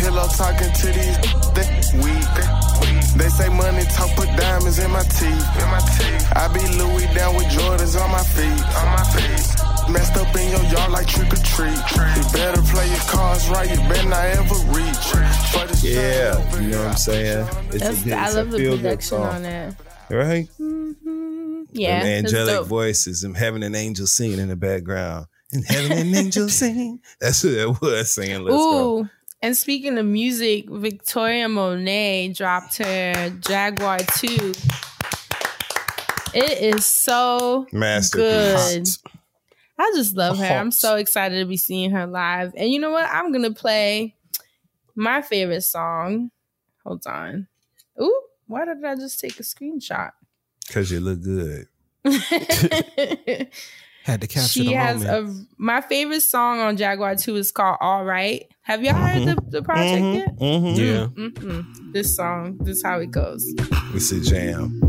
[0.00, 2.36] Pillow talking to these, weak.
[3.18, 5.46] They say money talk, put diamonds in my teeth.
[5.62, 6.32] in my teeth.
[6.32, 8.62] I be Louis down with Jordans on my feet.
[8.80, 9.57] On my feet.
[9.90, 11.70] Messed up in your yard like trick or treat.
[11.72, 13.68] You better play your cards right.
[13.70, 15.82] You better not ever reach.
[15.82, 17.46] Yeah, you know what I'm saying.
[17.70, 19.26] It's That's, good- I it's a love the feel-good production song.
[19.26, 19.74] on that.
[20.10, 20.48] right?
[20.60, 21.62] Mm-hmm.
[21.72, 26.14] Yeah, Them angelic voices, and having an angel singing in the background, and having an
[26.14, 27.00] angel sing.
[27.20, 28.42] That's who that was saying.
[28.42, 28.98] Let's go.
[29.00, 29.08] Ooh,
[29.42, 34.52] and speaking of music, Victoria Monet dropped her Jaguar 2.
[36.34, 38.98] It is so Masterpiece.
[38.98, 39.10] good.
[39.78, 40.44] I just love her.
[40.44, 42.52] I'm so excited to be seeing her live.
[42.56, 43.08] And you know what?
[43.10, 44.16] I'm gonna play
[44.96, 46.30] my favorite song.
[46.84, 47.46] Hold on.
[48.02, 50.10] Ooh, why did I just take a screenshot?
[50.66, 51.68] Because you look good.
[54.04, 55.46] Had to capture she the has moment.
[55.48, 58.46] a my favorite song on Jaguar 2 is called All Right.
[58.62, 60.38] Have y'all heard the, the project Mhm, yet?
[60.38, 60.76] mhm.
[60.76, 61.06] yeah.
[61.22, 61.92] Mm-mm.
[61.92, 63.44] This song, this is how it goes.
[63.94, 64.80] It's a jam.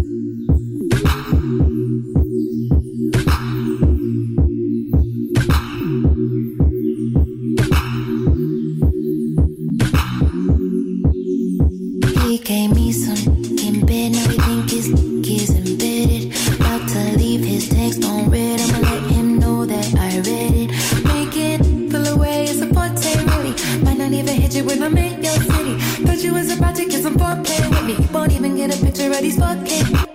[24.60, 25.76] you when I'm in your city.
[26.06, 28.08] Thought you was about to get some foreplay with me.
[28.12, 30.09] Won't even get a picture of these fucking.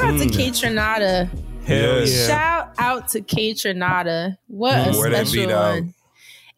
[0.00, 0.26] Shout out to.
[0.26, 1.28] Kaytranada.
[1.66, 2.26] Hell yeah.
[2.26, 4.36] Shout out to Kaytranada.
[4.48, 5.74] What a Mm, where special beat out?
[5.74, 5.94] one.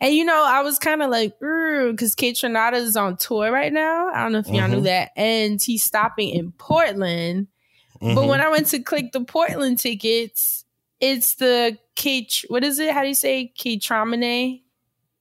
[0.00, 4.08] And you know, I was kind of like, because Kaytranada is on tour right now.
[4.12, 4.84] I don't know if y'all knew Mhm.
[4.84, 5.10] that.
[5.16, 7.46] And he's stopping in Portland.
[8.00, 8.28] But Mhm.
[8.28, 10.64] when I went to click the Portland tickets,
[11.00, 12.92] it's the Kate, what is it?
[12.92, 13.52] How do you say?
[13.58, 14.60] Kaytraminé?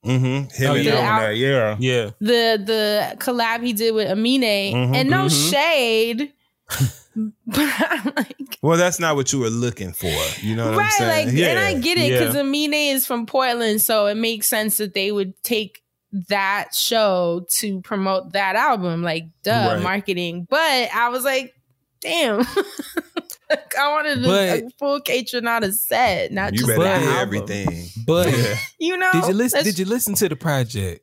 [0.04, 0.24] Mm-hmm.
[0.62, 0.92] Him Oh, and yeah.
[0.92, 1.76] Elmer, The yeah.
[1.80, 2.10] Yeah.
[2.20, 5.50] the the collab he did with Amine, Mhm, and no mhm.
[5.50, 6.32] shade.
[7.46, 10.06] but I'm like, Well, that's not what you were looking for.
[10.40, 11.26] You know what I'm right, saying?
[11.28, 12.42] like, and I get it because Yeah.
[12.42, 15.80] Amine is from Portland, so it makes sense that they would take
[16.28, 19.82] that show to promote that album, like duh, Right.
[19.82, 20.46] marketing.
[20.48, 21.52] But I was like,
[22.00, 22.38] damn,
[23.50, 27.16] like, I wanted a, But- a full Kaytranada set, not you just better that album.
[27.18, 27.86] everything.
[28.06, 28.28] But
[28.78, 29.64] You know, did you listen?
[29.64, 31.02] Did you listen to the project?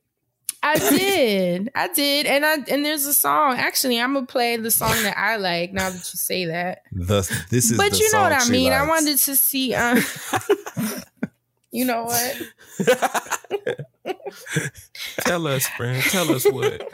[0.64, 1.70] I did.
[1.76, 2.26] I did.
[2.26, 3.58] And I and there's a song.
[3.58, 6.84] Actually, I'm gonna play the song that I like now that you say that.
[6.92, 8.72] The, this is but the you know what I mean.
[8.72, 10.00] I wanted to see um
[11.72, 12.36] You know what?
[15.22, 16.04] Tell us, friend.
[16.04, 16.88] Tell us what.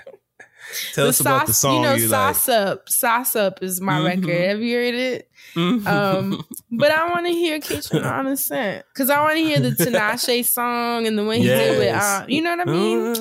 [0.93, 2.35] Tell us about the song you know, you like.
[2.35, 2.87] Sauce Up.
[2.89, 4.05] Sossaup is my Mhm.
[4.05, 4.49] record.
[4.49, 5.29] Have you heard it?
[5.55, 5.87] Mhm.
[5.87, 9.59] Um, but I want to hear Kitchen on a scent because I want to hear
[9.59, 13.15] the Tinashe song and the one he did with, uh, you know what I mean?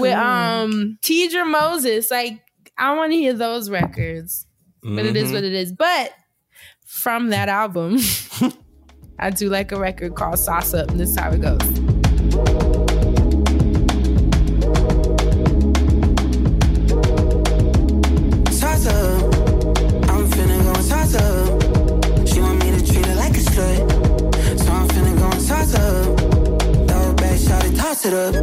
[0.00, 2.10] With um Teedra Moses.
[2.10, 2.40] Like,
[2.78, 4.46] I want to hear those records.
[4.82, 5.34] But it is Mhm.
[5.34, 5.72] what it is.
[5.72, 6.12] But
[6.86, 7.98] from that album,
[9.18, 11.60] I do like a record called Sossaup, and this is how it goes.
[18.58, 19.22] Sauce Up.
[20.10, 22.26] I'm finna go on Sauce Up.
[22.28, 23.76] She wants me to treat her like a stray.
[24.56, 26.20] So I'm finna go on Sauce Up.
[26.88, 28.39] No, baby, she ought to toss it up.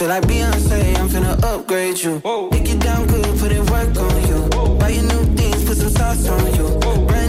[0.00, 2.22] Feel like Beyonce, I'm finna upgrade you.
[2.50, 4.48] Make it down good, put in work on you.
[4.78, 6.68] Buy you new things, put some sauce on you.
[7.06, 7.19] Brand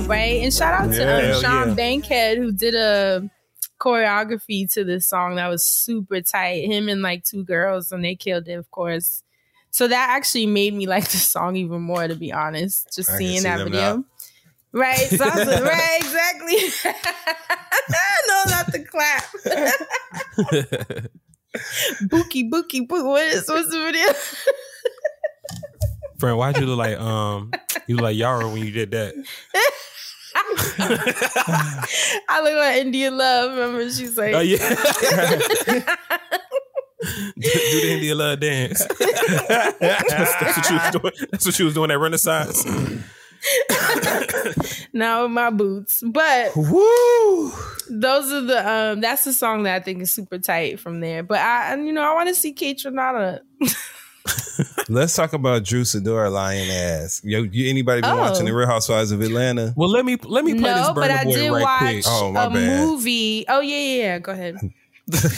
[0.00, 0.42] dope, right?
[0.42, 1.74] And shout out to um, Sean yeah.
[1.74, 3.28] Bankhead who did a
[3.80, 6.64] choreography to this song that was super tight.
[6.64, 9.22] Him and like two girls, and they killed it, of course.
[9.70, 12.94] So that actually made me like the song even more, to be honest.
[12.94, 13.96] Just I seeing see that video.
[13.96, 14.04] now.
[14.70, 16.56] Right, so I was like, right, exactly.
[18.28, 19.24] no, not the clap.
[22.08, 23.02] Bookie, bookie, bookie.
[23.02, 24.12] What is what's the video?
[26.18, 27.52] Friend, why'd you look like um
[27.86, 29.14] you look like Yara when you did that?
[32.28, 33.52] I look like Indian Love.
[33.52, 34.58] Remember, she's like, Oh yeah.
[37.00, 38.84] do the Indian love dance.
[38.98, 41.28] that's, that's what she was doing.
[41.30, 42.64] That's what she was doing at Renaissance.
[44.92, 46.02] now with my boots.
[46.04, 47.52] But Woo!
[47.88, 51.22] those are the um that's the song that I think is super tight from there.
[51.22, 53.40] But I and, you know I want to see Kaytranada.
[54.88, 57.20] Let's talk about Drew Sidora lying ass.
[57.24, 58.16] Yo, you, anybody been Oh.
[58.16, 58.54] watching the oh.
[58.54, 59.72] Real Housewives of Atlanta?
[59.76, 62.04] Well, let me let me play this No, but Burna I Boy right watch quick.
[62.06, 62.86] Oh, my a bad.
[62.86, 63.44] movie.
[63.48, 64.18] Oh yeah, yeah, yeah.
[64.18, 64.56] Go ahead.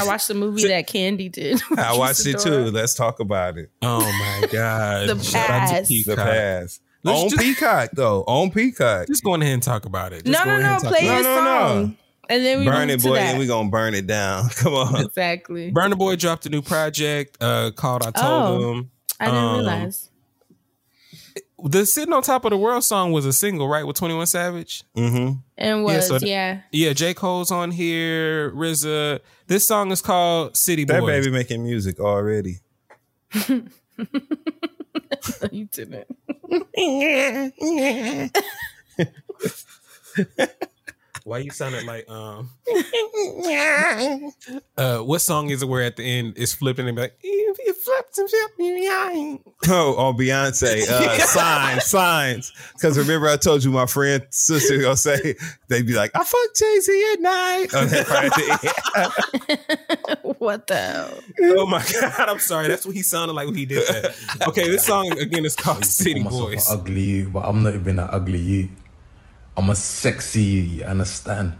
[0.00, 1.60] I watched the movie that Candy did.
[1.76, 2.70] I watched it too.
[2.70, 3.70] Let's talk about it.
[3.82, 5.08] Oh my god.
[5.08, 5.88] The Shout past.
[5.88, 6.16] The Peacock.
[6.24, 6.82] past.
[7.02, 8.22] Let's on just- Peacock though.
[8.26, 9.06] On Peacock.
[9.06, 10.24] Just go ahead and talk about it.
[10.24, 10.74] Just No, go no, ahead no.
[10.74, 11.40] and talk Play No, his no, no.
[11.84, 11.96] song,
[12.30, 13.30] and then we burn move it, to boy, that.
[13.30, 14.48] and we gonna burn it down.
[14.56, 15.04] Come on.
[15.04, 15.70] exactly.
[15.72, 18.72] Burna Boy dropped a new project uh, called I Told Oh.
[18.72, 18.90] Him.
[19.18, 20.06] I didn't Um, realize.
[21.62, 24.82] The Sitting on Top of the World song was a single, right, with 21 Savage?
[24.96, 25.32] Mm-hmm.
[25.58, 26.52] And yeah, was so yeah.
[26.54, 27.12] th- Yeah, J.
[27.12, 29.20] Cole's on here, RZA.
[29.46, 31.10] This song is called City That Boys.
[31.22, 32.60] baby making music already.
[35.50, 36.06] you didn't.
[41.24, 42.50] Why you sounded like um
[44.76, 47.58] uh what song is it where at the end it's flipping and be like if
[47.58, 49.40] you flip some shit, you.
[49.68, 50.88] Oh, on Beyonce.
[50.88, 52.52] Uh, signs, signs.
[52.74, 55.34] Because remember, I told you my friend sister gonna say
[55.68, 60.36] they'd be like, "I fuck Jay Z at night." Oh, that part at the end.
[60.38, 61.18] what the hell?
[61.40, 62.68] Oh my god, I'm sorry.
[62.68, 64.48] That's what he sounded like when he did that.
[64.48, 66.70] Okay, this song again is called City call myself Boys.
[66.70, 68.68] ugly you, but I'm not even an ugly you.
[69.60, 71.52] I'm a sexy understand?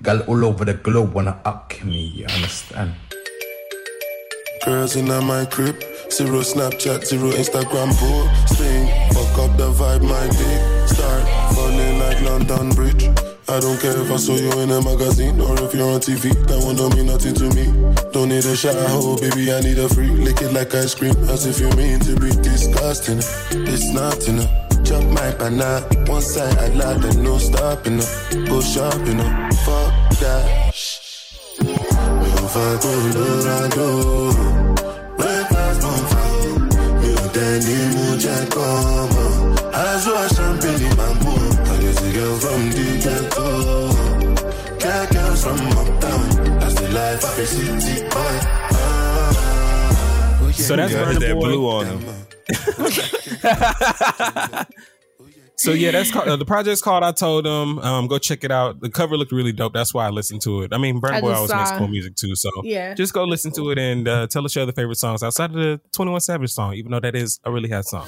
[0.00, 2.94] Girl all over the globe wanna up me, you understand?
[4.64, 5.76] Girls in my crib,
[6.10, 8.86] zero Snapchat, zero Instagram posting.
[9.12, 13.04] Fuck up the vibe, my dick start falling like London Bridge.
[13.50, 16.32] I don't care if I saw you in a magazine or if you're on TV.
[16.46, 17.66] That one don't mean nothing to me.
[18.12, 19.52] Don't need a shower, baby.
[19.52, 20.08] I need a free.
[20.08, 23.18] Lick it like ice cream, as if you mean to be disgusting.
[23.68, 24.67] It's not enough.
[24.88, 28.08] Chop my banana, one side I lie, then no stopping up.
[28.48, 30.74] Go shopping up, fuck that.
[32.54, 33.88] fa Colorado.
[35.18, 36.54] Where class on fire.
[37.00, 39.24] Mi ò tẹ́ni mú jẹ́ kọ́mọ.
[39.84, 41.48] Aṣọ champagne bamboo.
[41.66, 43.46] Crazy girl from the ghetto.
[44.82, 46.24] Girl, girls from uptown.
[46.60, 48.36] That's the life of a city boy.
[50.58, 51.40] So that's Yeah, I Burna heard that Boy.
[51.40, 52.00] blue on him.
[55.60, 57.02] So yeah, that's called, uh, the project's called.
[57.02, 58.80] I told them, um, go check it out.
[58.80, 59.72] The cover looked really dope.
[59.72, 60.72] That's why I listened to it.
[60.72, 62.36] I mean, Burna Boy just always makes cool music too.
[62.36, 62.94] So Yeah.
[62.94, 65.56] just go listen to it and uh, tell us your other favorite songs outside of
[65.56, 68.06] the Twenty One Savage song, even though that is a really hot song.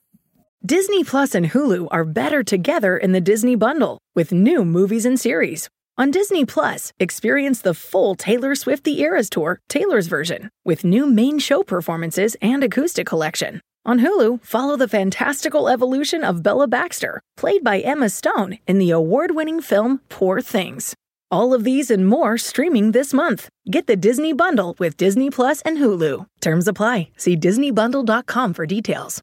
[0.65, 5.19] Disney Plus and Hulu are better together in the Disney bundle with new movies and
[5.19, 5.71] series.
[5.97, 11.07] On Disney Plus, experience the full Taylor Swift The Eras Tour, Taylor's version, with new
[11.07, 13.63] main show performances and acoustic collection.
[13.87, 18.91] On Hulu, follow the fantastical evolution of Bella Baxter, played by Emma Stone in the
[18.91, 20.95] award winning film Poor Things.
[21.31, 23.49] All of these and more streaming this month.
[23.71, 26.27] Get the Disney Bundle with Disney Plus and Hulu.
[26.41, 27.09] Terms apply.
[27.17, 29.23] See DisneyBundle.com for details.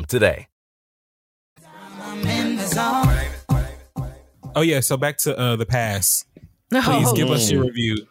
[0.05, 0.47] today.
[4.53, 6.25] Oh yeah, so back to uh, the Pass.
[6.69, 7.13] Please Oh.
[7.13, 8.05] give us your review.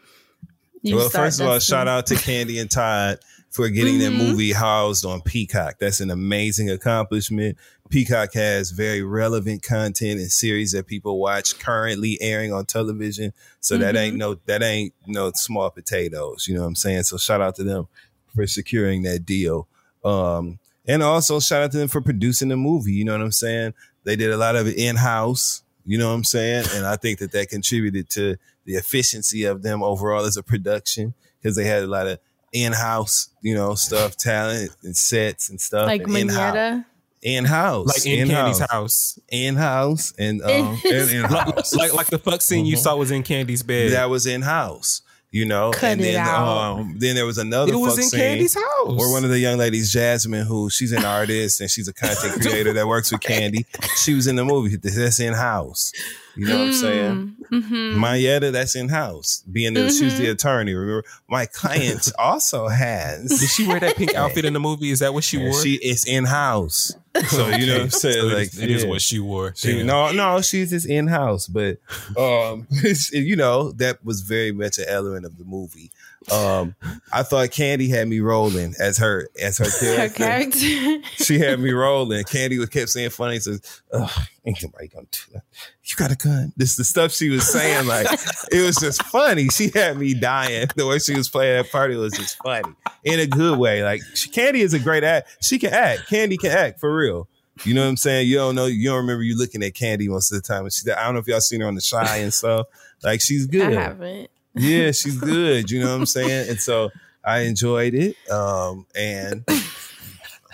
[0.82, 1.74] You well, first of all, Dustin.
[1.76, 3.18] shout out to Candy and Todd
[3.50, 4.00] for getting Mhm.
[4.00, 5.76] their movie housed on Peacock.
[5.78, 7.58] That's an amazing accomplishment.
[7.90, 13.32] Peacock has very relevant content and series that people watch currently airing on television.
[13.60, 13.98] So that Mhm.
[13.98, 16.46] ain't no that ain't no small potatoes.
[16.48, 17.02] You know what I'm saying?
[17.02, 17.88] So shout out to them
[18.34, 19.68] for securing that deal.
[20.04, 20.58] Um,
[20.92, 22.92] and also shout out to them for producing the movie.
[22.92, 23.74] You know what I'm saying?
[24.04, 25.62] They did a lot of it in house.
[25.84, 26.66] You know what I'm saying?
[26.74, 31.14] And I think that that contributed to the efficiency of them overall as a production
[31.40, 32.18] because they had a lot of
[32.52, 35.86] in-house, you know, stuff, talent and sets and stuff.
[35.86, 36.84] like and in-house.
[37.22, 37.86] In-house.
[37.86, 39.18] Like in Candy's house.
[39.30, 40.12] In-house.
[40.18, 41.74] And, um, In and in-house.
[41.74, 42.80] Like like the fuck scene you Mhm.
[42.80, 43.92] saw was in Candy's bed.
[43.92, 45.02] That was in-house.
[45.32, 48.20] You know, Cut and then um, then there was another it was fuck in scene
[48.20, 48.98] Candy's house.
[48.98, 52.40] where one of the young ladies, Jasmine, who she's an artist and she's a content
[52.42, 53.64] creator that works with Candy.
[53.96, 54.74] She was in the movie.
[54.74, 55.92] That's in house.
[56.36, 57.36] You know what I'm saying?
[57.50, 57.62] Mm.
[57.62, 57.94] Mhm.
[57.96, 59.42] Mayetta, that's in house.
[59.50, 60.30] Being that she's the Mhm.
[60.32, 60.72] attorney.
[60.74, 63.40] Remember, my client also has.
[63.40, 64.90] Did she wear that pink outfit in the movie?
[64.90, 65.62] Is that what she Yeah, wore?
[65.62, 66.92] She is in house.
[67.28, 68.14] So you know what I'm saying?
[68.14, 68.88] So like is- it is yeah.
[68.88, 69.52] what she wore.
[69.56, 71.78] She, no, no, she's just in house, but
[72.16, 72.68] um,
[73.12, 75.90] you know that was very much an element of the movie.
[76.30, 76.74] Um,
[77.12, 80.58] I thought Candy had me rolling as her as her Her character.
[80.58, 81.08] character.
[81.24, 82.24] she had me rolling.
[82.24, 83.40] Candy was kept saying funny.
[83.40, 84.10] Says, "Ugh,
[84.44, 85.42] ain't nobody gonna do that.
[85.84, 87.86] You got a gun." This the stuff she was saying.
[87.86, 88.06] Like
[88.52, 89.48] it was just funny.
[89.48, 90.68] She had me dying.
[90.76, 93.82] The way she was playing that party was just funny in a good way.
[93.82, 95.38] Like she, Candy is a great act.
[95.42, 96.06] She can act.
[96.08, 97.28] Candy can act for real.
[97.64, 98.28] You know what I'm saying?
[98.28, 98.66] You don't know.
[98.66, 100.64] You don't remember you looking at Candy most of the time.
[100.64, 102.66] And she, I don't know if y'all seen her on the Shy and stuff.
[103.02, 103.74] Like she's good.
[103.76, 104.30] I haven't.
[104.54, 105.70] Yeah, she's good.
[105.70, 106.48] You know what I'm saying?
[106.50, 106.90] And so
[107.24, 108.16] I enjoyed it.
[108.30, 109.44] Um, and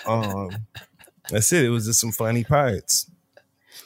[0.07, 0.51] um,
[1.31, 1.65] that's it.
[1.65, 3.11] It was just some funny parts.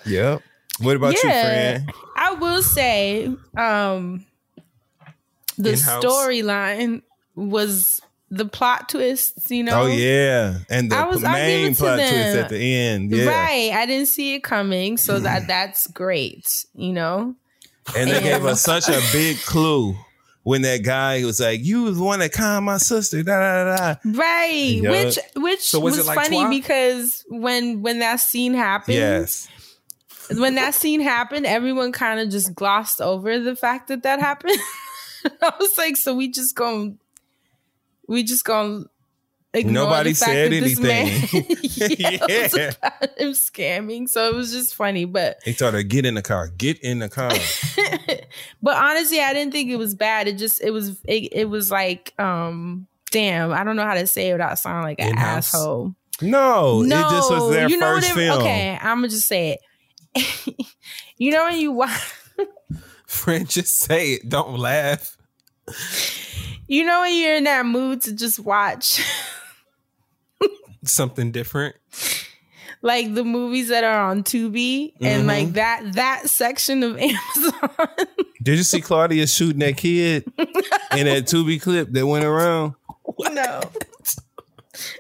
[0.07, 0.43] Yep.
[0.81, 1.93] What about you, friend?
[2.17, 3.27] I will say,
[3.57, 4.25] um,
[5.59, 6.03] the In-house?
[6.05, 7.03] storyline
[7.35, 8.01] was
[8.31, 9.51] the plot twists.
[9.51, 13.11] You know, Oh yeah, and the I was- main plot twist at the end.
[13.13, 13.73] Yeah, right.
[13.75, 16.65] I didn't see it coming, so that that's great.
[16.75, 17.35] You know,
[17.97, 19.97] and they gave us such a big clue
[20.43, 23.65] when that guy was like, "You was the one that calmed my sister." Da da
[23.65, 23.77] da.
[24.03, 24.19] da.
[24.19, 24.51] right?
[24.83, 24.91] Yeah.
[24.91, 26.51] Which which So was was, like funny Twa?
[26.51, 29.49] because when when that scene happened, Yes.
[30.31, 34.59] when that scene happened, everyone kind of just glossed over the fact that that happened.
[35.43, 36.93] I was like, so we just gonna
[38.09, 38.87] we just going ignore
[39.55, 41.57] Nobody said that this man anything.
[41.99, 42.71] Yeah.
[42.83, 44.09] about him scamming.
[44.09, 46.49] So it was just funny, but He told her, "Get in the car.
[46.57, 47.31] Get in the car."
[48.63, 50.29] but honestly, I didn't think it was bad.
[50.29, 54.07] It just it was it, it was like um damn, I don't know how to
[54.07, 55.53] say it without sounding like an In-house?
[55.55, 55.95] asshole.
[56.23, 58.41] No, it just was their you know first what it- film.
[58.43, 59.59] Okay, I'm gonna just say
[60.15, 60.67] it.
[61.17, 61.91] you know when you watch
[63.07, 64.29] Friend, just say it.
[64.29, 65.17] Don't laugh.
[66.69, 69.03] You know when you're in that mood to just watch
[70.85, 71.77] Something different.
[72.83, 75.27] like the movies that are on Tubi and Mhm.
[75.27, 77.71] like that that section of Amazon.
[78.43, 82.75] Did you see Claudia shooting that kid in that Tubi clip that went around?
[83.19, 83.61] no.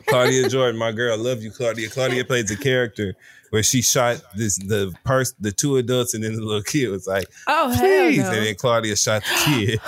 [0.07, 1.89] Claudia Jordan, my girl, love you, Claudia.
[1.89, 3.15] Claudia plays a character
[3.49, 7.07] where she shot this the person, the two adults, and then the little kid was
[7.07, 8.31] like, Oh "Please!" no.
[8.31, 9.79] And then Claudia shot the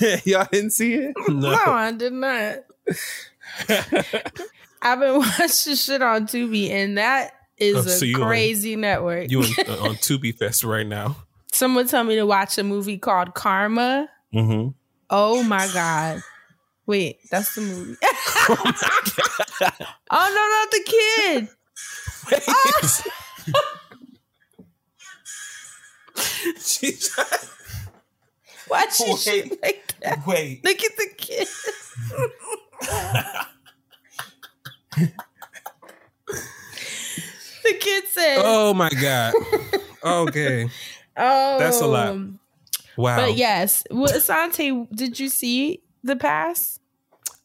[0.00, 0.22] kid.
[0.24, 1.14] Y'all didn't see it?
[1.28, 1.52] No.
[1.54, 2.64] I did not.
[4.84, 8.76] I've been watching shit on Tubi and that is Oh, a so you on- crazy
[8.76, 9.30] network.
[9.30, 11.16] You in, uh, on Tubi Fest right now.
[11.52, 14.08] Someone told me to watch a movie called Karma.
[14.34, 14.70] Mm-hmm.
[15.10, 16.20] Oh my god.
[16.86, 17.96] Wait, that's the movie.
[18.02, 21.48] oh no, not the kid.
[28.68, 30.26] Why she shoot like that?
[30.26, 30.64] Wait.
[30.64, 31.48] Look at the kid.
[34.96, 35.12] The
[37.80, 39.34] kid said, Oh my god.
[40.04, 40.68] Okay.
[41.16, 42.16] "Oh, That's a lot.
[42.96, 43.16] Wow.
[43.16, 46.78] But yes, well, Asante, did you see the pass?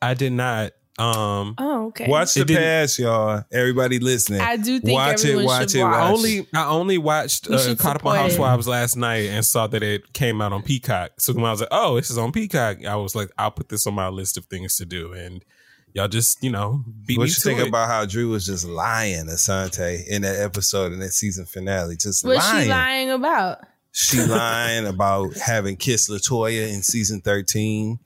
[0.01, 0.73] I did not.
[0.97, 2.07] Um Oh, okay.
[2.09, 3.45] Watch the It didn't- pass, y'all.
[3.53, 4.41] Everybody listening.
[4.41, 5.91] I do think watch it, watch should it, watch.
[5.93, 6.13] watch I it.
[6.13, 8.19] only I only watched uh, Caught Up on support it.
[8.19, 11.11] Housewives last night and saw that it came out on Peacock.
[11.19, 13.69] So when I was like, "Oh, this is on Peacock," I was like, "I'll put
[13.69, 15.45] this on my list of things to do." And
[15.93, 17.67] y'all just you know beat What me you to think it.
[17.67, 21.95] about how Drew was just lying, Asante, in that episode in that season finale?
[21.95, 22.63] Just What's lying.
[22.65, 23.59] she lying about?
[23.91, 27.99] She lying about having kissed Latoya in season 13.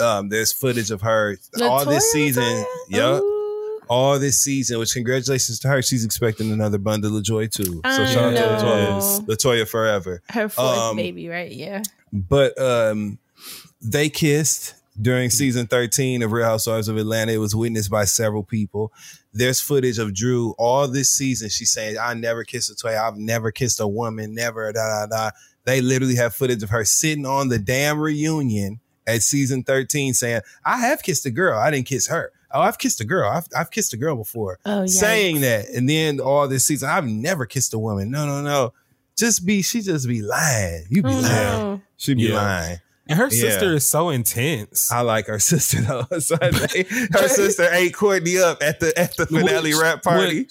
[0.00, 2.64] Um, there's footage of her all this Latoya, season.
[2.88, 3.22] Yep.
[3.86, 5.82] All this season, which congratulations to her.
[5.82, 7.64] She's expecting another bundle of joy too.
[7.64, 8.64] So I shout out to.
[8.64, 9.26] Latoya.
[9.26, 10.22] Latoya forever.
[10.30, 11.52] Her fourth Um, baby, right?
[11.52, 11.82] Yeah.
[12.10, 13.18] But um,
[13.82, 17.32] they kissed during season 13 of Real Housewives of Atlanta.
[17.32, 18.92] It was witnessed by several people.
[19.32, 21.48] There's footage of Drew all this season.
[21.48, 22.96] She's saying, I never kissed a toy.
[22.98, 25.30] I've never kissed a woman, never, da, da, da.
[25.64, 30.42] They literally have footage of her sitting on the damn reunion at season 13 saying,
[30.64, 31.58] I have kissed a girl.
[31.58, 32.30] I didn't kiss her.
[32.52, 33.28] Oh, I've kissed a girl.
[33.28, 34.60] I've, I've kissed a girl before.
[34.64, 35.68] Oh, saying that.
[35.70, 38.10] And then all this season, I've never kissed a woman.
[38.12, 38.72] No, no, no.
[39.16, 40.84] Just be, she just be lying.
[40.88, 41.22] You be Oh, lying.
[41.24, 41.82] no.
[41.96, 42.34] She be Yeah.
[42.36, 42.78] lying.
[43.08, 43.50] And her Yeah.
[43.50, 44.90] sister is so intense.
[44.92, 46.06] I like her sister though.
[46.10, 46.18] Her
[47.28, 50.48] sister ate Courtney up at the at the finale Which- rap party.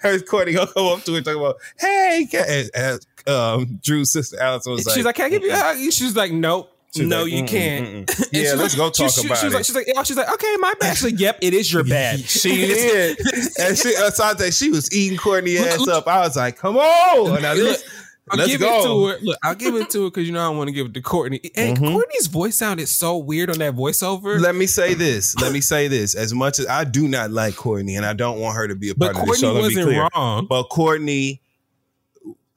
[0.00, 4.12] Her Courtney gonna come up to her and talk about, hey, and, and, um, Drew's
[4.12, 7.06] sister Allison was like, she's like, "Can I give you?" Uh, she's like, "Nope." She's
[7.06, 8.06] no, like, you "Mm-mm, can't.
[8.06, 9.54] mm-mm." Yeah, she's let's like- go talk she- she- about she's it.
[9.54, 10.94] Like, she's like, oh, she's like, okay, my bad.
[10.96, 12.20] She's like, yep, it is your bad.
[12.20, 13.18] she did.
[13.58, 16.06] and she Asante, she was eating Courtney ass up.
[16.06, 17.40] I was like, come on.
[17.42, 17.82] Now this
[18.30, 18.78] I'll Let's give go.
[18.78, 19.18] it to her.
[19.26, 21.00] Look, I'll give it to her because you know I want to give it to
[21.00, 21.40] Courtney.
[21.56, 21.92] And Mhm.
[21.92, 24.40] Courtney's voice sounded so weird on that voiceover.
[24.40, 25.34] Let me say this.
[25.36, 26.14] Let me say this.
[26.14, 28.90] As much as I do not like Courtney, and I don't want her to be
[28.90, 30.08] a But part of the Courtney show, let me be wasn't clear.
[30.14, 30.46] wrong.
[30.48, 31.40] But Courtney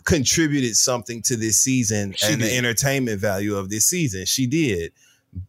[0.03, 2.49] contributed something to this season She and did.
[2.52, 4.26] the entertainment value of this season.
[4.26, 4.91] She did.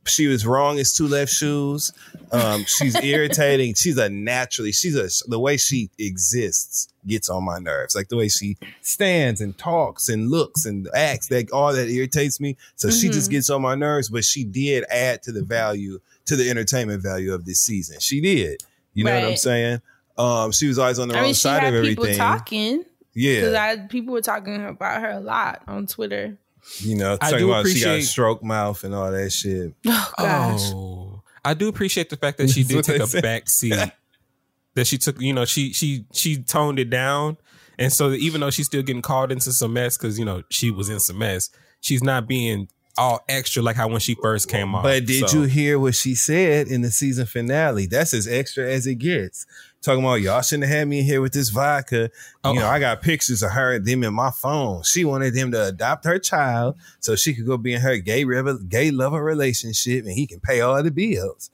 [0.06, 1.92] She was wrong as two left shoes.
[2.30, 3.74] Um, she's irritating.
[3.76, 4.72] She's a naturally.
[4.72, 7.94] She's a the way she exists gets on my nerves.
[7.96, 11.28] Like the way she stands and talks and looks and acts.
[11.28, 12.56] That all that irritates me.
[12.76, 13.32] So she just Mhm.
[13.32, 14.08] gets on my nerves.
[14.08, 17.98] But she did add to the value to the entertainment value of this season.
[17.98, 18.62] She did.
[18.94, 19.80] You know what I'm saying?
[20.16, 22.18] Um, she was always on the I wrong mean, side of people everything.
[22.18, 22.84] talking.
[23.14, 23.40] Yeah.
[23.40, 26.36] Because I people were talking about her a lot on Twitter.
[26.78, 29.74] You know, talking about she got appreciate- stroke mouth and all that shit.
[29.86, 30.60] Oh gosh.
[30.72, 33.22] Oh, I do appreciate the fact that she did take a said.
[33.22, 33.74] back seat.
[34.74, 37.36] that she took, you know, she she she toned it down,
[37.78, 40.70] and so even though she's still getting called into some mess because you know she
[40.70, 42.68] was in some mess, she's not being
[42.98, 44.82] all extra like how when she first came on.
[44.82, 47.86] But did So- you hear what she said in the season finale?
[47.86, 49.46] That's as extra as it gets.
[49.80, 52.10] Talking about y'all shouldn't have had me in here with this vodka.
[52.44, 52.52] Oh.
[52.52, 54.82] You know, I got pictures of her and them in my phone.
[54.84, 58.22] She wanted him to adopt her child so she could go be in her gay
[58.24, 61.50] revel- gay lover relationship and he can pay all the bills.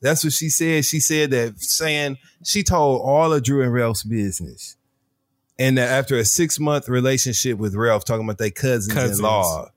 [0.00, 0.84] That's what she said.
[0.84, 4.76] She said that saying she told all of Drew and Ralph's business.
[5.58, 9.18] And that after a six month relationship with Ralph, talking about their cousins, Cousins.
[9.18, 9.68] in law,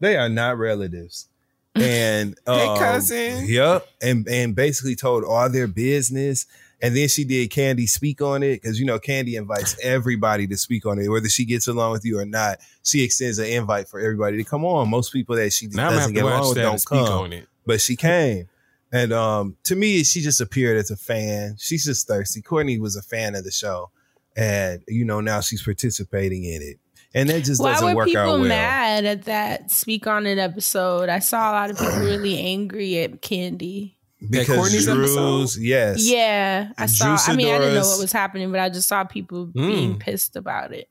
[0.00, 1.26] they are not relatives.
[1.76, 3.44] And Hey, um, cousin.
[3.46, 3.86] Yep.
[4.02, 6.46] And and basically told all their business.
[6.82, 10.56] And then she did Candy speak on it because you know Candy invites everybody to
[10.56, 12.58] speak on it, whether she gets along with you or not.
[12.82, 14.90] She extends an invite for everybody to come on.
[14.90, 17.46] Most people that she Now gonna doesn't get along with don't speak come, on it.
[17.66, 18.48] but she came.
[18.92, 21.54] And um, to me, she just appeared as a fan.
[21.58, 22.42] She's just thirsty.
[22.42, 23.90] Courtney was a fan of the show,
[24.36, 26.78] and you know now she's participating in it,
[27.14, 28.48] and that just Why doesn't were work people out well.
[28.48, 31.08] mad at that speak on it episode?
[31.08, 33.96] I saw a lot of people really angry at Candy.
[34.28, 35.62] Because Courtney's Drew's, episode?
[35.62, 37.16] yes, Yeah, I saw.
[37.26, 40.00] I mean, I didn't know what was happening, but I just saw people being Mm.
[40.00, 40.88] pissed about it.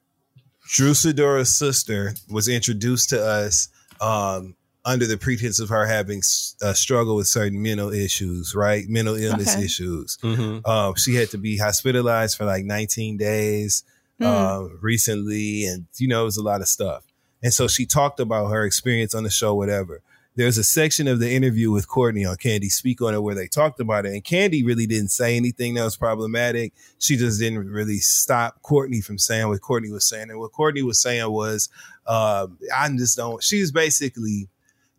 [0.68, 3.70] Drew Sidora's sister was introduced to us
[4.02, 4.56] um,
[4.86, 8.86] under the pretense of her having s- a struggle with certain mental issues, right?
[8.88, 9.66] Mental illness Okay.
[9.66, 10.18] issues.
[10.24, 10.68] Mhm.
[10.68, 13.84] Um, she had to be hospitalized for like 19 days
[14.20, 14.26] Hmm.
[14.26, 17.04] uh, recently, and you know, it was a lot of stuff.
[17.41, 20.02] And so she talked about her experience on the show, whatever.
[20.36, 23.48] There's a section of the interview with Courtney on Kandi Speak on it where they
[23.48, 26.74] talked about it, and Kandi really didn't say anything that was problematic.
[27.00, 30.30] She just didn't really stop Courtney from saying what Courtney was saying.
[30.30, 31.70] And what Courtney was saying was,
[32.08, 33.41] um, I just don't.
[33.44, 34.50] she's basically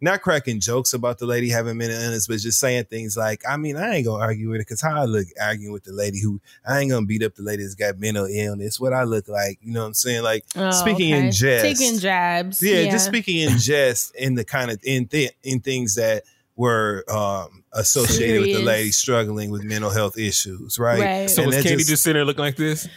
[0.03, 3.57] not cracking jokes about the lady having mental illness, but just saying things like, I
[3.57, 6.21] mean, I ain't gonna argue with it because how I look arguing with the lady
[6.21, 8.81] who I ain't gonna beat up the lady that's got mental illness.
[8.81, 10.23] What I look like, you know what I'm saying?
[10.23, 11.27] Like Oh, speaking okay.
[11.27, 12.63] in jest, taking jabs.
[12.63, 16.23] yeah, just speaking in jest in the kind of in th- in things that
[16.57, 21.01] were um associated with the lady struggling with mental health issues, right?
[21.01, 21.31] Right.
[21.31, 22.89] So And was that Kandi just, sitting there looking like this,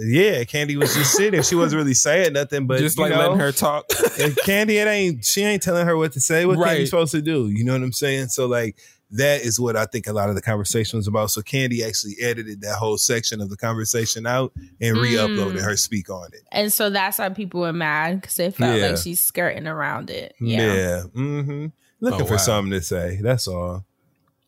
[0.00, 1.42] yeah, Kandi was just sitting.
[1.42, 3.84] She wasn't really saying nothing, but just you like know, letting her talk?
[4.20, 6.46] and Kandi, it ain't she ain't telling her what to say.
[6.46, 6.80] What Right.
[6.80, 7.48] Kandi's supposed to do?
[7.48, 8.28] You know what I'm saying?
[8.28, 8.76] So like
[9.10, 11.30] that is what I think a lot of the conversation was about.
[11.30, 15.02] So Kandi actually edited that whole section of the conversation out and Mm.
[15.02, 16.40] re-uploaded her speak on it.
[16.50, 18.88] And so that's why people were mad because they felt Yeah.
[18.88, 20.34] like she's skirting around it.
[20.40, 20.74] Yeah.
[20.74, 21.02] Yeah.
[21.02, 21.66] hmm
[22.00, 22.38] Looking Oh, for wow.
[22.38, 23.20] something to say.
[23.22, 23.84] That's all.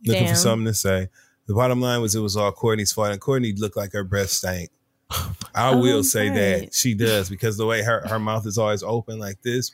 [0.05, 0.35] Looking Damn.
[0.35, 1.09] for something to say.
[1.47, 4.31] The bottom line was it was all Courtney's fault, and Courtney looked like her breath
[4.31, 4.71] stank.
[5.11, 8.83] I Oh, will say that she does because the way her, her mouth is always
[8.83, 9.73] open like this,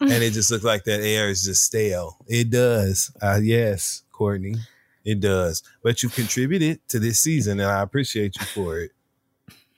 [0.00, 2.16] and it just looks like that air is just stale.
[2.26, 3.10] It does.
[3.20, 4.56] Uh, yes, Courtney,
[5.04, 5.62] it does.
[5.82, 8.92] But you contributed to this season, and I appreciate you for it.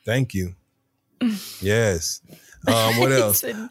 [0.05, 0.55] Thank you.
[1.61, 2.21] Yes.
[2.67, 3.45] Um, what else?
[3.45, 3.71] Yes,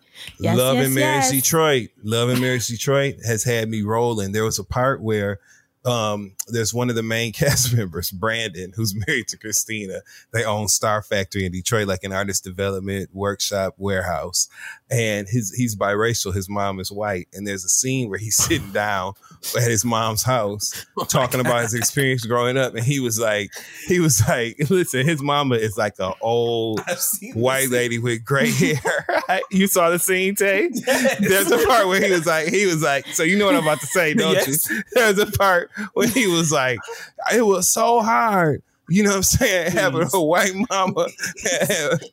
[0.58, 1.32] Love yes, and Marriage yes.
[1.32, 1.90] Detroit.
[2.04, 4.32] Love and Marriage Detroit has had me rolling.
[4.32, 5.40] There was a part where
[5.84, 10.02] um, there's one of the main cast members, Brandon, who's married to Christina.
[10.34, 14.48] They own Star Factory in Detroit, like an artist development workshop warehouse.
[14.90, 16.34] And his he's biracial.
[16.34, 17.28] His mom is white.
[17.34, 19.14] And there's a scene where he's sitting down
[19.56, 22.74] at his mom's house talking about his experience growing up.
[22.76, 23.52] And he was like,
[23.88, 26.82] he was like, listen, his mama is like an old
[27.34, 28.80] white lady with gray hair.
[29.52, 30.69] you saw the scene, Tay?
[31.19, 33.64] There's a part where he was like, he was like, so you know what I'm
[33.64, 34.69] about to say, don't Yes.
[34.69, 34.82] you?
[34.94, 36.80] There's a part where he was like,
[37.34, 38.64] it was so hard.
[38.90, 39.72] You know what I'm saying?
[39.74, 41.08] Having a white mama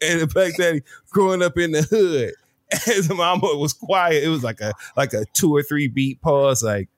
[0.03, 2.35] and a black daddy growing up in the hood.
[2.85, 4.25] His mama was quiet.
[4.25, 6.63] It was like a like a two or three beat pause.
[6.63, 6.89] Like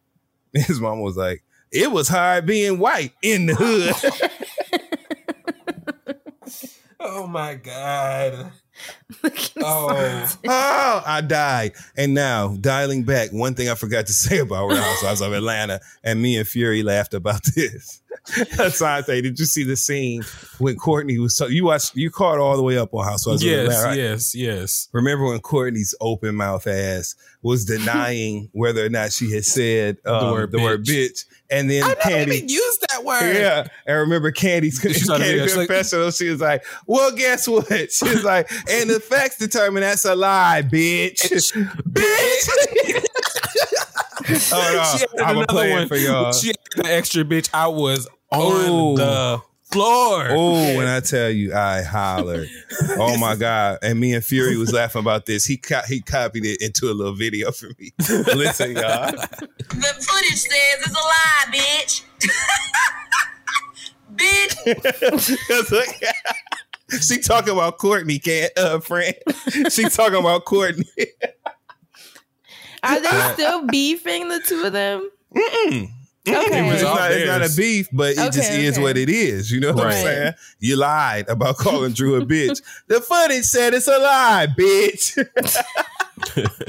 [0.55, 4.31] his mama was like, it was hard being white in the hood.
[7.09, 8.51] Oh my god.
[9.63, 10.29] oh.
[10.49, 11.73] oh, I died.
[11.97, 15.81] And now, dialing back, one thing I forgot to say about Real Housewives of Atlanta,
[16.05, 18.01] and me and Fury laughed about this.
[18.59, 20.23] Asante, did you see the scene
[20.59, 23.49] when Courtney was so you watched you caught all the way up on Housewives of
[23.49, 23.99] Yes, Atlanta, right?
[23.99, 24.89] yes, yes.
[24.93, 30.27] Remember when Courtney's open mouth ass was denying whether or not she had said um,
[30.27, 33.35] the word word bitch, and then I never Kandi even used that word.
[33.37, 37.93] yeah, and remember Kandi's She started Kandi being like- She was like, "Well, guess what?"
[37.93, 41.21] She was like, "And the facts determine that's a lie, bitch,
[41.91, 42.49] bitch."
[44.29, 45.89] Hold She on, had I'm another playing one.
[45.89, 46.33] for y'all.
[46.33, 47.49] She had the extra bitch.
[47.55, 48.97] I was on Oh.
[48.97, 49.41] the
[49.73, 50.27] floor.
[50.31, 52.49] Oh, when I tell you, I hollered.
[52.99, 53.79] Oh my god!
[53.83, 55.45] And me and Fury was laughing about this.
[55.45, 57.93] He co- he copied it into a little video for me.
[58.35, 59.13] Listen, y'all.
[59.13, 62.03] The footage says it's a lie, bitch.
[64.17, 64.57] bitch.
[66.93, 69.15] Look, she talking about Courtney, can't uh, friend.
[69.71, 70.85] She talking about Courtney.
[72.83, 75.11] Are they still beefing the two of them?
[75.35, 75.89] Mm-mm.
[76.29, 76.71] Okay.
[76.75, 79.51] It's, not, it's not a beef, but it just Okay, is what it is.
[79.53, 79.95] You know what Right.
[79.97, 80.33] I'm saying?
[80.59, 82.61] You lied about calling Drew a bitch.
[82.89, 85.25] the footage said it's a lie, bitch.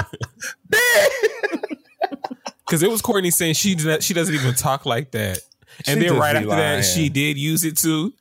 [2.65, 5.39] Because it was Courtney saying she does- she doesn't even talk like that.
[5.85, 6.81] And She then right after lying.
[6.81, 8.13] that, she did use it too.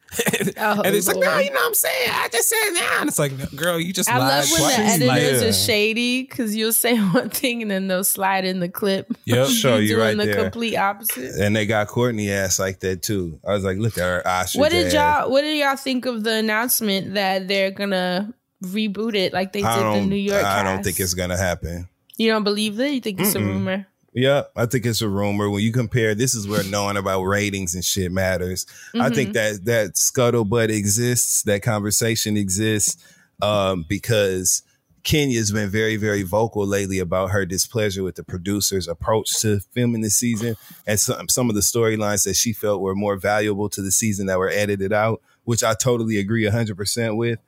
[0.58, 2.10] Oh, and it's like, no, oh, you know what I'm saying?
[2.12, 2.96] I just said that.
[3.00, 5.52] And it's like, no, girl, you just I lied love when the editors Like, are
[5.52, 9.12] shady because you'll say one thing and then they'll slide in the clip.
[9.24, 9.48] Yep.
[9.48, 10.42] Show you doing right the there.
[10.42, 11.40] complete opposite.
[11.40, 13.38] and they got Courtney ass like that too.
[13.46, 14.92] I was like, look at her ostrich What did ass.
[14.94, 18.32] y'all What did y'all think of the announcement that they're gonna
[18.64, 20.44] reboot it like they I did the New York?
[20.44, 21.88] I don't think it's gonna happen.
[22.16, 22.92] You don't believe it?
[22.92, 23.86] You think it's a rumor?
[24.16, 25.50] Yeah, I think it's a rumor.
[25.50, 28.64] When you compare, this is where knowing about ratings and shit matters.
[28.98, 29.32] I think Mhm.
[29.34, 32.96] that that scuttlebutt exists, that conversation exists,
[33.42, 34.62] um, because
[35.04, 40.00] Kenya's been very, very vocal lately about her displeasure with the producer's approach to filming
[40.00, 40.56] the season
[40.86, 44.24] and some some of the storylines that she felt were more valuable to the season
[44.28, 47.38] that were edited out, which I totally agree hundred percent with.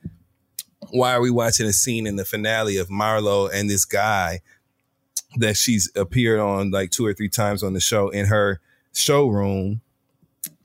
[0.90, 4.40] Why are we watching a scene in the finale of Marlo and this guy
[5.36, 8.60] that she's appeared on like two or three times on the show in her
[8.94, 9.80] showroom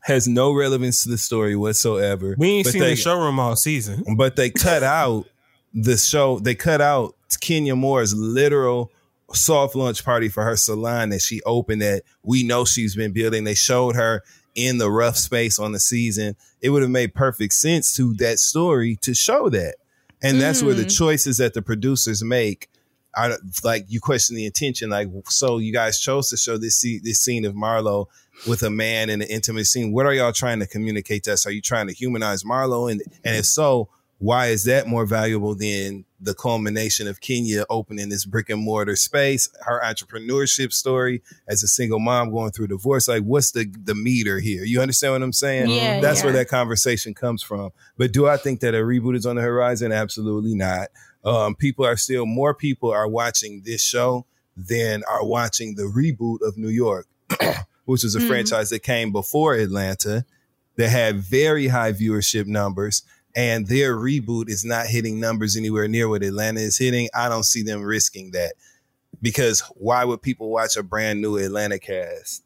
[0.01, 2.35] has no relevance to the story whatsoever.
[2.37, 4.03] we ain't But seen they- the showroom all season.
[4.17, 5.25] but they cut out
[5.73, 6.39] the show.
[6.39, 8.91] They cut out Kenya Moore's literal
[9.33, 13.43] soft lunch party for her salon that she opened that we know she's been building.
[13.45, 14.23] They showed her
[14.55, 16.35] in the rough space on the season.
[16.61, 19.75] It would have made perfect sense to that story to show that.
[20.21, 20.95] And that's where the Mm.
[20.97, 22.69] choices that the producers make
[23.15, 24.89] are like you question the intention.
[24.89, 28.07] Like, so you guys chose to show this scene, this scene of Marlo
[28.47, 29.91] with a man in an intimate scene.
[29.91, 31.45] What are y'all trying to communicate to us?
[31.45, 32.91] Are you trying to humanize Marlo?
[32.91, 33.89] And and if so,
[34.23, 38.95] why is that more valuable than the culmination of Kenya opening this brick and mortar
[38.95, 43.07] space, her entrepreneurship story as a single mom going through divorce?
[43.07, 44.63] Like, what's the the meter here?
[44.63, 45.69] You understand what I'm saying?
[45.69, 47.71] Yeah, That's where that conversation comes from.
[47.97, 49.91] But do I think that a reboot is on the horizon?
[49.91, 50.87] Absolutely not.
[51.23, 54.25] Um, people are still more people are watching this show
[54.57, 57.07] than are watching the reboot of New York,
[57.85, 58.27] which is a Mhm.
[58.27, 60.25] franchise that came before Atlanta
[60.75, 63.03] that had very high viewership numbers.
[63.35, 67.09] And their reboot is not hitting numbers anywhere near what Atlanta is hitting.
[67.15, 68.53] I don't see them risking that
[69.21, 72.43] because why would people watch a brand new Atlanta cast?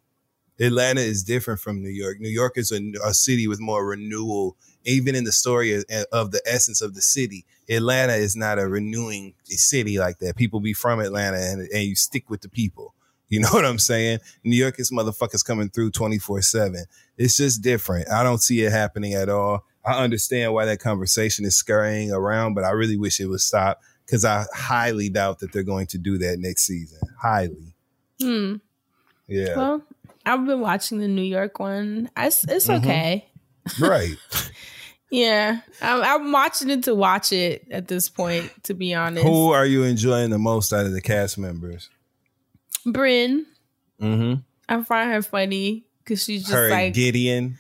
[0.60, 2.20] Atlanta is different from New York.
[2.20, 4.56] New York is a, a city with more renewal,
[4.86, 7.46] even in the story of, of the essence of the city.
[7.70, 10.36] Atlanta is not a renewing city like that.
[10.36, 12.94] People be from Atlanta and, and you stick with the people.
[13.30, 14.20] You know what I'm saying?
[14.46, 16.86] New York is motherfuckers coming through 24 7.
[17.18, 18.10] It's just different.
[18.10, 19.66] I don't see it happening at all.
[19.84, 23.82] I understand why that conversation is scurrying around, but I really wish it would stop
[24.06, 27.00] because I highly doubt that they're going to do that next season.
[27.22, 27.76] Highly.
[28.22, 28.56] Hmm.
[29.28, 29.58] Yeah.
[29.58, 29.82] Well,
[30.26, 32.10] I've been watching the New York one.
[32.16, 32.78] I, it's it's Mhm.
[32.78, 33.30] okay.
[33.78, 34.16] right.
[35.10, 38.52] Yeah, I'm, I'm watching it to watch it at this point.
[38.64, 41.90] To be honest, Who are you enjoying the most out of the cast members?
[42.86, 43.44] Brynn,
[44.02, 44.42] Mm-hmm.
[44.70, 47.58] I find her funny because she's just Her like Gideon.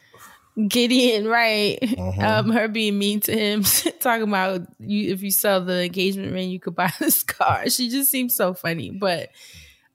[0.68, 1.78] Gideon, right?
[1.82, 2.22] Mhm.
[2.24, 3.64] Um, her being mean to him,
[4.00, 5.14] talking about you.
[5.14, 7.70] If you sell the engagement ring, you could buy this car.
[7.70, 8.90] She just seems so funny.
[8.92, 9.30] But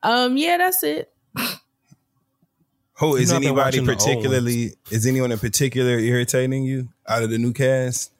[0.02, 1.12] um, yeah, that's it.
[3.02, 4.72] Who is You know, I've been anybody watching the old particularly?
[4.92, 8.12] Is anyone in particular irritating you out of the new cast?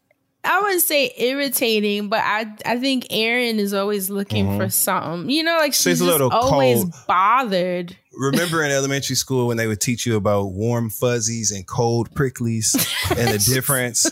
[0.45, 4.57] I wouldn't say irritating, but I I think Erin is always looking Mhm.
[4.59, 5.31] for something.
[5.31, 6.93] You know, like she's, She's a just little always cold.
[7.07, 7.97] bothered.
[8.15, 12.75] Remember in elementary school when they would teach you about warm fuzzies and cold pricklies
[13.11, 14.07] and the difference?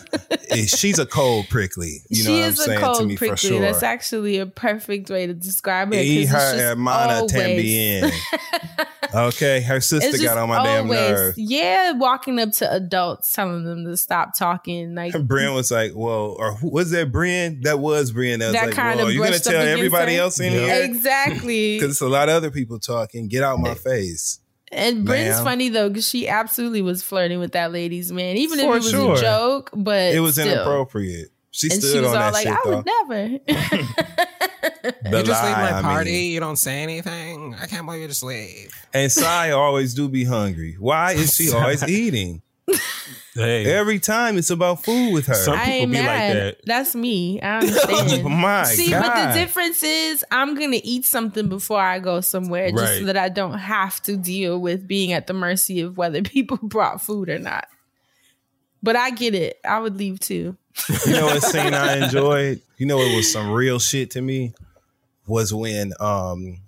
[0.50, 1.98] Eh, She's a cold prickly.
[2.08, 3.36] You know she what I'm is a saying cold to me prickly.
[3.36, 3.60] for sure.
[3.60, 6.00] That's actually a perfect way to describe her.
[6.00, 8.10] E her hermana también.
[9.12, 11.34] Okay, her sister got on my damn always- nerve.
[11.36, 14.94] Yeah, walking up to adults, telling them to stop talking.
[14.94, 17.60] Like Brian was like, "Well, or was that Brian?
[17.62, 18.38] That was Brian.
[18.38, 20.22] That was That like, kind of are you gonna tell everybody her?
[20.22, 20.60] else in Yeah.
[20.60, 20.84] here?
[20.84, 21.70] Exactly.
[21.80, 23.26] Because it's a lot of other people talking.
[23.28, 24.38] Get out my face.
[24.72, 25.44] And Brynn's Ma'am.
[25.44, 28.84] funny though, because she absolutely was flirting with that lady's man, even For if it
[28.84, 29.14] was sure.
[29.16, 29.70] a joke.
[29.74, 30.46] But It was still.
[30.52, 31.28] inappropriate.
[31.52, 32.76] She and stood she was on all that like, shit "I though.
[32.76, 36.10] would never." The you just leave lie, my I party.
[36.12, 36.30] mean.
[36.32, 37.56] you don't say anything.
[37.60, 38.72] I can't believe you just leave.
[38.94, 40.76] And Sai always do be hungry.
[40.78, 42.42] Why is she always eating?
[43.34, 43.64] Hey.
[43.72, 45.50] Every time it's about food with her.
[45.54, 46.04] I ain't be mad.
[46.34, 46.66] Like that.
[46.66, 47.40] That's me.
[47.40, 48.24] I understand.
[48.24, 52.82] My See, but the difference is I'm gonna eat something before I go somewhere, just
[52.82, 52.98] Right.
[52.98, 56.58] so that I don't have to deal with being at the mercy of whether people
[56.62, 57.68] brought food or not.
[58.82, 59.60] But I get it.
[59.64, 60.56] I would leave too.
[61.06, 62.62] You know what scene I enjoyed?
[62.78, 64.54] You know it was some real shit to me?
[65.26, 66.58] Was when um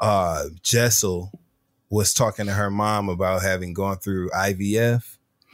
[0.00, 1.30] uh Jessel
[1.90, 5.02] was talking to her mom about having gone through IVF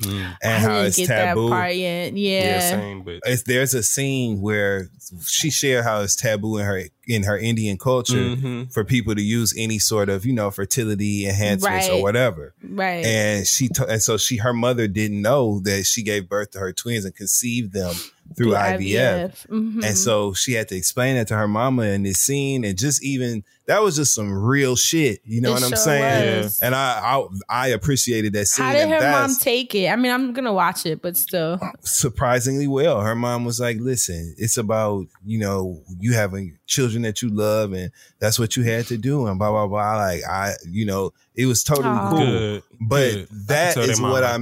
[0.02, 1.44] and I how it's get taboo.
[1.48, 2.15] that part yet.
[2.15, 2.97] Yeah.
[3.24, 4.89] It's, there's a scene where
[5.24, 8.73] she shared how it's taboo in her in her Indian culture Mhm.
[8.73, 12.55] for people to use any sort of you know fertility enhancements or whatever.
[12.62, 13.05] Right.
[13.05, 16.59] And she t- and so she her mother didn't know that she gave birth to
[16.59, 17.94] her twins and conceived them
[18.36, 19.46] through Through IVF.
[19.46, 19.46] IVF.
[19.48, 19.84] Mhm.
[19.84, 23.02] And so she had to explain that to her mama in this scene and just
[23.05, 25.20] even that was just some real shit.
[25.24, 26.42] You know It what I'm saying?
[26.42, 26.59] was.
[26.60, 28.64] And I, I I appreciated that scene.
[28.66, 29.88] How did and her mom take it?
[29.88, 31.59] I mean, I'm gonna watch it, but still.
[31.82, 33.01] surprisingly well.
[33.01, 37.72] Her mom was like, "Listen, it's about you know you having children that you love,
[37.72, 39.96] and that's what you had to do." And blah blah blah.
[39.96, 42.10] Like I, you know, it was totally Aw.
[42.10, 42.26] cool.
[42.26, 43.22] Good, but good.
[43.22, 44.40] I can that tell is their mom what like I that.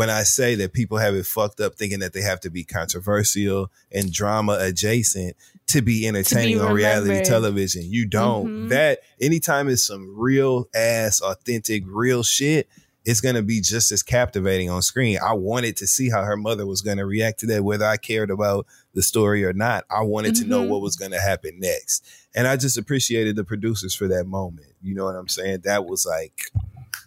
[0.00, 2.64] When I say that people have it fucked up, thinking that they have to be
[2.64, 5.36] controversial and drama adjacent
[5.66, 7.82] to be entertaining on reality television.
[7.84, 8.46] You don't.
[8.46, 8.68] Mhm.
[8.70, 12.66] That anytime it's some real ass, authentic, real shit,
[13.04, 15.18] it's gonna be just as captivating on screen.
[15.22, 18.30] I wanted to see how her mother was gonna react to that, whether I cared
[18.30, 19.84] about the story or not.
[19.90, 20.68] I wanted to know Mhm.
[20.68, 22.06] what was gonna happen next.
[22.34, 24.68] And I just appreciated the producers for that moment.
[24.80, 25.60] You know what I'm saying?
[25.64, 26.40] That was like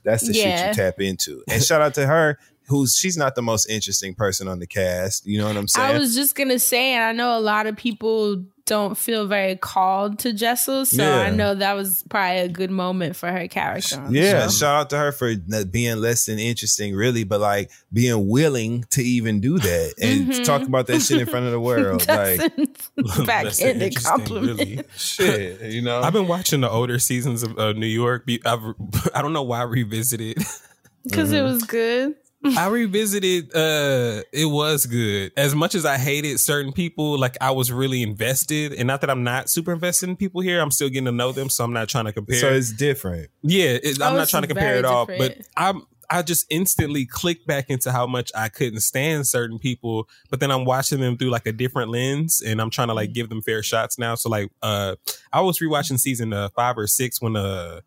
[0.04, 1.44] that's the shit you tap into.
[1.48, 2.38] And shout out to her,
[2.68, 5.26] who's she's not the most interesting person on the cast.
[5.26, 5.96] You know what I'm saying?
[5.96, 9.58] I was just gonna say, and I know a lot of people don't feel very
[9.58, 11.18] called to Jessel, so Yeah.
[11.24, 14.00] I know that was probably a good moment for her character.
[14.00, 14.52] on the Yeah, show.
[14.52, 15.36] shout out to her for
[15.70, 20.46] being less than interesting, really, but like being willing to even do that and Mhm.
[20.46, 22.08] talk about that shit in front of the world.
[22.08, 22.40] like,
[23.28, 24.60] back That's in the interesting, compliment.
[24.60, 24.84] really.
[24.96, 26.00] shit, you know.
[26.00, 28.24] I've been watching the older seasons of uh, New York.
[28.46, 28.62] I've,
[29.14, 30.38] I don't know why I revisited.
[31.04, 32.16] because it was good.
[32.58, 33.56] I revisited.
[33.56, 35.32] Uh, it was good.
[35.38, 39.10] As much as I hated certain people, like I was really invested, and not that
[39.10, 40.60] I'm not super invested in people here.
[40.60, 42.38] I'm still getting to know them, so I'm not trying to compare.
[42.38, 43.30] so it's different.
[43.42, 45.38] Yeah, it, I'm Oh, not trying to compare very it all, but.
[45.58, 50.42] I'm I just instantly clicked back into how much I couldn't stand certain people, but
[50.42, 53.30] then I'm watching them through like a different lens, and I'm trying to like give
[53.30, 54.14] them fair shots now.
[54.16, 54.96] So like, uh,
[55.32, 57.80] I was rewatching season uh, five or six when uh,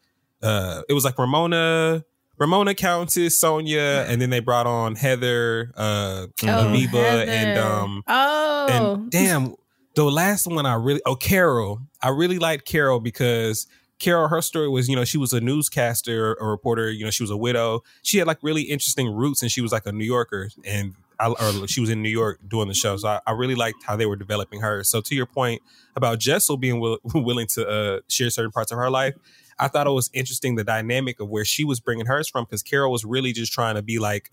[0.42, 2.04] uh, it was like Ramona.
[2.38, 7.62] Ramona Countess, Sonja, and then they brought on Heather, uh, Aviva, and Heather.
[7.62, 9.54] um, oh, and damn,
[9.94, 13.66] the last one I really oh Carole, I really liked Carole because
[13.98, 17.22] Carole, her story was you know she was a newscaster, a reporter, you know she
[17.22, 17.82] was a widow.
[18.02, 21.28] She had like really interesting roots, and she was like a New Yorker, and I,
[21.28, 22.96] or she was in New York doing the show.
[22.98, 24.84] So I, I really liked how they were developing her.
[24.84, 25.62] So to your point
[25.94, 29.14] about Jessel being will, willing to uh, share certain parts of her life.
[29.58, 32.62] I thought it was interesting the dynamic of where she was bringing hers from because
[32.62, 34.30] Carole was really just trying to be like,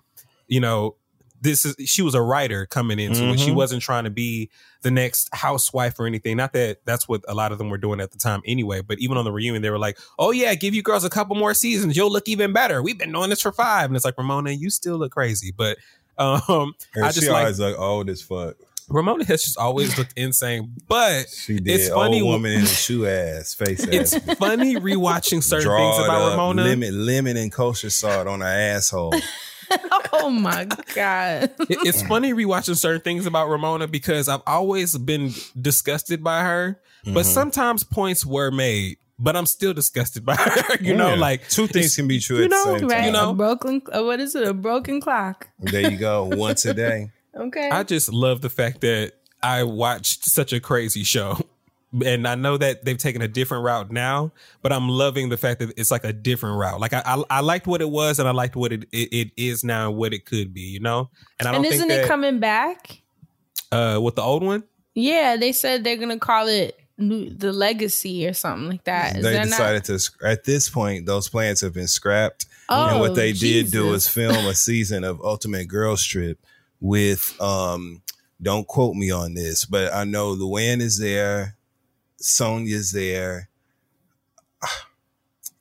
[0.47, 0.95] you know,
[1.41, 3.39] this is she was a writer coming into it.
[3.39, 3.55] She Mhm.
[3.55, 4.49] wasn't trying to be
[4.81, 6.37] the next housewife or anything.
[6.37, 8.79] Not that that's what a lot of them were doing at the time anyway.
[8.81, 11.35] But even on the reunion, they were like, "Oh yeah, give you girls a couple
[11.35, 12.81] more seasons, you'll look even better.
[12.81, 13.89] We've been doing this for five.
[13.89, 15.77] And it's like Ramona, you still look crazy, but
[16.17, 18.55] um, I she just like always like old as fuck.
[18.89, 20.73] Ramona has just always looked insane.
[20.88, 21.68] But She did.
[21.80, 23.84] it's funny old woman in a shoe ass face.
[23.88, 24.35] it's ass.
[24.38, 26.64] funny rewatching certain Draw things about up, Ramona.
[26.64, 29.14] Lemon, lemon and kosher salt on her asshole.
[30.11, 31.43] oh my god.
[31.61, 36.80] It- it's funny rewatching certain things about Ramona because I've always been disgusted by her,
[37.05, 37.34] but Mhm.
[37.34, 38.97] sometimes points were made.
[39.19, 40.77] But I'm still disgusted by her.
[40.81, 42.95] You know, like two things can be true you at the know, same right?
[42.97, 43.05] time.
[43.05, 43.30] You know?
[43.30, 43.81] a broken.
[43.91, 44.45] Uh, what is it?
[44.47, 45.47] A broken clock.
[45.60, 46.26] There you go.
[46.26, 47.11] Once a day.
[47.35, 47.69] Okay.
[47.69, 51.38] I just love the fact that I watched such a crazy show.
[52.03, 54.31] And I know that they've taken a different route now,
[54.64, 56.80] but I'm loving the fact that it's like a different route.
[56.80, 59.31] Like I, I, I liked what it was, and I liked what it, it, it
[59.38, 60.61] is now, and what it could be.
[60.61, 63.03] You know, and I don't and isn't that it coming back?
[63.72, 64.64] uh, with the old one.
[64.95, 69.18] Yeah, they said they're gonna call it New- the Legacy or something like that.
[69.18, 69.57] Is they that not?
[69.57, 73.65] decided to at this point those plans have been scrapped Oh, and what they did
[73.69, 73.91] do Jesus.
[73.91, 76.39] was film a season of ultimate girls trip
[76.84, 78.01] with um
[78.41, 81.55] don't quote me on this but i know luann is there
[82.22, 83.47] sonja's there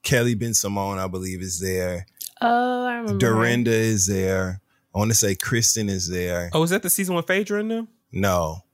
[0.03, 2.07] kelly bensimon i believe is there
[2.45, 3.19] Oh, I remember.
[3.19, 4.61] dorinda is there
[4.95, 7.69] i want to say kristen is there Oh, is that the season with Phaedra in
[7.69, 7.89] them?
[8.11, 8.65] no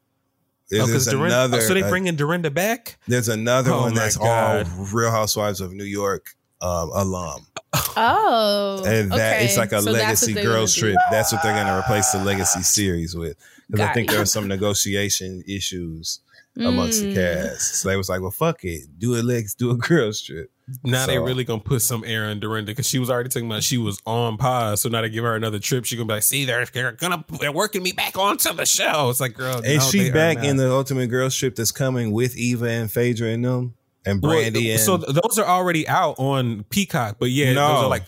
[0.70, 1.26] Oh, there's, because Dorinda.
[1.26, 2.98] another oh, so they uh, bringing Dorinda back.
[3.06, 4.66] there's another Oh one that's God.
[4.68, 9.44] all real housewives of new york um, alum Oh, and that okay.
[9.44, 10.94] it's like a So legacy girls gonna do.
[10.94, 10.96] trip.
[11.10, 13.36] That's what they're going to replace the legacy series with.
[13.70, 14.12] Because I think it.
[14.12, 16.20] there are some negotiation issues
[16.56, 17.14] amongst the Mm.
[17.14, 17.76] cast.
[17.76, 20.50] So they was like, "Well, fuck it, do a legs, do a girls trip."
[20.84, 23.46] Now they So- really gonna put some air on Dorinda because she was already talking
[23.50, 24.80] about she was on pause.
[24.82, 25.84] So now they give her another trip.
[25.84, 29.08] She gonna be like, "See, they're, they're gonna they're working me back onto the show."
[29.10, 32.36] It's like, girl, And no, she's back in the Ultimate Girls Trip that's coming with
[32.36, 33.74] Eva and Phaedra and them
[34.08, 34.70] and Well, Brandi.
[34.72, 38.04] and so those are already out on Peacock, but yeah, no, those are like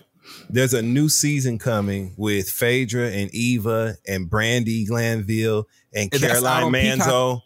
[0.49, 6.71] there's a new season coming with Phaedra and Eva and Brandi Glanville and And Caroline
[6.71, 7.07] Peacock?
[7.07, 7.41] Manzo.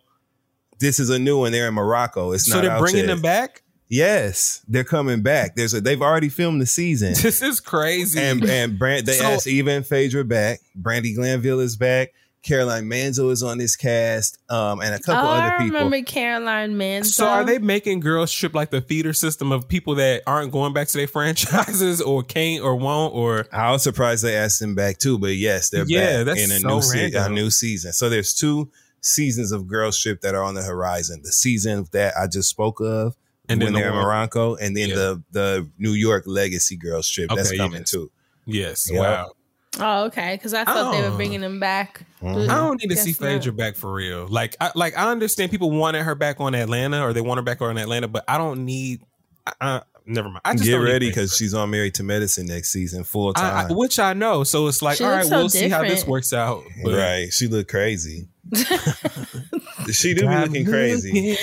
[0.80, 1.52] This is a new one.
[1.52, 2.32] They're in Morocco.
[2.34, 3.08] It's so not So they're bringing yet.
[3.08, 3.62] them back.
[3.88, 5.56] Yes, they're coming back.
[5.56, 7.14] There's a they've already filmed the season.
[7.22, 8.20] This is crazy.
[8.20, 10.60] and and Brand, they So- asked Eva and Phaedra back.
[10.80, 12.10] Brandi Glanville is back.
[12.46, 15.80] Caroline Manzo is on this cast, um, and a couple oh, other I people.
[15.80, 17.06] remember Caroline Manzo.
[17.06, 20.72] So are they making girls trip like the feeder system of people that aren't going
[20.74, 24.76] back to their franchises or can't or won't or I was surprised they asked them
[24.76, 27.50] back too, but yes, they're Yeah, back that's in a so new se- a new
[27.50, 27.94] season.
[27.94, 28.70] So there's two
[29.02, 31.22] seasons of Girls Trip that are on the horizon.
[31.24, 33.16] The season that I just spoke of,
[33.50, 34.96] And when then they're in Morocco, and then Yeah.
[34.96, 37.92] the the New York Legacy Girls Trip that's coming yes.
[37.92, 38.12] too.
[38.46, 39.00] yes, Yeah.
[39.00, 39.32] wow.
[39.80, 40.36] Oh, okay.
[40.36, 41.16] Because I thought they were Oh.
[41.18, 42.06] bringing them back.
[42.22, 42.48] Mhm.
[42.50, 43.20] I don't need to Guess see not.
[43.20, 44.28] Phaedra back for real.
[44.28, 47.44] Like, I, like I understand people wanted her back on Atlanta or they want her
[47.44, 49.02] back on Atlanta, but I don't need.
[49.46, 50.42] I, I, never mind.
[50.46, 53.70] I just Get ready because she's on Married to Medicine next season, full time.
[53.70, 54.44] I, which I know.
[54.44, 56.64] So it's like, She all right, so we'll see how this works out.
[56.84, 58.28] But right, she looked crazy.
[59.92, 61.38] she do be looking crazy.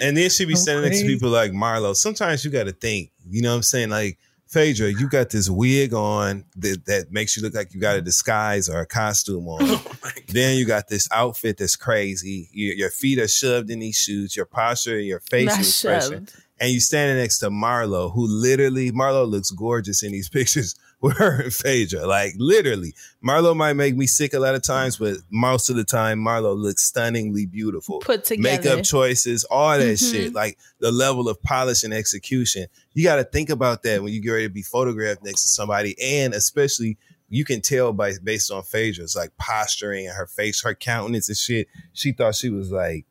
[0.00, 1.94] And then she be So standing next to people like Marlo.
[1.94, 3.90] Sometimes you got to think, you know what I'm saying?
[3.90, 4.18] Like,
[4.50, 8.02] Phaedra, you got this wig on that, that makes you look like you got a
[8.02, 9.60] disguise or a costume on.
[10.02, 12.48] Oh then you got this outfit that's crazy.
[12.52, 14.36] Your, your feet are shoved in these shoes.
[14.36, 16.26] Your posture, your facial expression.
[16.26, 16.44] shoved.
[16.60, 21.16] And you standing next to Marlo, who literally, Marlo looks gorgeous in these pictures with
[21.16, 22.06] her and Phaedra.
[22.06, 22.94] Like literally,
[23.24, 26.56] Marlo might make me sick a lot of times, but most of the time, Marlo
[26.56, 28.00] looks stunningly beautiful.
[28.00, 28.42] Put together.
[28.42, 30.10] Makeup choices, all that Mhm.
[30.12, 32.66] shit, like the level of polish and execution.
[32.94, 35.48] You got to think about that when you get ready to be photographed next to
[35.48, 36.98] somebody, and especially
[37.28, 41.38] you can tell by based on Phaedra's like posturing and her face, her countenance and
[41.38, 41.68] shit.
[41.92, 43.06] She thought she was like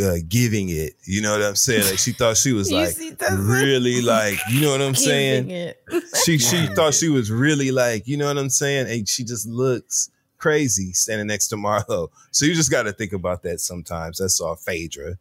[0.00, 0.94] uh, giving it.
[1.04, 1.84] You know what I'm saying?
[1.84, 2.96] Like she thought she was like
[3.32, 5.50] really like, you know what I'm saying?
[5.50, 5.82] it.
[6.24, 8.90] She she thought she was really like, you know what I'm saying?
[8.90, 12.08] And she just looks crazy standing next to Marlo.
[12.32, 14.18] So you just got to think about that sometimes.
[14.18, 15.16] That's all Phaedra.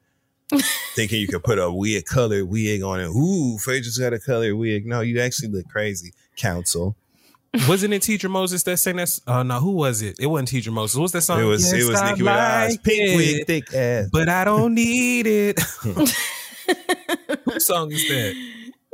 [0.95, 3.07] Thinking you could put a weird colored wig on it.
[3.07, 4.85] Ooh, Phaedra's got a colored wig.
[4.85, 6.11] No, you actually look crazy.
[6.35, 6.95] Council.
[7.68, 9.19] Wasn't it Teedra Moses that sang that?
[9.28, 10.15] Uh, no, who was it?
[10.19, 10.98] It wasn't Teedra Moses.
[10.98, 11.41] What's that song?
[11.41, 12.69] It was it was I Nicki Minaj.
[12.69, 14.10] like Pink wig, thick ass.
[14.11, 15.60] but I don't need it.
[17.45, 18.36] Whose song is that?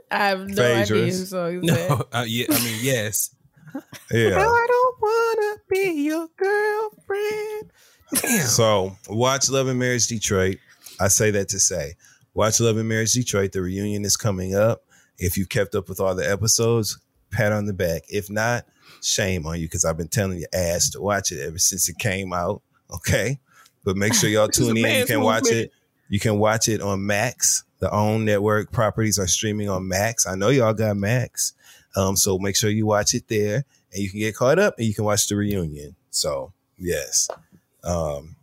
[0.09, 1.89] I have no idea who song is that.
[1.89, 3.35] No, uh, yeah, I mean yes.
[4.11, 4.37] Yeah.
[4.39, 7.71] I don't wanna be your girlfriend.
[8.21, 8.47] Damn.
[8.47, 10.57] So watch Love and Marriage Detroit.
[10.99, 11.93] I say that to say,
[12.33, 13.51] watch Love and Marriage Detroit.
[13.51, 14.83] The reunion is coming up.
[15.19, 16.97] If you've kept up with all the episodes,
[17.31, 18.03] pat on the back.
[18.09, 18.65] If not,
[19.01, 21.97] shame on you because I've been telling your ass to watch it ever since it
[21.97, 22.61] came out.
[22.93, 23.39] Okay,
[23.83, 24.99] but make sure y'all tune in.
[24.99, 25.71] You can watch it.
[26.09, 27.63] You can watch it on Max.
[27.79, 30.25] The own network properties are streaming on Max.
[30.25, 31.53] I know y'all got Max,
[31.95, 34.87] um, so make sure you watch it there, and you can get caught up, and
[34.87, 35.95] you can watch the reunion.
[36.09, 37.27] So yes.
[37.83, 38.36] Um,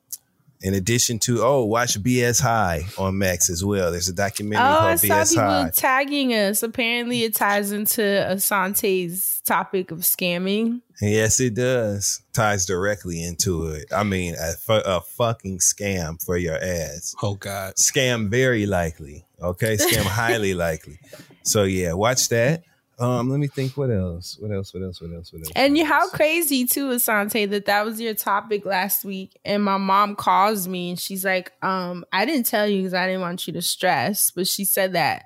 [0.64, 3.92] in addition to oh, watch BS High on Max as well.
[3.92, 5.70] There's a documentary Oh, documentary I saw BS people High.
[5.74, 6.62] tagging us.
[6.62, 10.80] Apparently, it ties into Asante's topic of scamming.
[11.02, 12.22] Yes, it does.
[12.32, 13.92] Ties directly into it.
[13.94, 17.14] I mean, a, a fucking scam for your ass.
[17.22, 17.74] Oh God.
[17.74, 19.26] Scam very likely.
[19.42, 20.98] Okay, scam highly likely.
[21.42, 22.62] So yeah, watch that.
[22.98, 23.76] Um, let me think.
[23.76, 24.36] What else?
[24.38, 24.72] What else?
[24.72, 25.00] What else?
[25.00, 25.32] What else?
[25.32, 25.52] What else?
[25.56, 29.38] And you, how crazy too, Asante, that that was your topic last week.
[29.44, 33.06] And my mom calls me and she's like, um, I didn't tell you because I
[33.06, 35.24] didn't want you to stress, but she said that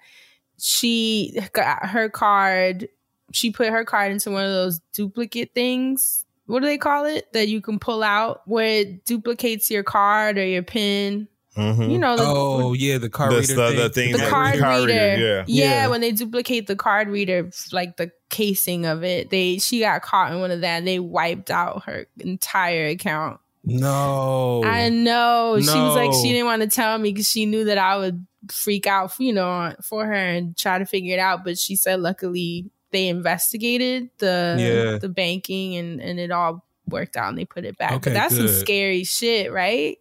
[0.58, 2.88] she got her card,
[3.32, 6.24] she put her card into one of those duplicate things.
[6.46, 7.30] What do they call it?
[7.34, 11.28] That you can pull out where it duplicates your card or your pin.
[11.58, 11.90] Mhm.
[11.92, 13.54] You know, the, oh yeah, the card The- reader.
[13.54, 13.76] the- thing.
[13.76, 14.92] the thing the that- card, card reader.
[14.92, 15.44] reader, yeah.
[15.46, 15.64] yeah.
[15.82, 15.88] Yeah.
[15.88, 20.32] when they duplicate the card reader, like the casing of it, they she got caught
[20.32, 20.78] in one of that.
[20.78, 23.40] And they wiped out her entire account.
[23.64, 25.58] No, I know.
[25.60, 28.24] She was like, she didn't want to tell me because she knew that I would
[28.50, 31.44] freak out, you know, for her and try to figure it out.
[31.44, 34.98] But she said, luckily, they investigated the Yeah.
[34.98, 37.92] the banking and and it all worked out and they put it back.
[37.92, 39.98] Okay, but that's some scary shit, right?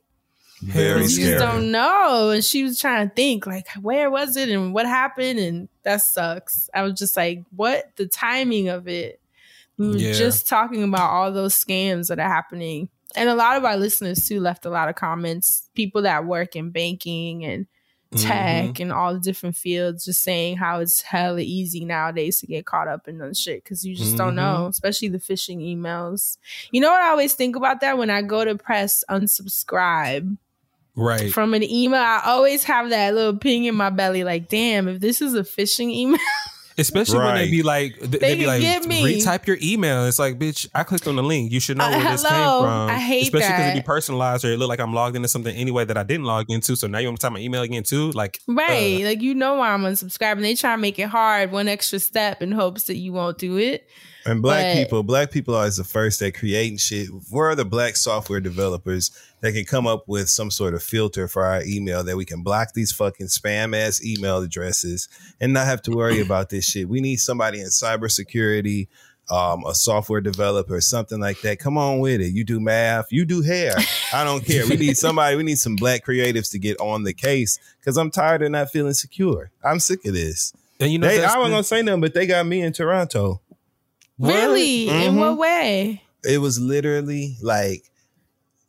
[0.62, 1.32] Very you scary.
[1.32, 2.32] just don't know.
[2.32, 5.40] And she was trying to think, like, where was it and what happened?
[5.40, 6.70] And that sucks.
[6.74, 7.92] I was just like, what?
[7.96, 9.20] The timing of it.
[9.78, 10.14] We were Yeah.
[10.14, 12.90] just talking about all those scams that are happening.
[13.16, 15.70] And a lot of our listeners too left a lot of comments.
[15.76, 17.68] People that work in banking and
[18.12, 18.28] mm-hmm.
[18.28, 22.66] tech and all the different fields just saying how it's hella easy nowadays to get
[22.66, 24.64] caught up in those shit because you just don't mm-hmm.
[24.64, 26.38] know, especially the phishing emails.
[26.72, 30.38] You know what I always think about that when I go to press unsubscribe
[30.98, 31.32] right.
[31.32, 35.00] from an email, I always have that little ping in my belly, like, damn, if
[35.00, 36.20] this is a phishing email,
[36.80, 39.02] Especially when they be like, they, They be can like, get me.
[39.20, 40.06] retype your email.
[40.06, 41.52] It's like, bitch, I clicked on the link.
[41.52, 42.90] You should know Uh, where this came from.
[42.92, 45.56] I hate Especially because it be personalized or it look like I'm logged into something
[45.56, 46.76] anyway that I didn't log into.
[46.76, 48.12] So now you want to type my email again too?
[48.12, 49.02] Like, right?
[49.02, 50.42] uh, like, you know why I'm unsubscribing.
[50.42, 53.58] They try to make it hard, one extra step in hopes that you won't do
[53.58, 53.90] it.
[54.28, 57.08] And black But- people, black people are always the first at creating shit.
[57.32, 59.10] We're the black software developers
[59.42, 62.44] that can come up with some sort of filter for our email that we can
[62.44, 65.08] block these fucking spam ass email addresses
[65.40, 66.90] and not have to worry about this shit.
[66.90, 68.88] We need somebody in cybersecurity,
[69.30, 71.60] um, a software developer, something like that.
[71.60, 72.34] Come on with it.
[72.34, 73.74] You do math, you do hair.
[74.14, 74.66] I don't care.
[74.68, 78.10] We need somebody, we need some black creatives to get on the case because I'm
[78.12, 79.52] tired of not feeling secure.
[79.64, 80.54] I'm sick of this.
[80.80, 83.42] and you know, They, I wasn't gonna say nothing, but they got me in Toronto.
[84.20, 84.90] Really?
[84.90, 85.18] In Mhm.
[85.20, 86.02] what way?
[86.24, 87.84] it was literally like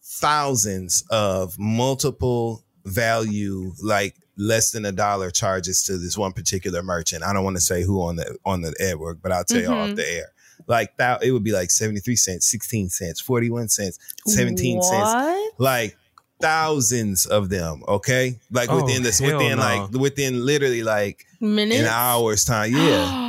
[0.03, 7.25] thousands of multiple value like less than a dollar charges to this one particular merchant
[7.25, 9.69] i don't want to say who on the on the network but i'll tell you
[9.69, 10.27] off the air
[10.67, 15.97] like that it would be like 73 cents 16 cents 41 cents 17 cents like
[16.41, 19.63] thousands of them okay like Oh, within this within no.
[19.65, 21.81] like within literally like Minutes?
[21.81, 23.25] an hour's time yeah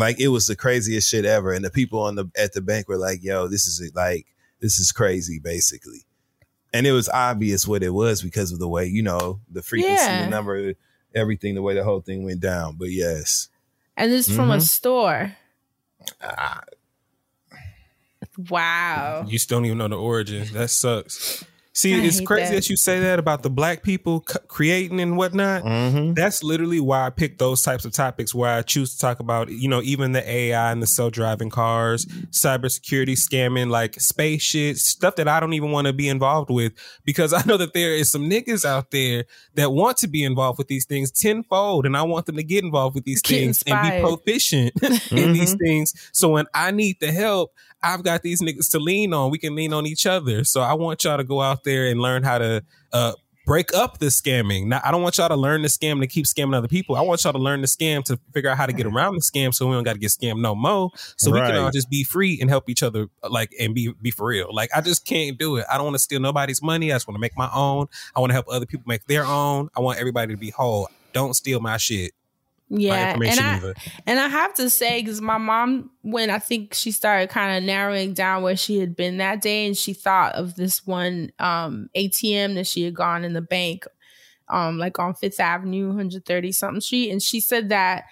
[0.00, 2.88] like it was the craziest shit ever and the people on the at the bank
[2.88, 4.26] were like yo this is like
[4.60, 6.04] this is crazy basically
[6.72, 10.02] and it was obvious what it was because of the way you know the frequency
[10.02, 10.24] Yeah.
[10.24, 10.74] the number
[11.14, 13.48] everything the way the whole thing went down but yes
[13.96, 14.62] and it's from a Mhm.
[14.62, 15.36] store.
[16.22, 16.62] Ah,
[18.48, 19.26] Wow.
[19.28, 20.46] You still don't even know the origin.
[20.52, 21.44] That sucks.
[21.72, 22.54] See, I it's crazy that.
[22.56, 22.68] that.
[22.70, 25.62] you say that about the black people c- creating and whatnot.
[25.62, 26.16] mhm.
[26.16, 29.50] That's literally why I pick those types of topics where I choose to talk about,
[29.50, 35.16] you know, even the AI and the self-driving cars, cybersecurity, scamming, like space shit, stuff
[35.16, 36.72] that I don't even want to be involved with
[37.04, 39.24] because I know that there is some niggas out there
[39.54, 42.64] that want to be involved with these things tenfold, and I want them to get
[42.64, 44.02] involved with these Get things and be inspired.
[44.02, 44.72] proficient
[45.12, 45.92] in these things.
[46.12, 49.30] So when I need the help, I've got these niggas to lean on.
[49.30, 50.44] We can lean on each other.
[50.44, 52.62] So I want y'all to go out there and learn how to
[52.92, 53.12] uh,
[53.46, 54.66] break up the scamming.
[54.66, 56.94] Now, I don't want y'all to learn the scam to keep scamming other people.
[56.96, 59.22] I want y'all to learn the scam to figure out how to get around the
[59.22, 60.90] scam so we don't got to get scammed no more.
[61.16, 64.10] So we can all just be free and help each other, like, and be be
[64.10, 64.54] for real.
[64.54, 65.66] Like, I just can't do it.
[65.70, 66.92] I don't want to steal nobody's money.
[66.92, 67.86] I just want to make my own.
[68.14, 69.68] I want to help other people make their own.
[69.76, 70.88] I want everybody to be whole.
[71.12, 72.12] Don't steal my shit.
[72.72, 73.74] Yeah, and I either.
[74.06, 77.64] and I have to say because my mom, when I think she started kind of
[77.64, 81.90] narrowing down where she had been that day, and she thought of this one um,
[81.96, 83.86] ATM that she had gone in the bank,
[84.48, 88.04] um, like on Fifth Avenue, 130 something street, and she said that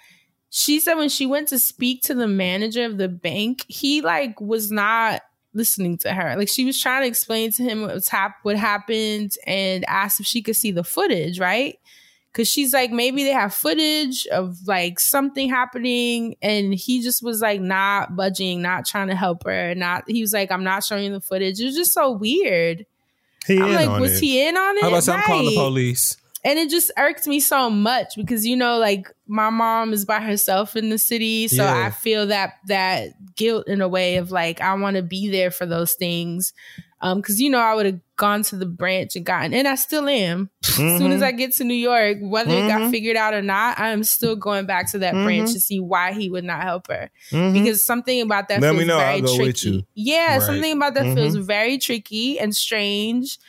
[0.49, 4.41] she said when she went to speak to the manager of the bank, he like
[4.41, 5.21] was not
[5.53, 6.35] listening to her.
[6.35, 10.19] Like she was trying to explain to him what was hap- what happened and asked
[10.19, 11.77] if she could see the footage, right?
[12.31, 17.41] Cause she's like, maybe they have footage of like something happening, and he just was
[17.41, 19.73] like not budging, not trying to help her.
[19.73, 21.59] Not he was like, I'm not showing you the footage.
[21.59, 22.85] It was just so weird.
[23.47, 24.23] He I'm like, was it.
[24.23, 24.81] he in on it?
[24.83, 26.17] How about some calling the police?
[26.45, 30.21] And it just irked me so much because you know, like my mom is by
[30.21, 31.87] herself in the city, so Yeah.
[31.87, 35.51] I feel that that guilt in a way of like I want to be there
[35.51, 36.53] for those things.
[37.01, 39.73] Um, because you know, I would have gone to the branch and gotten, and I
[39.73, 40.51] still am.
[40.63, 42.91] As soon as I get to New York, whether it got Mhm.
[42.91, 45.23] figured out or not, I'm still going back to that Mhm.
[45.23, 47.09] branch to see why he would not help her.
[47.31, 47.53] Mhm.
[47.53, 49.47] Because something about that Let me feels know, I'll very go tricky.
[49.47, 49.83] with you.
[49.95, 50.41] Yeah, Right.
[50.43, 53.39] something about that feels very tricky and strange.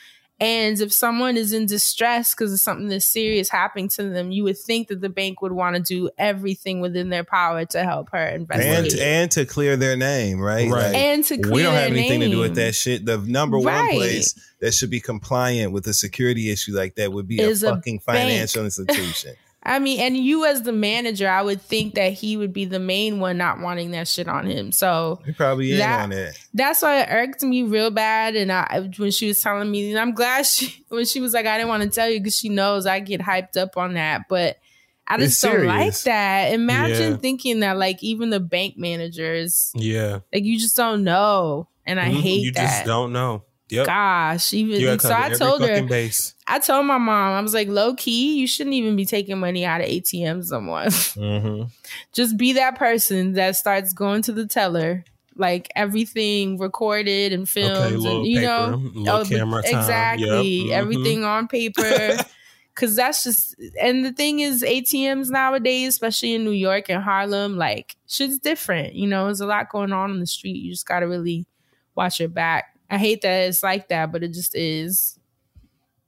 [0.40, 4.42] And if someone is in distress because of something that's serious happening to them, you
[4.44, 8.08] would think that the bank would want to do everything within their power to help
[8.12, 8.98] her and investigate.
[9.00, 10.70] and to clear their name, right?
[10.70, 10.94] Right.
[10.94, 13.04] And to clear we don't have their anything to do with that shit.
[13.04, 17.28] The number one place that should be compliant with a security issue like that would
[17.28, 18.18] be Is a a fucking bank.
[18.30, 19.34] financial institution.
[19.62, 22.78] I mean, and you as the manager, I would think that he would be the
[22.78, 24.72] main one not wanting that shit on him.
[24.72, 26.38] So He probably That- on that.
[26.54, 28.36] that's why it irked me real bad.
[28.36, 31.44] And I, when she was telling me, and I'm glad she, when she was like,
[31.44, 34.22] I didn't want to tell you because she knows I get hyped up on that.
[34.30, 34.58] But
[35.06, 36.54] I It's just don't like that.
[36.54, 37.16] Imagine Yeah.
[37.18, 40.20] thinking that, like, even the bank managers, Yeah.
[40.32, 41.68] like, you just don't know.
[41.84, 42.20] And I Mhm.
[42.20, 42.60] hate You that.
[42.62, 43.42] just don't know.
[43.70, 43.86] Yep.
[43.86, 45.82] Gosh, even so, I told her.
[45.84, 46.34] base.
[46.46, 49.64] I told my mom, I was like, low key, you shouldn't even be taking money
[49.64, 50.82] out of ATMs no more.
[50.82, 51.64] Mm-hmm.
[52.12, 55.04] Just be that person that starts going to the teller,
[55.36, 59.78] like everything recorded and filmed, little and you know, paper, little the- camera time.
[59.80, 60.72] exactly Yep, mhm.
[60.72, 62.16] everything on paper.
[62.76, 67.56] Cause that's just, and the thing is, ATMs nowadays, especially in New York and Harlem,
[67.58, 68.94] like shit's different.
[68.94, 70.56] You know, there's a lot going on in the street.
[70.56, 71.46] You just gotta really
[71.94, 72.74] watch your back.
[72.90, 75.18] I hate that it's like that, but it just is.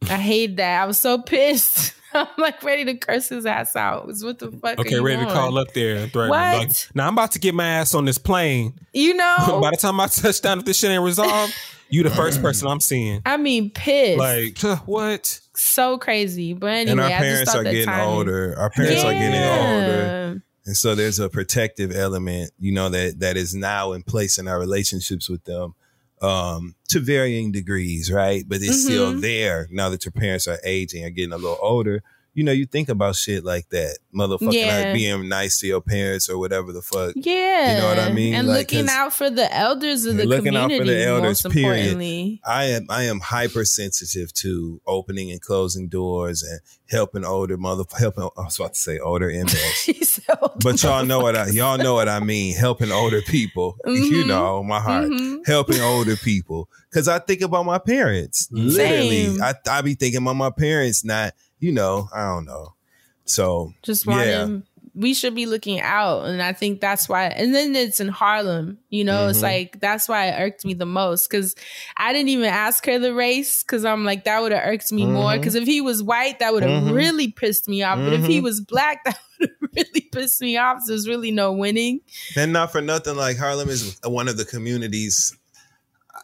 [0.03, 0.83] I hate that.
[0.83, 1.95] I was so pissed.
[2.15, 4.09] I'm like ready to curse his ass out.
[4.09, 4.79] It's what the fuck?
[4.79, 6.09] Okay, are you ready to call up there.
[6.09, 6.29] What?
[6.29, 8.75] Like, now I'm about to get my ass on this plane.
[8.93, 11.55] You know, By the time I touch down, if this shit ain't resolved,
[11.89, 12.43] you the first mm.
[12.43, 13.23] person I'm seeing.
[13.25, 14.19] I mean, pissed.
[14.19, 15.41] Like what?
[15.55, 16.53] so crazy.
[16.53, 18.55] But anyway, and our I just parents are that getting timing- older.
[18.59, 20.43] Our parents are getting older.
[20.65, 24.47] And so there's a protective element, you know, that that is now in place in
[24.49, 25.75] our relationships with them
[26.23, 28.45] um to varying degrees, right?
[28.47, 29.21] But it's still Mhm.
[29.23, 32.03] there now that your parents are aging or getting a little older.
[32.35, 33.99] You know, you think about shit like that.
[34.15, 34.85] Motherfucking Yeah.
[34.85, 37.13] like being nice to your parents or whatever the fuck.
[37.15, 38.35] Yeah, You know what I mean?
[38.35, 40.51] And Like, looking out for the elders of the community.
[40.51, 42.39] looking out for the elders, period.
[42.45, 48.25] I am I am hypersensitive to opening and closing doors and helping older mother helping
[48.25, 50.21] I was about to say older inmates.
[50.63, 52.57] but y'all know what I y'all know what I mean.
[52.57, 53.77] Helping older people.
[53.87, 54.27] You Mhm.
[54.27, 55.09] know, my heart.
[55.11, 55.47] Mhm.
[55.47, 56.69] Helping older people.
[56.93, 58.49] Cause I think about my parents.
[58.51, 59.27] Literally.
[59.37, 59.43] Same.
[59.43, 62.75] I I be thinking about my parents, not, you know, I don't know.
[63.25, 64.43] So just want yeah.
[64.43, 64.65] him
[64.95, 68.77] we should be looking out and i think that's why and then it's in harlem
[68.91, 69.43] you know it's Mhm.
[69.43, 71.55] like that's why it irked me the most because
[71.97, 75.07] i didn't even ask her the race because i'm like that would have irked me
[75.07, 75.39] more Mhm.
[75.41, 76.93] because if he was white that would have Mhm.
[76.93, 78.43] really pissed me off but if he Mhm.
[78.43, 82.01] was black that would have really pissed me off so there's really no winning
[82.37, 85.35] And not for nothing, like Harlem is one of the communities.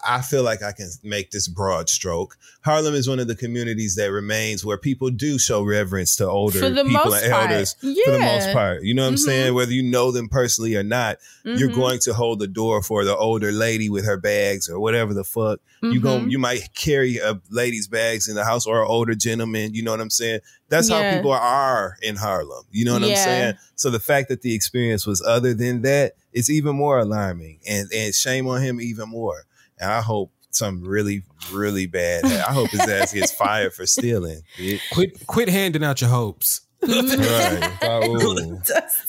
[0.08, 2.38] I feel like I can make this broad stroke.
[2.62, 6.58] Harlem is one of the communities that remains where people do show reverence to older
[6.60, 7.50] people and part.
[7.50, 8.52] elders for the most Yeah.
[8.54, 8.82] part.
[8.84, 9.18] You know what I'm Mhm.
[9.18, 9.54] saying?
[9.54, 11.74] Whether you know them personally or not, you're Mhm.
[11.74, 15.24] going to hold the door for the older lady with her bags or whatever the
[15.24, 15.60] fuck.
[15.82, 19.74] You go, you might carry a lady's bags in the house or an older gentleman.
[19.74, 20.40] You know what I'm saying?
[20.70, 22.64] That's how people are in Harlem.
[22.72, 23.54] You know what I'm saying?
[23.76, 27.88] So the fact that the experience was other than that, it's even more alarming, and
[27.92, 29.44] and shame on him even more.
[29.80, 31.22] And I hope something really,
[31.52, 32.24] really bad.
[32.24, 34.42] I hope his ass gets fired for stealing.
[34.56, 34.80] bitch.
[34.92, 36.62] Quit quit handing out your hopes.
[36.82, 37.74] right.
[37.82, 38.00] Oh.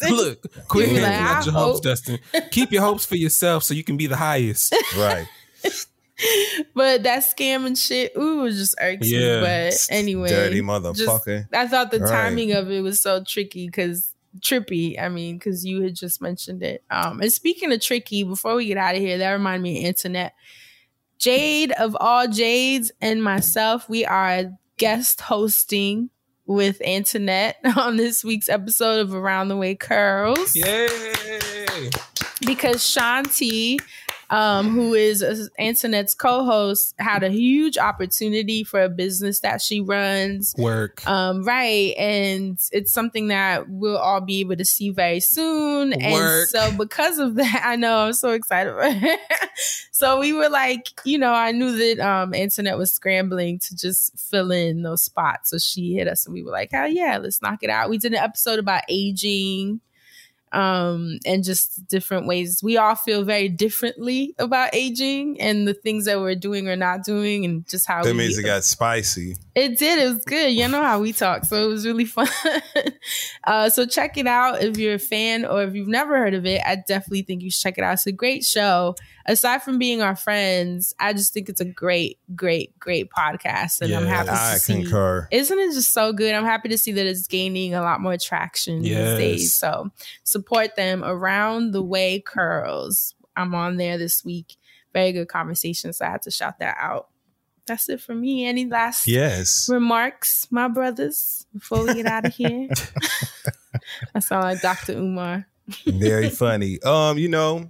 [0.09, 1.79] Look, quit You handing like, out I your hopes.
[1.81, 2.19] Dustin.
[2.51, 4.73] Keep your hopes for yourself so you can be the highest.
[4.97, 5.27] Right.
[6.75, 9.37] but that scam and shit ooh it just irks Yeah.
[9.37, 11.47] me but anyway Dirty just- motherfucker.
[11.53, 12.09] I thought the Right.
[12.09, 14.99] timing of it was so tricky because trippy.
[15.01, 16.83] I mean, because you had just mentioned it.
[16.91, 19.85] Um, and speaking of tricky, before we get out of here, that reminded me of
[19.85, 20.33] internet.
[21.19, 26.09] Jade of all Jades and myself, we are guest hosting
[26.45, 30.87] with Antoinette on this week's episode of Around the Way Curls Yay!
[32.45, 33.79] because Shanti,
[34.29, 35.23] um, who is
[35.57, 40.53] Antoinette's co-host, had a huge opportunity for a business that she runs.
[40.57, 41.05] Work.
[41.07, 41.95] Um, right.
[41.97, 45.93] And it's something that we'll all be able to see very soon.
[45.93, 46.49] And Work.
[46.49, 48.73] so because of that, I know I'm so excited.
[49.91, 54.17] so we were like, you know, I knew that um Antoinette was scrambling to just
[54.19, 55.49] fill in those spots.
[55.49, 57.89] So she hit us and we were like, hell yeah, let's knock it out.
[57.89, 59.81] We did an episode about aging
[60.51, 66.05] um and just different ways we all feel very differently about aging and the things
[66.05, 69.35] that we're doing or not doing and just how That we means it got spicy.
[69.59, 69.99] It did.
[69.99, 70.51] It was good.
[70.53, 72.27] You know how we talk, so it was really fun.
[73.43, 76.45] uh, so check it out if you're a fan or if you've never heard of
[76.45, 76.61] it.
[76.65, 77.93] I definitely think you should check it out.
[77.93, 78.95] It's a great show.
[79.25, 83.93] Aside from being our friends, I just think it's a great, great, great podcast, and
[83.93, 84.73] I'm Yeah, happy I to see.
[84.81, 85.27] concur.
[85.31, 86.33] Isn't it just so good?
[86.33, 89.17] I'm happy to see that it's gaining a lot more traction Yes.
[89.17, 89.55] these days.
[89.55, 89.91] So
[90.23, 93.13] support them around the way curls.
[93.35, 94.55] I'm on there this week.
[94.93, 95.93] Very good conversation.
[95.93, 97.08] So I had to shout that out.
[97.69, 98.45] That's it for me.
[98.45, 99.69] Any last Yes.
[99.71, 102.67] remarks, my brothers, before we get out of here?
[104.15, 104.93] I sound like Dr.
[104.93, 105.47] Umar.
[105.85, 106.81] Very funny.
[106.81, 107.69] Um, you know,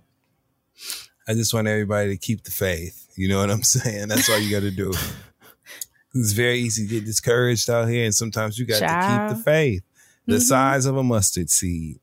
[1.27, 3.11] I just want everybody to keep the faith.
[3.15, 4.07] You know what I'm saying?
[4.07, 4.93] That's all you got to do.
[6.15, 9.43] It's very easy to get discouraged out here, and sometimes you got to keep the
[9.43, 9.83] faith.
[10.25, 10.41] The Mhm.
[10.41, 11.99] size of a mustard seed.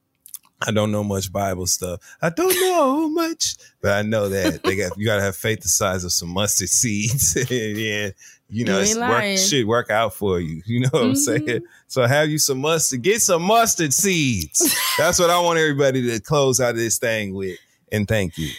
[0.62, 2.00] I don't know much Bible stuff.
[2.22, 5.60] I don't know much, but I know that they got you got to have faith
[5.62, 7.36] the size of some mustard seeds.
[7.50, 8.10] yeah,
[8.48, 10.62] you know, You it's work, shit work out for you.
[10.64, 11.16] You know what I'm Mhm.
[11.16, 11.60] saying?
[11.88, 13.02] So have you some mustard.
[13.02, 14.74] Get some mustard seeds.
[14.98, 17.58] That's what I want everybody to close out of this thing with.
[17.92, 18.50] And thank you.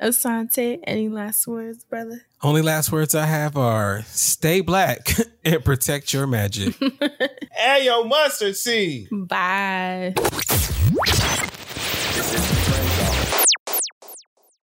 [0.00, 2.22] Asante, any last words, brother?
[2.44, 5.14] Only last words I have are stay black
[5.44, 6.74] and protect your magic.
[7.60, 9.08] and your mustard seed.
[9.12, 10.14] Bye.